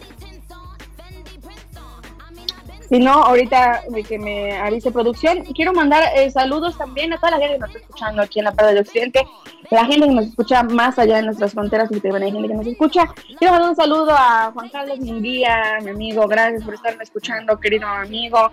Si 2.95 3.01
no, 3.01 3.25
ahorita 3.25 3.83
que 4.07 4.21
me 4.21 4.57
avise 4.57 4.93
producción. 4.93 5.43
Quiero 5.53 5.73
mandar 5.73 6.05
eh, 6.15 6.31
saludos 6.31 6.79
también 6.79 7.13
a 7.13 7.17
toda 7.17 7.33
la 7.33 7.39
gente 7.39 7.55
que 7.55 7.59
nos 7.59 7.71
está 7.71 7.81
escuchando 7.81 8.23
aquí 8.23 8.39
en 8.39 8.45
la 8.45 8.53
parte 8.53 8.73
del 8.73 8.83
occidente, 8.83 9.27
la 9.73 9.85
gente 9.85 10.07
que 10.07 10.15
nos 10.15 10.27
escucha 10.27 10.63
más 10.63 10.97
allá 11.01 11.17
de 11.17 11.25
nuestras 11.25 11.55
fronteras, 11.55 11.91
y 11.91 11.95
hay 11.97 12.31
gente 12.31 12.47
que 12.47 12.55
nos 12.55 12.67
escucha. 12.69 13.13
Quiero 13.37 13.53
mandar 13.53 13.71
un 13.71 13.75
saludo 13.75 14.13
a 14.13 14.53
Juan 14.55 14.69
Carlos 14.69 15.01
Mundía, 15.01 15.79
mi 15.83 15.91
amigo, 15.91 16.29
gracias 16.29 16.63
por 16.63 16.75
estarme 16.75 17.03
escuchando, 17.03 17.59
querido 17.59 17.89
amigo, 17.89 18.53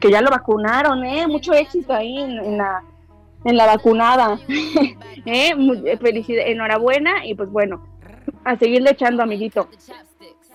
que 0.00 0.10
ya 0.10 0.20
lo 0.20 0.30
vacunaron, 0.32 1.04
¿eh? 1.04 1.28
Mucho 1.28 1.52
éxito 1.52 1.92
ahí 1.92 2.18
en, 2.18 2.58
la 2.58 2.82
en 3.44 3.56
la 3.56 3.66
vacunada. 3.66 4.36
¿Eh? 5.26 5.54
Felicidad, 6.00 6.42
enhorabuena 6.44 7.24
y 7.24 7.36
pues 7.36 7.52
bueno, 7.52 7.86
a 8.42 8.56
seguirle 8.56 8.90
echando, 8.90 9.22
amiguito. 9.22 9.68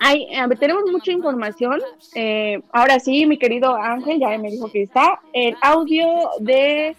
Hay, 0.04 0.28
tenemos 0.60 0.84
mucha 0.91 1.12
información. 1.12 1.80
Eh, 2.16 2.60
ahora 2.72 2.99
sí, 2.99 3.28
mi 3.28 3.38
querido 3.38 3.76
Ángel 3.76 4.20
ya 4.20 4.36
me 4.39 4.49
dijo 4.49 4.72
que 4.72 4.82
está 4.82 5.22
el 5.32 5.56
audio 5.62 6.08
de, 6.39 6.95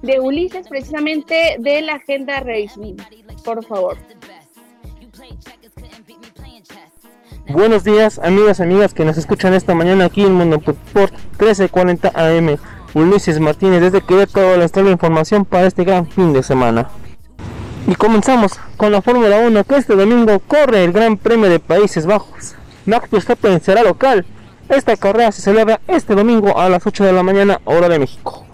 de 0.00 0.20
Ulises, 0.20 0.66
precisamente 0.66 1.56
de 1.58 1.82
la 1.82 1.96
agenda 1.96 2.40
Racing. 2.40 2.96
Por 3.44 3.62
favor. 3.66 3.98
Buenos 7.46 7.84
días, 7.84 8.18
amigas, 8.18 8.58
amigas 8.58 8.94
que 8.94 9.04
nos 9.04 9.18
escuchan 9.18 9.52
esta 9.52 9.74
mañana 9.74 10.06
aquí 10.06 10.22
en 10.22 10.32
Mundo 10.32 10.56
Sport 10.56 11.12
1340 11.38 12.10
AM. 12.14 12.56
Ulises 12.94 13.38
Martínez 13.38 13.82
desde 13.82 14.00
Querétaro 14.00 14.56
les 14.56 14.72
trae 14.72 14.86
la 14.86 14.92
información 14.92 15.44
para 15.44 15.66
este 15.66 15.84
gran 15.84 16.06
fin 16.06 16.32
de 16.32 16.42
semana. 16.42 16.88
Y 17.86 17.94
comenzamos 17.96 18.52
con 18.78 18.92
la 18.92 19.02
Fórmula 19.02 19.40
1 19.46 19.64
que 19.64 19.76
este 19.76 19.94
domingo 19.94 20.38
corre 20.38 20.84
el 20.84 20.92
Gran 20.92 21.18
Premio 21.18 21.50
de 21.50 21.60
Países 21.60 22.06
Bajos. 22.06 22.54
Max 22.86 23.10
Verstappen 23.10 23.60
será 23.60 23.82
local. 23.82 24.24
Esta 24.70 24.96
carrera 24.96 25.30
se 25.32 25.42
celebra 25.42 25.80
este 25.86 26.14
domingo 26.14 26.58
a 26.58 26.70
las 26.70 26.86
8 26.86 27.04
de 27.04 27.12
la 27.12 27.22
mañana 27.22 27.60
hora 27.66 27.90
de 27.90 27.98
México. 27.98 28.46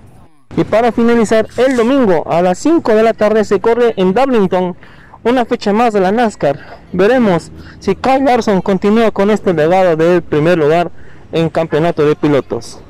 Y 0.56 0.64
para 0.64 0.90
finalizar, 0.90 1.46
el 1.58 1.76
domingo 1.76 2.28
a 2.28 2.42
las 2.42 2.58
5 2.58 2.92
de 2.92 3.04
la 3.04 3.14
tarde 3.14 3.44
se 3.44 3.60
corre 3.60 3.94
en 3.96 4.14
Darlington 4.14 4.76
una 5.22 5.44
fecha 5.44 5.72
más 5.72 5.92
de 5.92 6.00
la 6.00 6.10
NASCAR. 6.10 6.58
Veremos 6.92 7.52
si 7.78 7.94
Kyle 7.94 8.24
Larson 8.24 8.60
continúa 8.62 9.12
con 9.12 9.30
este 9.30 9.54
legado 9.54 9.94
del 9.94 10.22
primer 10.22 10.58
lugar 10.58 10.90
en 11.30 11.50
campeonato 11.50 12.04
de 12.04 12.16
pilotos. 12.16 12.80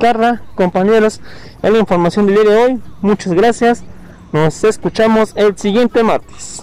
Carla, 0.00 0.42
compañeros, 0.56 1.20
es 1.62 1.70
la 1.70 1.78
información 1.78 2.26
del 2.26 2.34
día 2.34 2.50
de 2.50 2.56
hoy. 2.56 2.82
Muchas 3.00 3.32
gracias. 3.32 3.84
Nos 4.32 4.62
escuchamos 4.64 5.32
el 5.36 5.56
siguiente 5.56 6.02
martes. 6.02 6.62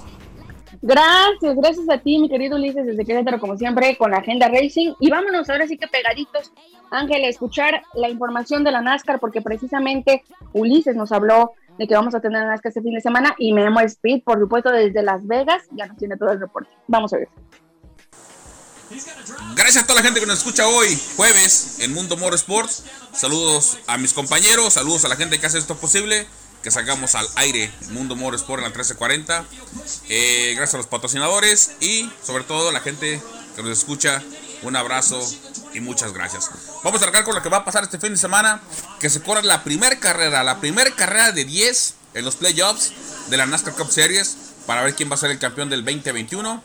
Gracias, 0.82 1.55
gracias 1.55 1.89
a 1.89 1.97
ti, 1.97 2.20
mi 2.20 2.30
querido 2.30 2.57
Ulises, 2.57 2.86
desde 2.86 3.05
Querétaro, 3.05 3.39
como 3.39 3.57
siempre, 3.57 3.97
con 3.97 4.11
la 4.11 4.18
Agenda 4.18 4.47
Racing. 4.49 4.93
Y 4.99 5.09
vámonos 5.09 5.49
ahora 5.49 5.66
sí 5.66 5.78
que 5.78 5.88
pegaditos, 5.88 6.51
Ángel, 6.91 7.24
a 7.24 7.28
escuchar 7.28 7.82
la 7.95 8.07
información 8.07 8.63
de 8.63 8.72
la 8.72 8.82
NASCAR, 8.82 9.20
porque 9.20 9.41
precisamente 9.41 10.24
Ulises 10.53 10.95
nos 10.95 11.11
habló 11.11 11.53
de 11.80 11.88
que 11.88 11.95
vamos 11.95 12.13
a 12.13 12.20
tener 12.20 12.39
la 12.39 12.49
NASCAR 12.49 12.70
este 12.70 12.84
fin 12.84 12.93
de 12.93 13.01
semana 13.01 13.36
y 13.39 13.51
Memo 13.51 13.80
Speed, 13.80 14.22
por 14.24 14.39
supuesto, 14.39 14.70
desde 14.72 15.01
Las 15.01 15.26
Vegas, 15.26 15.63
ya 15.72 15.88
nos 15.88 15.97
tiene 15.97 16.18
todo 16.18 16.30
el 16.32 16.39
reporte. 16.39 16.70
Vamos 16.88 17.11
a 17.13 17.18
ver. 17.18 17.30
Gracias 19.55 19.84
a 19.84 19.88
toda 19.88 20.01
la 20.01 20.05
gente 20.05 20.20
que 20.20 20.28
nos 20.28 20.38
escucha 20.38 20.68
hoy, 20.68 20.95
jueves, 21.16 21.80
en 21.82 21.95
Mundo 21.95 22.16
Sports 22.36 22.84
Saludos 23.11 23.80
a 23.88 23.97
mis 23.97 24.13
compañeros, 24.13 24.74
saludos 24.74 25.03
a 25.05 25.07
la 25.07 25.16
gente 25.16 25.39
que 25.39 25.47
hace 25.47 25.57
esto 25.57 25.76
posible 25.76 26.28
que 26.66 26.72
sacamos 26.72 27.13
al 27.13 27.28
aire 27.36 27.72
Mundo 27.91 28.16
More 28.16 28.36
Sport 28.38 28.57
en 28.57 28.63
la 28.63 28.70
1340. 28.70 29.45
Eh, 30.09 30.53
gracias 30.55 30.74
a 30.74 30.78
los 30.78 30.88
patrocinadores 30.88 31.74
y 31.80 32.09
sobre 32.24 32.43
todo 32.43 32.72
la 32.72 32.80
gente 32.80 33.22
que 33.55 33.61
nos 33.61 33.78
escucha. 33.78 34.24
Un 34.63 34.76
abrazo 34.76 35.22
y 35.76 35.80
muchas 35.80 36.11
gracias. 36.11 36.49
Vamos 36.84 36.99
a 36.99 37.03
arrancar 37.03 37.24
con 37.24 37.36
lo 37.36 37.43
que 37.43 37.49
va 37.49 37.57
a 37.57 37.66
pasar 37.66 37.84
este 37.84 37.99
fin 37.99 38.13
de 38.13 38.18
semana. 38.18 38.63
Que 38.99 39.11
se 39.11 39.22
corre 39.22 39.43
la 39.43 39.63
primera 39.63 39.99
carrera, 39.99 40.43
la 40.43 40.59
primera 40.59 40.89
carrera 40.89 41.32
de 41.32 41.45
10 41.45 41.93
en 42.16 42.26
los 42.26 42.36
playoffs 42.36 42.93
de 43.30 43.38
la 43.38 43.45
NASCAR 43.45 43.76
Cup 43.76 43.91
Series. 43.91 44.36
Para 44.66 44.82
ver 44.82 44.95
quién 44.95 45.11
va 45.11 45.13
a 45.13 45.20
ser 45.20 45.30
el 45.30 45.38
campeón 45.38 45.70
del 45.70 45.86
2021. 45.86 46.63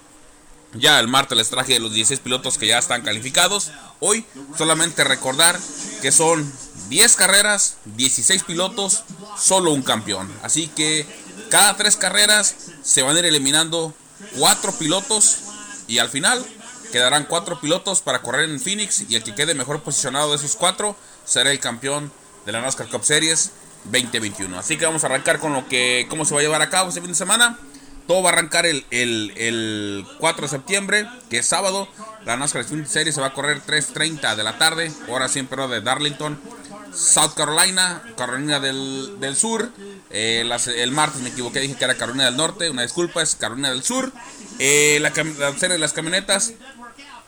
Ya 0.72 0.98
el 0.98 1.08
martes 1.08 1.36
les 1.36 1.50
traje 1.50 1.78
los 1.78 1.92
16 1.92 2.20
pilotos 2.20 2.56
que 2.56 2.68
ya 2.68 2.78
están 2.78 3.02
calificados. 3.02 3.70
Hoy 3.98 4.24
solamente 4.56 5.04
recordar 5.04 5.60
que 6.00 6.10
son 6.10 6.50
10 6.90 7.16
carreras, 7.16 7.76
16 7.96 8.42
pilotos, 8.42 9.04
solo 9.38 9.72
un 9.72 9.82
campeón. 9.82 10.28
Así 10.42 10.66
que 10.66 11.06
cada 11.48 11.76
tres 11.76 11.96
carreras 11.96 12.56
se 12.82 13.02
van 13.02 13.16
a 13.16 13.20
ir 13.20 13.26
eliminando 13.26 13.94
cuatro 14.36 14.72
pilotos 14.72 15.38
y 15.86 15.98
al 15.98 16.08
final 16.08 16.44
quedarán 16.90 17.26
cuatro 17.26 17.60
pilotos 17.60 18.00
para 18.00 18.22
correr 18.22 18.50
en 18.50 18.60
Phoenix 18.60 19.04
y 19.08 19.14
el 19.14 19.22
que 19.22 19.36
quede 19.36 19.54
mejor 19.54 19.82
posicionado 19.82 20.30
de 20.30 20.36
esos 20.36 20.56
cuatro 20.56 20.96
será 21.24 21.52
el 21.52 21.60
campeón 21.60 22.12
de 22.44 22.52
la 22.52 22.60
NASCAR 22.60 22.88
Cup 22.88 23.04
Series 23.04 23.52
2021. 23.84 24.58
Así 24.58 24.76
que 24.76 24.84
vamos 24.84 25.04
a 25.04 25.06
arrancar 25.06 25.38
con 25.38 25.52
lo 25.52 25.68
que 25.68 26.06
cómo 26.10 26.24
se 26.24 26.34
va 26.34 26.40
a 26.40 26.42
llevar 26.42 26.60
a 26.60 26.70
cabo 26.70 26.88
este 26.88 27.00
fin 27.00 27.10
de 27.10 27.16
semana. 27.16 27.56
Todo 28.08 28.24
va 28.24 28.30
a 28.30 28.32
arrancar 28.32 28.66
el, 28.66 28.84
el, 28.90 30.04
4 30.18 30.42
de 30.42 30.48
septiembre, 30.48 31.06
que 31.28 31.38
es 31.38 31.46
sábado. 31.46 31.86
La 32.24 32.36
NASCAR 32.36 32.64
Series 32.64 33.14
se 33.14 33.20
va 33.20 33.28
a 33.28 33.32
correr 33.32 33.62
3.30 33.64 34.34
de 34.34 34.42
la 34.42 34.58
tarde, 34.58 34.92
hora 35.08 35.28
siempre 35.28 35.64
de 35.68 35.80
Darlington, 35.80 36.40
South 36.94 37.34
Carolina, 37.36 38.02
Carolina 38.16 38.60
del, 38.60 39.36
Sur. 39.36 39.70
Eh, 40.10 40.48
el 40.76 40.92
martes 40.92 41.20
me 41.22 41.30
equivoqué, 41.30 41.60
dije 41.60 41.76
que 41.76 41.84
era 41.84 41.96
Carolina 41.96 42.24
del 42.24 42.36
Norte, 42.36 42.70
una 42.70 42.82
disculpa, 42.82 43.22
es 43.22 43.34
Carolina 43.36 43.70
del 43.70 43.82
Sur. 43.82 44.12
Eh, 44.58 44.98
la, 45.00 45.10
la 45.38 45.52
serie 45.58 45.74
de 45.74 45.78
las 45.78 45.92
camionetas 45.92 46.54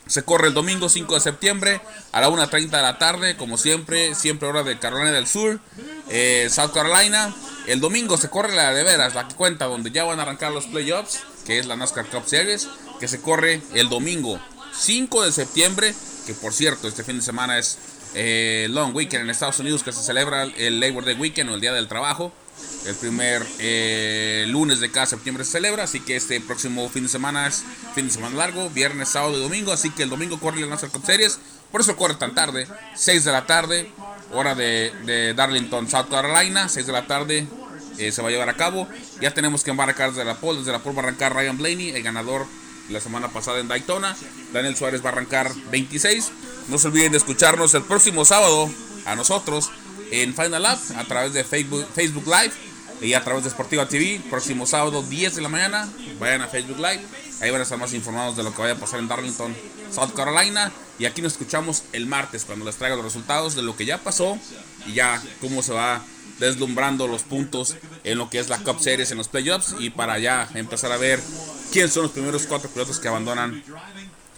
se 0.07 0.25
corre 0.25 0.49
el 0.49 0.55
domingo 0.55 0.89
5 0.89 1.15
de 1.15 1.21
septiembre 1.21 1.81
a 2.13 2.21
la 2.21 2.29
1.30 2.29 2.71
de 2.71 2.83
la 2.83 2.99
tarde, 2.99 3.37
como 3.37 3.57
siempre, 3.57 4.15
siempre 4.15 4.49
hora 4.49 4.63
de 4.63 4.79
Carolina 4.79 5.13
del 5.13 5.27
Sur, 5.27 5.61
eh, 6.09 6.49
South 6.51 6.73
Carolina. 6.73 7.35
El 7.67 7.81
domingo 7.81 8.17
se 8.17 8.29
corre 8.29 8.55
la 8.55 8.75
de 8.75 8.83
veras, 8.83 9.15
la 9.15 9.29
que 9.29 9.35
cuenta, 9.35 9.67
donde 9.67 9.91
ya 9.91 10.05
van 10.05 10.19
a 10.19 10.23
arrancar 10.23 10.53
los 10.53 10.67
playoffs, 10.67 11.21
que 11.47 11.59
es 11.59 11.67
la 11.67 11.77
NASCAR 11.77 12.07
Cup 12.07 12.25
Series, 12.27 12.69
que 12.99 13.09
se 13.09 13.21
corre 13.21 13.63
el 13.75 13.89
domingo 13.89 14.41
5 14.75 15.25
de 15.25 15.33
septiembre, 15.33 15.95
que 16.27 16.35
por 16.35 16.53
cierto, 16.53 16.89
este 16.89 17.05
fin 17.05 17.17
de 17.17 17.23
semana 17.23 17.59
es 17.59 17.79
eh, 18.15 18.67
Long 18.71 18.95
Weekend 18.95 19.25
en 19.25 19.31
Estados 19.31 19.59
Unidos, 19.59 19.83
que 19.83 19.93
se 19.93 20.03
celebra 20.03 20.45
el 20.45 20.81
Labor 20.81 21.05
Day 21.05 21.15
Weekend 21.15 21.51
o 21.51 21.55
el 21.55 21.61
Día 21.61 21.73
del 21.73 21.89
Trabajo. 21.89 22.33
El 22.87 22.95
primer 22.97 23.47
eh, 23.59 24.45
lunes 24.49 24.81
de 24.81 24.91
cada 24.91 25.07
septiembre 25.07 25.45
se 25.45 25.53
celebra, 25.53 25.85
así 25.85 26.01
que 26.01 26.17
este 26.17 26.41
próximo 26.41 26.89
fin 26.89 27.05
de 27.05 27.09
semana 27.09 27.47
es 27.47 27.65
fin 27.95 28.07
de 28.07 28.13
semana 28.13 28.37
largo, 28.37 28.71
viernes, 28.71 29.09
sábado 29.09 29.39
y 29.39 29.41
domingo, 29.41 29.73
así 29.73 29.91
que 29.91 30.03
el 30.03 30.11
domingo 30.11 30.39
corre 30.41 30.61
la 30.61 30.67
NASCAR 30.67 30.91
Cup 30.91 31.07
Series, 31.07 31.39
por 31.71 31.81
eso 31.81 31.97
corre 31.97 32.15
tan 32.17 32.35
tarde, 32.35 32.67
6 32.95 33.25
de 33.25 33.33
la 33.33 33.47
tarde, 33.47 33.91
hora 34.33 34.55
de, 34.55 35.33
Darlington, 35.37 35.89
South 35.89 36.09
Carolina, 36.11 36.69
6 36.69 36.87
de 36.87 36.93
la 36.93 37.07
tarde 37.07 37.47
eh, 37.99 38.11
se 38.11 38.21
va 38.21 38.29
a 38.29 38.31
llevar 38.31 38.49
a 38.49 38.57
cabo. 38.57 38.89
Ya 39.21 39.33
tenemos 39.33 39.63
que 39.63 39.71
embarcar 39.71 40.11
desde 40.11 40.25
la 40.25 40.35
pole, 40.35 40.59
desde 40.59 40.73
la 40.73 40.81
pole 40.81 40.97
va 40.97 41.03
a 41.03 41.07
arrancar 41.07 41.35
Ryan 41.35 41.57
Blaney, 41.57 41.91
el 41.91 42.03
ganador 42.03 42.47
la 42.89 43.01
semana 43.01 43.29
pasada 43.29 43.61
en 43.61 43.69
Daytona. 43.69 44.17
Daniel 44.53 44.77
Suárez 44.77 45.05
va 45.05 45.11
a 45.11 45.13
arrancar 45.13 45.53
26. 45.71 46.33
No 46.69 46.79
se 46.79 46.89
olviden 46.89 47.13
de 47.13 47.19
escucharnos 47.19 47.75
el 47.75 47.83
próximo 47.83 48.25
sábado 48.25 48.71
a 49.05 49.15
nosotros 49.17 49.71
en 50.11 50.35
Final 50.35 50.63
Lap 50.63 50.79
a 50.97 51.05
través 51.05 51.33
de 51.33 51.45
Facebook, 51.45 51.87
Facebook 51.95 52.25
Live 52.27 52.53
y 53.01 53.15
a 53.15 53.25
través 53.25 53.45
de 53.45 53.51
Sportiva 53.51 53.89
TV. 53.89 54.21
Próximo 54.31 54.67
sábado, 54.67 55.03
10 55.03 55.35
de 55.35 55.43
la 55.43 55.49
mañana. 55.49 55.89
Vayan 56.21 56.43
a 56.43 56.49
Facebook 56.49 56.79
Live. 56.79 57.03
Ahí 57.41 57.51
van 57.51 57.61
a 57.61 57.65
estar 57.65 57.79
más 57.79 57.93
informados 57.95 58.37
de 58.37 58.45
lo 58.45 58.55
que 58.55 58.63
vaya 58.63 58.75
a 58.75 58.79
pasar 58.79 59.01
en 59.01 59.09
Darlington, 59.09 59.55
South 59.91 60.13
Carolina. 60.15 60.71
Y 60.99 61.07
aquí 61.07 61.21
nos 61.21 61.33
escuchamos 61.33 61.83
el 61.93 62.07
martes 62.07 62.45
cuando 62.45 62.65
les 62.65 62.77
traiga 62.77 62.95
los 62.95 63.05
resultados 63.05 63.57
de 63.57 63.63
lo 63.63 63.77
que 63.77 63.85
ya 63.85 63.99
pasó 63.99 64.39
y 64.87 64.93
ya 64.93 65.21
cómo 65.41 65.63
se 65.63 65.73
va 65.73 66.03
deslumbrando 66.39 67.09
los 67.09 67.23
puntos 67.23 67.77
en 68.05 68.19
lo 68.19 68.31
que 68.31 68.39
es 68.39 68.49
la 68.49 68.59
Cup 68.59 68.81
Series 68.81 69.11
en 69.11 69.19
los 69.19 69.29
playoffs. 69.29 69.75
Y 69.81 69.91
para 69.91 70.19
ya 70.19 70.49
empezar 70.55 70.93
a 70.93 70.97
ver 70.97 71.21
quiénes 71.73 71.93
son 71.93 72.05
los 72.05 72.13
primeros 72.13 72.47
cuatro 72.47 72.71
pilotos 72.71 73.01
que 73.01 73.09
abandonan 73.09 73.65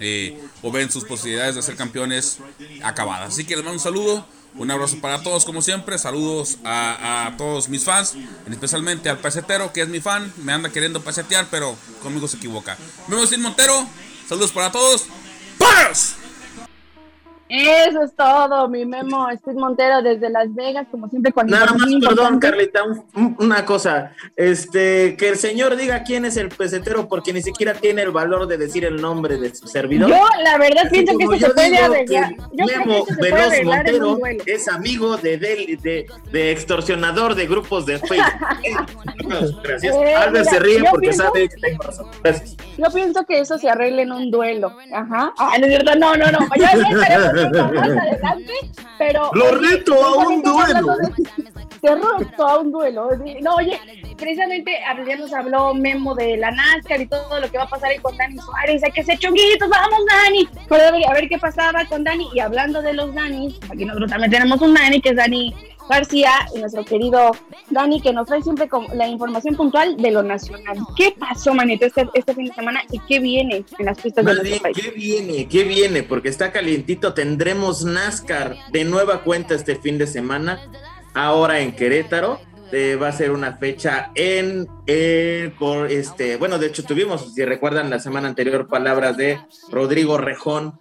eh, 0.00 0.38
o 0.62 0.70
ven 0.70 0.90
sus 0.90 1.04
posibilidades 1.04 1.54
de 1.54 1.62
ser 1.62 1.76
campeones 1.76 2.38
acabadas. 2.82 3.34
Así 3.34 3.44
que 3.44 3.56
les 3.56 3.64
mando 3.64 3.78
un 3.78 3.80
saludo. 3.80 4.26
Un 4.56 4.70
abrazo 4.70 5.00
para 5.00 5.20
todos, 5.22 5.44
como 5.44 5.62
siempre. 5.62 5.98
Saludos 5.98 6.58
a, 6.64 7.34
todos 7.36 7.68
mis 7.68 7.82
fans, 7.82 8.14
especialmente 8.48 9.08
al 9.08 9.18
pesetero, 9.18 9.72
que 9.72 9.82
es 9.82 9.88
mi 9.88 10.00
fan. 10.00 10.32
Me 10.36 10.52
anda 10.52 10.70
queriendo 10.70 11.02
pesetear, 11.02 11.48
pero 11.50 11.76
conmigo 12.02 12.28
se 12.28 12.36
equivoca. 12.36 12.78
Memo 13.08 13.26
Sin 13.26 13.42
Montero, 13.42 13.86
saludos 14.28 14.52
para 14.52 14.70
todos. 14.70 15.06
¡Paz! 15.58 16.16
Eso 17.48 18.02
es 18.02 18.14
todo, 18.16 18.68
mi 18.68 18.86
memo, 18.86 19.28
Steve 19.36 19.60
Montero 19.60 20.00
desde 20.02 20.30
Las 20.30 20.52
Vegas, 20.54 20.86
como 20.90 21.08
siempre 21.08 21.30
cuando... 21.30 21.54
Nada 21.54 21.74
más, 21.74 21.88
perdón, 22.00 22.38
Carlita, 22.38 22.82
una 23.38 23.66
cosa, 23.66 24.12
este, 24.34 25.14
que 25.16 25.28
el 25.28 25.36
señor 25.36 25.76
diga 25.76 26.04
quién 26.04 26.24
es 26.24 26.38
el 26.38 26.48
pesetero, 26.48 27.06
porque 27.06 27.34
ni 27.34 27.42
siquiera 27.42 27.74
tiene 27.74 28.02
el 28.02 28.12
valor 28.12 28.46
de 28.46 28.56
decir 28.56 28.84
el 28.86 28.96
nombre 28.96 29.36
de 29.36 29.54
su 29.54 29.66
servidor. 29.66 30.08
Yo, 30.08 30.26
la 30.42 30.56
verdad, 30.56 30.90
pienso 30.90 31.18
que 31.18 31.24
eso 31.24 31.38
se 31.38 31.50
puede 31.50 31.76
arreglar. 31.76 32.34
Memo 32.52 33.04
Veloz 33.20 33.64
Montero 33.64 34.18
es 34.46 34.68
amigo 34.68 35.16
de, 35.18 35.36
de, 35.36 36.06
de, 36.32 36.50
extorsionador 36.50 37.34
de 37.34 37.46
grupos 37.46 37.84
de 37.84 37.98
Facebook. 37.98 38.24
Gracias. 39.62 39.94
Eh, 39.94 40.14
Albert 40.14 40.48
se 40.48 40.58
ríe 40.60 40.82
porque 40.90 41.12
sabe 41.12 41.48
que 41.48 41.56
tengo 41.56 41.82
razón. 41.82 42.06
Gracias. 42.22 42.56
Yo 42.78 42.86
pienso 42.92 43.24
que 43.26 43.40
eso 43.40 43.58
se 43.58 43.68
arregle 43.68 44.02
en 44.02 44.12
un 44.12 44.30
duelo. 44.30 44.72
Ajá. 44.92 45.32
Ah, 45.38 45.56
no 45.58 45.94
no, 45.94 46.16
no, 46.16 46.32
no. 46.32 46.38
Ya, 46.56 46.72
ya 46.74 47.33
adelante, 48.00 48.52
pero... 48.98 49.30
Lo 49.34 49.52
reto 49.52 50.04
a 50.04 50.28
un 50.28 50.42
duelo. 50.42 50.96
Te 51.80 51.94
reto 51.94 52.46
a 52.46 52.58
un 52.60 52.72
duelo. 52.72 53.10
No, 53.42 53.56
oye, 53.56 53.78
precisamente 54.16 54.78
ya 55.06 55.16
nos 55.16 55.32
habló 55.34 55.74
Memo 55.74 56.14
de 56.14 56.36
la 56.36 56.50
NASCAR 56.50 57.00
y 57.00 57.06
todo 57.06 57.40
lo 57.40 57.50
que 57.50 57.58
va 57.58 57.64
a 57.64 57.68
pasar 57.68 57.90
ahí 57.90 57.98
con 57.98 58.16
Dani 58.16 58.38
Suárez. 58.38 58.82
Hay 58.82 58.92
que 58.92 59.04
ser 59.04 59.18
chunguitos, 59.18 59.68
vamos 59.68 60.00
Dani. 60.06 60.48
A 61.04 61.12
ver 61.12 61.28
qué 61.28 61.38
pasaba 61.38 61.84
con 61.84 62.02
Dani. 62.02 62.30
Y 62.32 62.40
hablando 62.40 62.80
de 62.80 62.94
los 62.94 63.14
Dani, 63.14 63.54
aquí 63.70 63.84
nosotros 63.84 64.10
también 64.10 64.30
tenemos 64.30 64.60
un 64.62 64.72
Dani, 64.72 65.00
que 65.00 65.10
es 65.10 65.16
Dani 65.16 65.54
García 65.88 66.30
y 66.54 66.60
nuestro 66.60 66.84
querido 66.84 67.32
Dani, 67.70 68.00
que 68.00 68.12
nos 68.12 68.26
trae 68.26 68.42
siempre 68.42 68.68
con 68.68 68.86
la 68.94 69.06
información 69.06 69.54
puntual 69.54 69.96
de 69.96 70.10
lo 70.10 70.22
nacional. 70.22 70.78
¿Qué 70.96 71.14
pasó, 71.18 71.54
manito, 71.54 71.86
este, 71.86 72.08
este 72.14 72.34
fin 72.34 72.46
de 72.46 72.54
semana 72.54 72.82
y 72.90 72.98
qué 73.00 73.20
viene 73.20 73.64
en 73.78 73.86
las 73.86 74.00
pistas 74.00 74.24
de 74.24 74.34
nuestro 74.34 74.62
país? 74.62 74.76
¿Qué 74.80 74.90
viene? 74.90 75.48
¿Qué 75.48 75.64
viene? 75.64 76.02
Porque 76.02 76.28
está 76.28 76.52
calientito. 76.52 77.14
Tendremos 77.14 77.84
NASCAR 77.84 78.56
de 78.72 78.84
nueva 78.84 79.22
cuenta 79.22 79.54
este 79.54 79.76
fin 79.76 79.98
de 79.98 80.06
semana, 80.06 80.60
ahora 81.14 81.60
en 81.60 81.72
Querétaro. 81.72 82.40
Eh, 82.72 82.96
va 82.96 83.08
a 83.08 83.12
ser 83.12 83.30
una 83.30 83.56
fecha 83.56 84.10
en, 84.16 84.66
por 85.58 85.92
este, 85.92 86.36
bueno, 86.38 86.58
de 86.58 86.66
hecho 86.66 86.82
tuvimos, 86.82 87.32
si 87.32 87.44
recuerdan 87.44 87.88
la 87.88 88.00
semana 88.00 88.26
anterior, 88.26 88.66
palabras 88.66 89.16
de 89.16 89.38
Rodrigo 89.70 90.18
Rejón, 90.18 90.80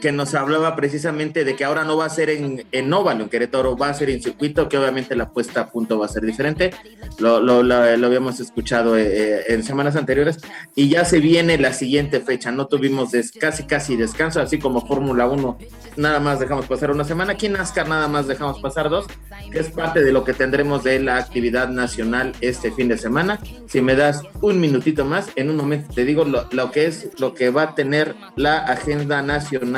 que 0.00 0.12
nos 0.12 0.34
hablaba 0.34 0.76
precisamente 0.76 1.44
de 1.44 1.56
que 1.56 1.64
ahora 1.64 1.84
no 1.84 1.96
va 1.96 2.06
a 2.06 2.10
ser 2.10 2.30
en, 2.30 2.64
en 2.72 2.92
óvalo, 2.92 3.24
en 3.24 3.28
Querétaro, 3.28 3.76
va 3.76 3.88
a 3.88 3.94
ser 3.94 4.10
en 4.10 4.22
circuito, 4.22 4.68
que 4.68 4.78
obviamente 4.78 5.14
la 5.16 5.30
puesta 5.30 5.62
a 5.62 5.70
punto 5.70 5.98
va 5.98 6.06
a 6.06 6.08
ser 6.08 6.24
diferente. 6.24 6.70
Lo, 7.18 7.40
lo, 7.40 7.62
lo, 7.62 7.74
habíamos 7.76 8.40
escuchado 8.40 8.96
eh, 8.96 9.06
eh, 9.06 9.42
en 9.48 9.62
semanas 9.62 9.96
anteriores 9.96 10.38
y 10.74 10.88
ya 10.88 11.04
se 11.04 11.20
viene 11.20 11.58
la 11.58 11.72
siguiente 11.72 12.20
fecha. 12.20 12.50
No 12.50 12.66
tuvimos 12.66 13.10
casi, 13.38 13.64
casi 13.64 13.96
descanso, 13.96 14.40
así 14.40 14.58
como 14.58 14.86
Fórmula 14.86 15.26
1, 15.26 15.58
nada 15.96 16.20
más 16.20 16.40
dejamos 16.40 16.66
pasar 16.66 16.90
una 16.90 17.04
semana. 17.04 17.32
Aquí 17.32 17.46
en 17.46 17.54
NASCAR 17.54 17.88
nada 17.88 18.08
más 18.08 18.26
dejamos 18.26 18.60
pasar 18.60 18.88
dos, 18.88 19.06
que 19.50 19.58
es 19.58 19.70
parte 19.70 20.02
de 20.02 20.12
lo 20.12 20.24
que 20.24 20.32
tendremos 20.32 20.84
de 20.84 21.00
la 21.00 21.16
actividad 21.16 21.68
nacional 21.68 22.32
este 22.40 22.72
fin 22.72 22.88
de 22.88 22.98
semana. 22.98 23.38
Si 23.66 23.80
me 23.80 23.94
das 23.94 24.22
un 24.40 24.60
minutito 24.60 25.04
más, 25.04 25.28
en 25.36 25.50
un 25.50 25.56
momento 25.56 25.92
te 25.94 26.04
digo 26.04 26.24
lo, 26.24 26.48
lo 26.50 26.70
que 26.70 26.86
es 26.86 27.10
lo 27.18 27.34
que 27.34 27.50
va 27.50 27.62
a 27.62 27.74
tener 27.74 28.14
la 28.36 28.58
agenda 28.58 29.22
nacional 29.22 29.69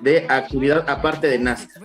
de 0.00 0.26
actividad 0.28 0.88
aparte 0.88 1.28
de 1.28 1.38
NASCAR. 1.38 1.82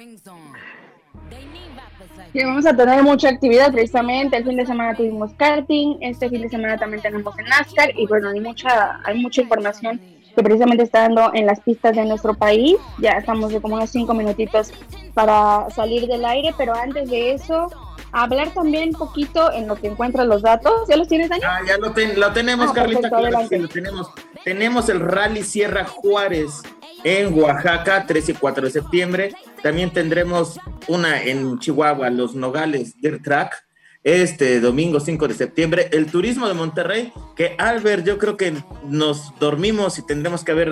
vamos 2.33 2.65
a 2.65 2.75
tener 2.75 3.03
mucha 3.03 3.29
actividad 3.29 3.71
precisamente. 3.71 4.37
El 4.37 4.45
fin 4.45 4.57
de 4.57 4.65
semana 4.65 4.95
tuvimos 4.95 5.33
karting, 5.33 5.97
este 6.01 6.29
fin 6.29 6.41
de 6.41 6.49
semana 6.49 6.77
también 6.77 7.01
tenemos 7.01 7.37
en 7.37 7.45
NASCAR 7.45 7.91
y 7.97 8.07
bueno, 8.07 8.29
hay 8.29 8.39
mucha, 8.39 8.99
hay 9.03 9.21
mucha 9.21 9.41
información 9.41 9.99
que 10.35 10.43
precisamente 10.43 10.83
está 10.83 11.01
dando 11.01 11.31
en 11.33 11.45
las 11.45 11.59
pistas 11.59 11.95
de 11.95 12.05
nuestro 12.05 12.33
país. 12.33 12.77
Ya 12.99 13.11
estamos 13.11 13.51
de 13.51 13.61
como 13.61 13.75
unos 13.75 13.89
cinco 13.89 14.13
minutitos 14.13 14.71
para 15.13 15.69
salir 15.71 16.07
del 16.07 16.23
aire, 16.23 16.53
pero 16.57 16.73
antes 16.73 17.09
de 17.09 17.33
eso, 17.33 17.69
hablar 18.11 18.53
también 18.53 18.89
un 18.89 18.95
poquito 18.95 19.51
en 19.51 19.67
lo 19.67 19.75
que 19.75 19.87
encuentran 19.87 20.29
los 20.29 20.41
datos. 20.41 20.87
¿Ya 20.87 20.95
los 20.95 21.07
tienes, 21.07 21.29
Dani? 21.29 21.43
Ah, 21.45 21.59
ya 21.67 21.77
lo, 21.77 21.91
tenemos, 22.31 22.69
ah, 22.69 22.73
Carlita, 22.73 23.09
lo 23.09 23.67
tenemos. 23.67 24.11
Tenemos 24.45 24.89
el 24.89 25.01
Rally 25.01 25.43
Sierra 25.43 25.85
Juárez 25.85 26.63
en 27.03 27.33
Oaxaca, 27.37 28.05
3 28.07 28.29
y 28.29 28.33
4 28.33 28.65
de 28.65 28.71
septiembre. 28.71 29.33
También 29.63 29.91
tendremos 29.91 30.59
una 30.87 31.21
en 31.21 31.59
Chihuahua, 31.59 32.09
Los 32.09 32.35
Nogales 32.35 32.95
Dirt 33.01 33.23
Track, 33.23 33.63
este 34.03 34.59
domingo 34.59 34.99
5 34.99 35.27
de 35.27 35.33
septiembre. 35.33 35.89
El 35.91 36.07
turismo 36.07 36.47
de 36.47 36.53
Monterrey, 36.53 37.13
que 37.35 37.55
Albert, 37.57 38.05
yo 38.05 38.17
creo 38.17 38.37
que 38.37 38.53
nos 38.87 39.33
dormimos 39.39 39.99
y 39.99 40.05
tendremos 40.05 40.43
que 40.43 40.51
haber 40.51 40.71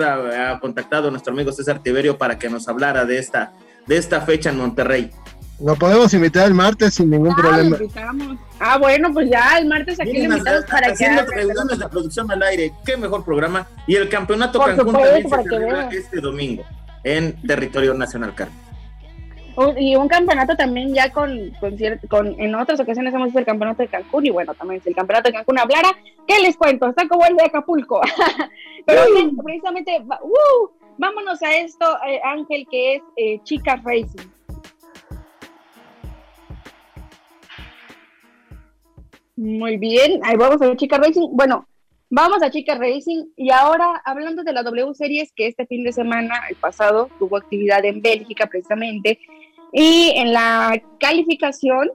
contactado 0.60 1.08
a 1.08 1.10
nuestro 1.10 1.32
amigo 1.32 1.52
César 1.52 1.82
Tiberio 1.82 2.18
para 2.18 2.38
que 2.38 2.48
nos 2.48 2.68
hablara 2.68 3.04
de 3.04 3.18
esta, 3.18 3.52
de 3.86 3.96
esta 3.96 4.20
fecha 4.22 4.50
en 4.50 4.58
Monterrey. 4.58 5.10
Lo 5.60 5.76
podemos 5.76 6.12
invitar 6.14 6.46
el 6.46 6.54
martes 6.54 6.94
sin 6.94 7.10
ningún 7.10 7.34
problema. 7.34 7.76
Ah, 8.62 8.76
bueno, 8.76 9.10
pues 9.12 9.30
ya 9.30 9.56
el 9.58 9.66
martes 9.66 9.98
aquí 9.98 10.18
lo 10.18 10.34
invitamos 10.34 10.66
para 10.66 10.92
que 10.92 11.08
de 11.08 11.88
producción 11.88 12.30
al 12.30 12.42
aire, 12.42 12.72
qué 12.84 12.94
mejor 12.98 13.24
programa. 13.24 13.66
Y 13.86 13.96
el 13.96 14.10
campeonato 14.10 14.60
Cancún 14.60 14.92
también 14.92 15.28
se 15.28 15.42
celebra 15.42 15.88
este 15.90 16.20
domingo 16.20 16.64
en 17.02 17.40
territorio 17.40 17.94
nacional, 17.94 18.34
Carmen. 18.34 18.70
Y 19.78 19.96
un 19.96 20.08
campeonato 20.08 20.56
también 20.56 20.94
ya 20.94 21.10
con, 21.10 21.50
con, 21.58 21.76
con, 22.08 22.40
en 22.40 22.54
otras 22.54 22.80
ocasiones 22.80 23.12
hemos 23.12 23.26
visto 23.26 23.40
el 23.40 23.46
campeonato 23.46 23.82
de 23.82 23.88
Cancún 23.88 24.26
y 24.26 24.30
bueno, 24.30 24.54
también 24.54 24.82
si 24.82 24.90
el 24.90 24.94
campeonato 24.94 25.28
de 25.28 25.34
Cancún 25.34 25.58
hablara, 25.58 25.90
¿qué 26.26 26.38
les 26.40 26.56
cuento? 26.56 26.86
Está 26.88 27.08
como 27.08 27.24
el 27.26 27.36
de 27.36 27.44
Acapulco. 27.44 28.00
Pero 28.86 29.02
precisamente, 29.42 30.02
uh, 30.02 30.68
vámonos 30.98 31.42
a 31.42 31.56
esto, 31.56 31.86
eh, 32.06 32.20
Ángel, 32.24 32.66
que 32.70 32.96
es 32.96 33.02
eh, 33.16 33.40
Chica 33.42 33.80
Racing. 33.82 34.28
Muy 39.40 39.78
bien, 39.78 40.20
ahí 40.22 40.36
vamos 40.36 40.60
a 40.60 40.76
Chica 40.76 40.98
Racing. 40.98 41.28
Bueno, 41.32 41.66
Vamos 42.12 42.42
a 42.42 42.50
Chica 42.50 42.74
Racing 42.74 43.26
y 43.36 43.52
ahora 43.52 44.02
hablando 44.04 44.42
de 44.42 44.52
la 44.52 44.64
W 44.64 44.92
Series 44.94 45.32
que 45.32 45.46
este 45.46 45.64
fin 45.64 45.84
de 45.84 45.92
semana, 45.92 46.34
el 46.50 46.56
pasado, 46.56 47.08
tuvo 47.20 47.36
actividad 47.36 47.84
en 47.84 48.02
Bélgica 48.02 48.48
precisamente 48.48 49.20
y 49.72 50.12
en 50.16 50.32
la 50.32 50.82
calificación 50.98 51.92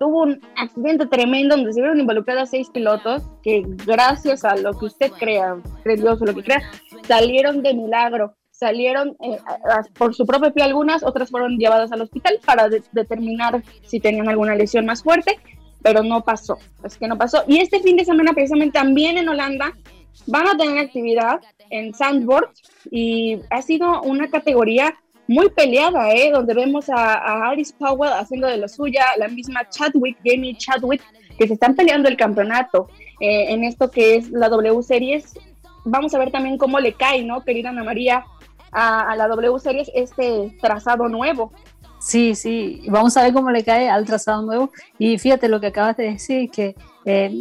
tuvo 0.00 0.22
un 0.22 0.40
accidente 0.56 1.06
tremendo 1.06 1.54
donde 1.54 1.72
se 1.72 1.80
vieron 1.80 2.00
involucrados 2.00 2.50
seis 2.50 2.68
pilotos 2.68 3.22
que 3.44 3.62
gracias 3.86 4.44
a 4.44 4.56
lo 4.56 4.72
que 4.72 4.86
usted 4.86 5.12
crea, 5.12 5.56
lo 5.84 6.34
que 6.34 6.42
crea, 6.42 6.68
salieron 7.06 7.62
de 7.62 7.74
milagro, 7.74 8.34
salieron 8.50 9.16
eh, 9.20 9.38
por 9.96 10.16
su 10.16 10.26
propio 10.26 10.52
pie 10.52 10.64
algunas, 10.64 11.04
otras 11.04 11.30
fueron 11.30 11.58
llevadas 11.58 11.92
al 11.92 12.02
hospital 12.02 12.40
para 12.44 12.68
determinar 12.68 13.62
si 13.84 14.00
tenían 14.00 14.28
alguna 14.28 14.56
lesión 14.56 14.84
más 14.84 15.04
fuerte 15.04 15.38
pero 15.84 16.02
no 16.02 16.24
pasó, 16.24 16.56
es 16.82 16.96
que 16.96 17.06
no 17.06 17.18
pasó. 17.18 17.44
Y 17.46 17.58
este 17.58 17.78
fin 17.80 17.96
de 17.98 18.06
semana, 18.06 18.32
precisamente 18.32 18.72
también 18.72 19.18
en 19.18 19.28
Holanda, 19.28 19.74
van 20.26 20.48
a 20.48 20.56
tener 20.56 20.78
actividad 20.78 21.40
en 21.68 21.92
Sandboard 21.92 22.48
y 22.90 23.38
ha 23.50 23.60
sido 23.60 24.00
una 24.00 24.28
categoría 24.28 24.94
muy 25.28 25.50
peleada, 25.50 26.10
¿eh? 26.14 26.30
donde 26.32 26.54
vemos 26.54 26.88
a, 26.88 27.50
a 27.50 27.54
Powell 27.78 28.12
haciendo 28.14 28.46
de 28.46 28.56
lo 28.56 28.66
suya, 28.66 29.04
la 29.18 29.28
misma 29.28 29.68
Chadwick, 29.68 30.16
Jamie 30.24 30.56
Chadwick, 30.56 31.02
que 31.38 31.46
se 31.46 31.52
están 31.52 31.74
peleando 31.74 32.08
el 32.08 32.16
campeonato 32.16 32.88
eh, 33.20 33.52
en 33.52 33.64
esto 33.64 33.90
que 33.90 34.16
es 34.16 34.30
la 34.30 34.48
W 34.48 34.82
Series. 34.82 35.34
Vamos 35.84 36.14
a 36.14 36.18
ver 36.18 36.30
también 36.30 36.56
cómo 36.56 36.80
le 36.80 36.94
cae, 36.94 37.22
¿no, 37.24 37.44
querida 37.44 37.68
Ana 37.68 37.84
María, 37.84 38.24
a 38.72 39.14
la 39.16 39.28
W 39.28 39.58
Series 39.60 39.90
este 39.94 40.56
trazado 40.62 41.08
nuevo. 41.08 41.52
Sí, 42.04 42.34
sí, 42.34 42.82
vamos 42.90 43.16
a 43.16 43.22
ver 43.22 43.32
cómo 43.32 43.50
le 43.50 43.64
cae 43.64 43.88
al 43.88 44.04
trazado 44.04 44.42
nuevo. 44.42 44.70
Y 44.98 45.16
fíjate 45.18 45.48
lo 45.48 45.58
que 45.58 45.68
acabas 45.68 45.96
de 45.96 46.10
decir, 46.10 46.50
que 46.50 46.76
eh, 47.06 47.32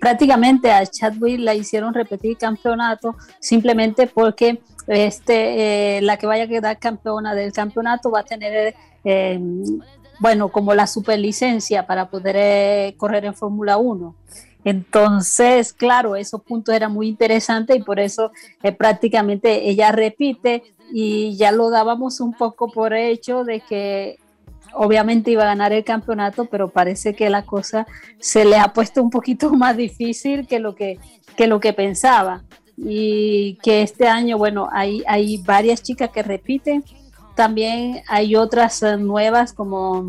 prácticamente 0.00 0.72
a 0.72 0.86
Chadwick 0.86 1.38
la 1.40 1.54
hicieron 1.54 1.92
repetir 1.92 2.38
campeonato 2.38 3.16
simplemente 3.38 4.06
porque 4.06 4.62
este, 4.86 5.98
eh, 5.98 6.00
la 6.00 6.16
que 6.16 6.26
vaya 6.26 6.44
a 6.44 6.48
quedar 6.48 6.78
campeona 6.78 7.34
del 7.34 7.52
campeonato 7.52 8.10
va 8.10 8.20
a 8.20 8.24
tener, 8.24 8.74
eh, 9.04 9.38
bueno, 10.20 10.48
como 10.48 10.72
la 10.72 10.86
superlicencia 10.86 11.86
para 11.86 12.08
poder 12.08 12.96
correr 12.96 13.26
en 13.26 13.34
Fórmula 13.34 13.76
1. 13.76 14.14
Entonces, 14.64 15.74
claro, 15.74 16.16
esos 16.16 16.42
puntos 16.42 16.74
eran 16.74 16.92
muy 16.92 17.08
interesantes 17.08 17.76
y 17.76 17.82
por 17.82 18.00
eso 18.00 18.32
prácticamente 18.78 19.68
ella 19.68 19.92
repite 19.92 20.62
y 20.92 21.36
ya 21.36 21.52
lo 21.52 21.70
dábamos 21.70 22.20
un 22.20 22.32
poco 22.32 22.70
por 22.70 22.94
hecho 22.94 23.44
de 23.44 23.60
que 23.60 24.18
obviamente 24.74 25.30
iba 25.30 25.42
a 25.42 25.46
ganar 25.46 25.72
el 25.72 25.84
campeonato, 25.84 26.46
pero 26.46 26.68
parece 26.68 27.14
que 27.14 27.30
la 27.30 27.44
cosa 27.44 27.86
se 28.18 28.44
le 28.44 28.56
ha 28.56 28.72
puesto 28.72 29.02
un 29.02 29.10
poquito 29.10 29.50
más 29.54 29.76
difícil 29.76 30.46
que 30.46 30.58
lo 30.58 30.74
que, 30.74 30.98
que, 31.36 31.46
lo 31.46 31.60
que 31.60 31.72
pensaba. 31.72 32.42
Y 32.76 33.58
que 33.62 33.82
este 33.82 34.06
año, 34.06 34.38
bueno, 34.38 34.68
hay, 34.70 35.02
hay 35.08 35.38
varias 35.38 35.82
chicas 35.82 36.10
que 36.10 36.22
repiten, 36.22 36.84
también 37.34 38.02
hay 38.06 38.36
otras 38.36 38.82
eh, 38.82 38.96
nuevas 38.96 39.52
como 39.52 40.04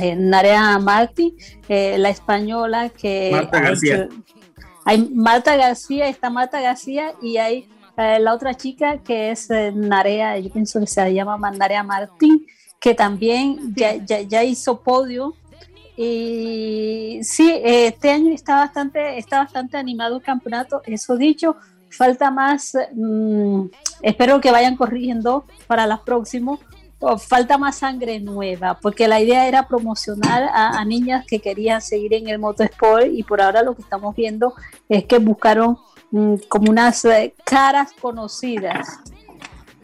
eh, 0.00 0.16
Narea 0.16 0.78
Martí, 0.78 1.36
eh, 1.68 1.96
la 1.98 2.10
española 2.10 2.88
que... 2.88 3.30
Marta 3.32 3.60
García. 3.60 4.08
hay 4.84 5.08
Marta 5.14 5.56
García, 5.56 6.08
está 6.08 6.28
Marta 6.28 6.60
García 6.60 7.14
y 7.22 7.36
hay 7.36 7.68
eh, 7.96 8.18
la 8.18 8.34
otra 8.34 8.54
chica 8.54 8.98
que 8.98 9.30
es 9.30 9.50
eh, 9.50 9.72
Narea, 9.72 10.38
yo 10.38 10.50
pienso 10.50 10.80
que 10.80 10.86
se 10.86 11.12
llama 11.12 11.50
Narea 11.50 11.82
Martín, 11.82 12.46
que 12.80 12.94
también 12.94 13.74
ya, 13.74 13.96
ya, 13.96 14.44
hizo 14.44 14.80
podio. 14.80 15.34
Y 15.96 17.20
sí, 17.22 17.60
este 17.62 18.10
año 18.10 18.32
está 18.32 18.56
bastante, 18.56 19.16
está 19.16 19.38
bastante 19.38 19.76
animado 19.76 20.16
el 20.16 20.22
campeonato, 20.22 20.82
eso 20.84 21.16
dicho, 21.16 21.56
falta 21.88 22.30
más, 22.30 22.76
mm, 22.94 23.66
espero 24.02 24.40
que 24.40 24.50
vayan 24.50 24.76
corrigiendo 24.76 25.44
para 25.68 25.86
los 25.86 26.00
próximos, 26.00 26.58
falta 27.18 27.58
más 27.58 27.76
sangre 27.76 28.20
nueva, 28.20 28.78
porque 28.80 29.08
la 29.08 29.20
idea 29.20 29.46
era 29.46 29.68
promocionar 29.68 30.48
a, 30.52 30.84
niñas 30.84 31.24
que 31.26 31.40
querían 31.40 31.80
seguir 31.82 32.14
en 32.14 32.28
el 32.28 32.38
motosport 32.38 33.06
y 33.12 33.22
por 33.22 33.40
ahora 33.40 33.62
lo 33.62 33.74
que 33.74 33.82
estamos 33.82 34.14
viendo 34.14 34.54
es 34.88 35.04
que 35.04 35.18
buscaron 35.18 35.78
como 36.48 36.70
unas 36.70 37.04
eh, 37.04 37.34
caras 37.44 37.92
conocidas. 38.00 39.00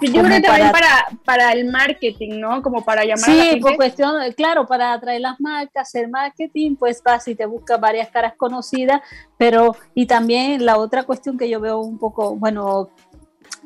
Yo 0.01 0.23
creo 0.23 0.41
que 0.41 0.41
también 0.41 0.73
para, 0.73 1.09
para 1.25 1.53
el 1.53 1.71
marketing, 1.71 2.41
¿no? 2.41 2.63
Como 2.63 2.83
para 2.83 3.05
llamar 3.05 3.19
sí, 3.19 3.33
a 3.33 3.35
la 3.35 3.45
gente. 3.45 3.61
por 3.61 3.77
cuestión, 3.77 4.15
claro, 4.35 4.67
para 4.67 4.95
atraer 4.95 5.21
las 5.21 5.39
marcas, 5.41 5.89
hacer 5.89 6.09
marketing, 6.09 6.77
pues 6.77 7.03
vas 7.03 7.29
y 7.29 7.35
te 7.35 7.45
buscas 7.45 7.79
varias 7.79 8.09
caras 8.09 8.33
conocidas, 8.37 9.03
pero 9.37 9.77
y 9.95 10.07
también 10.07 10.65
la 10.65 10.79
otra 10.79 11.03
cuestión 11.03 11.37
que 11.37 11.51
yo 11.51 11.61
veo 11.61 11.81
un 11.81 11.99
poco, 11.99 12.35
bueno, 12.35 12.89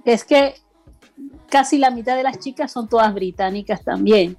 es 0.05 0.25
que 0.25 0.55
casi 1.49 1.79
la 1.79 1.91
mitad 1.91 2.17
de 2.17 2.25
las 2.25 2.41
chicas 2.41 2.73
son 2.73 2.89
todas 2.89 3.15
británicas 3.15 3.85
también. 3.85 4.37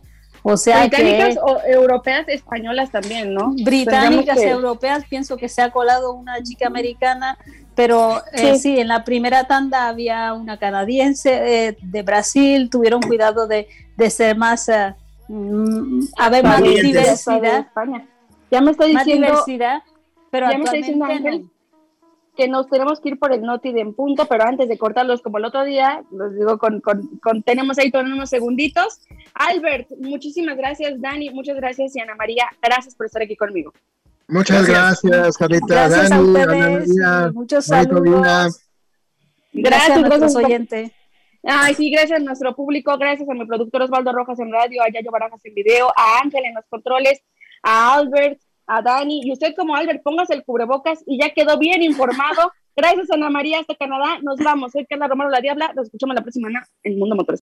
O 0.48 0.58
sea 0.58 0.82
británicas 0.82 1.38
o 1.42 1.60
europeas, 1.66 2.28
españolas 2.28 2.92
también, 2.92 3.34
¿no? 3.34 3.54
Británicas, 3.64 4.38
europeas, 4.44 5.06
pienso 5.10 5.38
que 5.38 5.50
se 5.50 5.62
ha 5.62 5.72
colado 5.72 6.14
una 6.14 6.44
chica 6.44 6.68
americana 6.68 7.38
pero 7.76 8.22
eh, 8.32 8.58
sí. 8.58 8.80
en 8.80 8.88
la 8.88 9.04
primera 9.04 9.46
tanda 9.46 9.88
había 9.88 10.34
una 10.34 10.58
canadiense 10.58 11.68
eh, 11.68 11.78
de 11.82 12.04
Brasil, 12.04 12.70
tuvieron 12.70 13.02
cuidado 13.02 13.48
de, 13.48 13.68
ser 14.10 14.38
más, 14.38 14.70
eh, 14.70 14.96
mm, 15.28 16.00
a 16.18 16.30
ver, 16.30 16.44
más 16.44 16.62
diversidad. 16.62 17.68
Ya 18.50 18.62
me 18.62 18.72
estoy 18.72 18.96
diciendo, 18.96 19.28
diversidad, 19.28 19.84
pero 20.32 20.50
ya 20.50 20.58
me 20.58 20.64
estoy 20.64 20.80
diciendo 20.80 21.06
Ángel, 21.06 21.50
que 22.38 22.48
nos 22.48 22.70
tenemos 22.70 23.00
que 23.00 23.10
ir 23.10 23.20
por 23.20 23.34
el 23.34 23.42
noti 23.42 23.74
de 23.74 23.82
en 23.82 23.94
punto, 23.94 24.26
pero 24.28 24.44
antes 24.44 24.70
de 24.70 24.78
cortarlos 24.78 25.22
como 25.22 25.38
el 25.38 25.46
otro 25.46 25.64
día, 25.64 26.04
los 26.12 26.34
digo 26.36 26.58
con, 26.58 26.82
con, 26.82 27.44
tenemos 27.44 27.78
ahí 27.78 27.92
todos 27.92 28.06
unos 28.06 28.30
segunditos. 28.30 29.02
Albert, 29.34 29.90
muchísimas 30.00 30.56
gracias, 30.56 31.02
Dani, 31.02 31.30
muchas 31.32 31.56
gracias 31.58 31.96
y 31.96 32.00
Ana 32.00 32.16
María, 32.16 32.46
gracias 32.62 32.96
por 32.96 33.06
estar 33.06 33.22
aquí 33.22 33.36
conmigo. 33.36 33.74
Muchas 34.28 34.68
gracias, 34.68 35.38
Carita, 35.38 35.88
gracias 35.88 36.10
Dani, 36.10 37.04
a 37.04 37.32
Muchos 37.32 37.66
saludos. 37.66 38.62
Gracias, 39.54 40.04
gracias 40.04 40.36
a 40.36 40.40
oyente. 40.40 40.92
Ay, 41.44 41.76
sí, 41.76 41.92
gracias 41.92 42.20
a 42.20 42.24
nuestro 42.24 42.56
público, 42.56 42.98
gracias 42.98 43.30
a 43.30 43.34
mi 43.34 43.46
productor 43.46 43.84
Osvaldo 43.84 44.12
Rojas 44.12 44.40
en 44.40 44.52
radio, 44.52 44.82
a 44.82 44.90
Yayo 44.90 45.12
Barajas 45.12 45.46
en 45.46 45.54
video, 45.54 45.90
a 45.96 46.20
Ángel 46.24 46.44
en 46.46 46.56
los 46.56 46.66
controles, 46.70 47.22
a 47.62 47.94
Albert, 47.94 48.40
a 48.66 48.82
Dani, 48.82 49.22
y 49.24 49.32
usted 49.32 49.54
como 49.56 49.76
Albert, 49.76 50.02
póngase 50.02 50.34
el 50.34 50.44
cubrebocas 50.44 51.04
y 51.06 51.20
ya 51.20 51.30
quedó 51.30 51.58
bien 51.60 51.84
informado. 51.84 52.52
Gracias, 52.76 53.10
Ana 53.12 53.30
María, 53.30 53.60
hasta 53.60 53.76
Canadá. 53.76 54.20
Nos 54.22 54.38
vamos. 54.38 54.74
Soy 54.74 54.86
Carla 54.86 55.08
Romero 55.08 55.30
La 55.30 55.40
Diabla. 55.40 55.72
Nos 55.74 55.86
escuchamos 55.86 56.14
la 56.14 56.22
próxima 56.22 56.50
semana 56.50 56.68
en 56.84 57.00
Mundo 57.00 57.16
Motor 57.16 57.34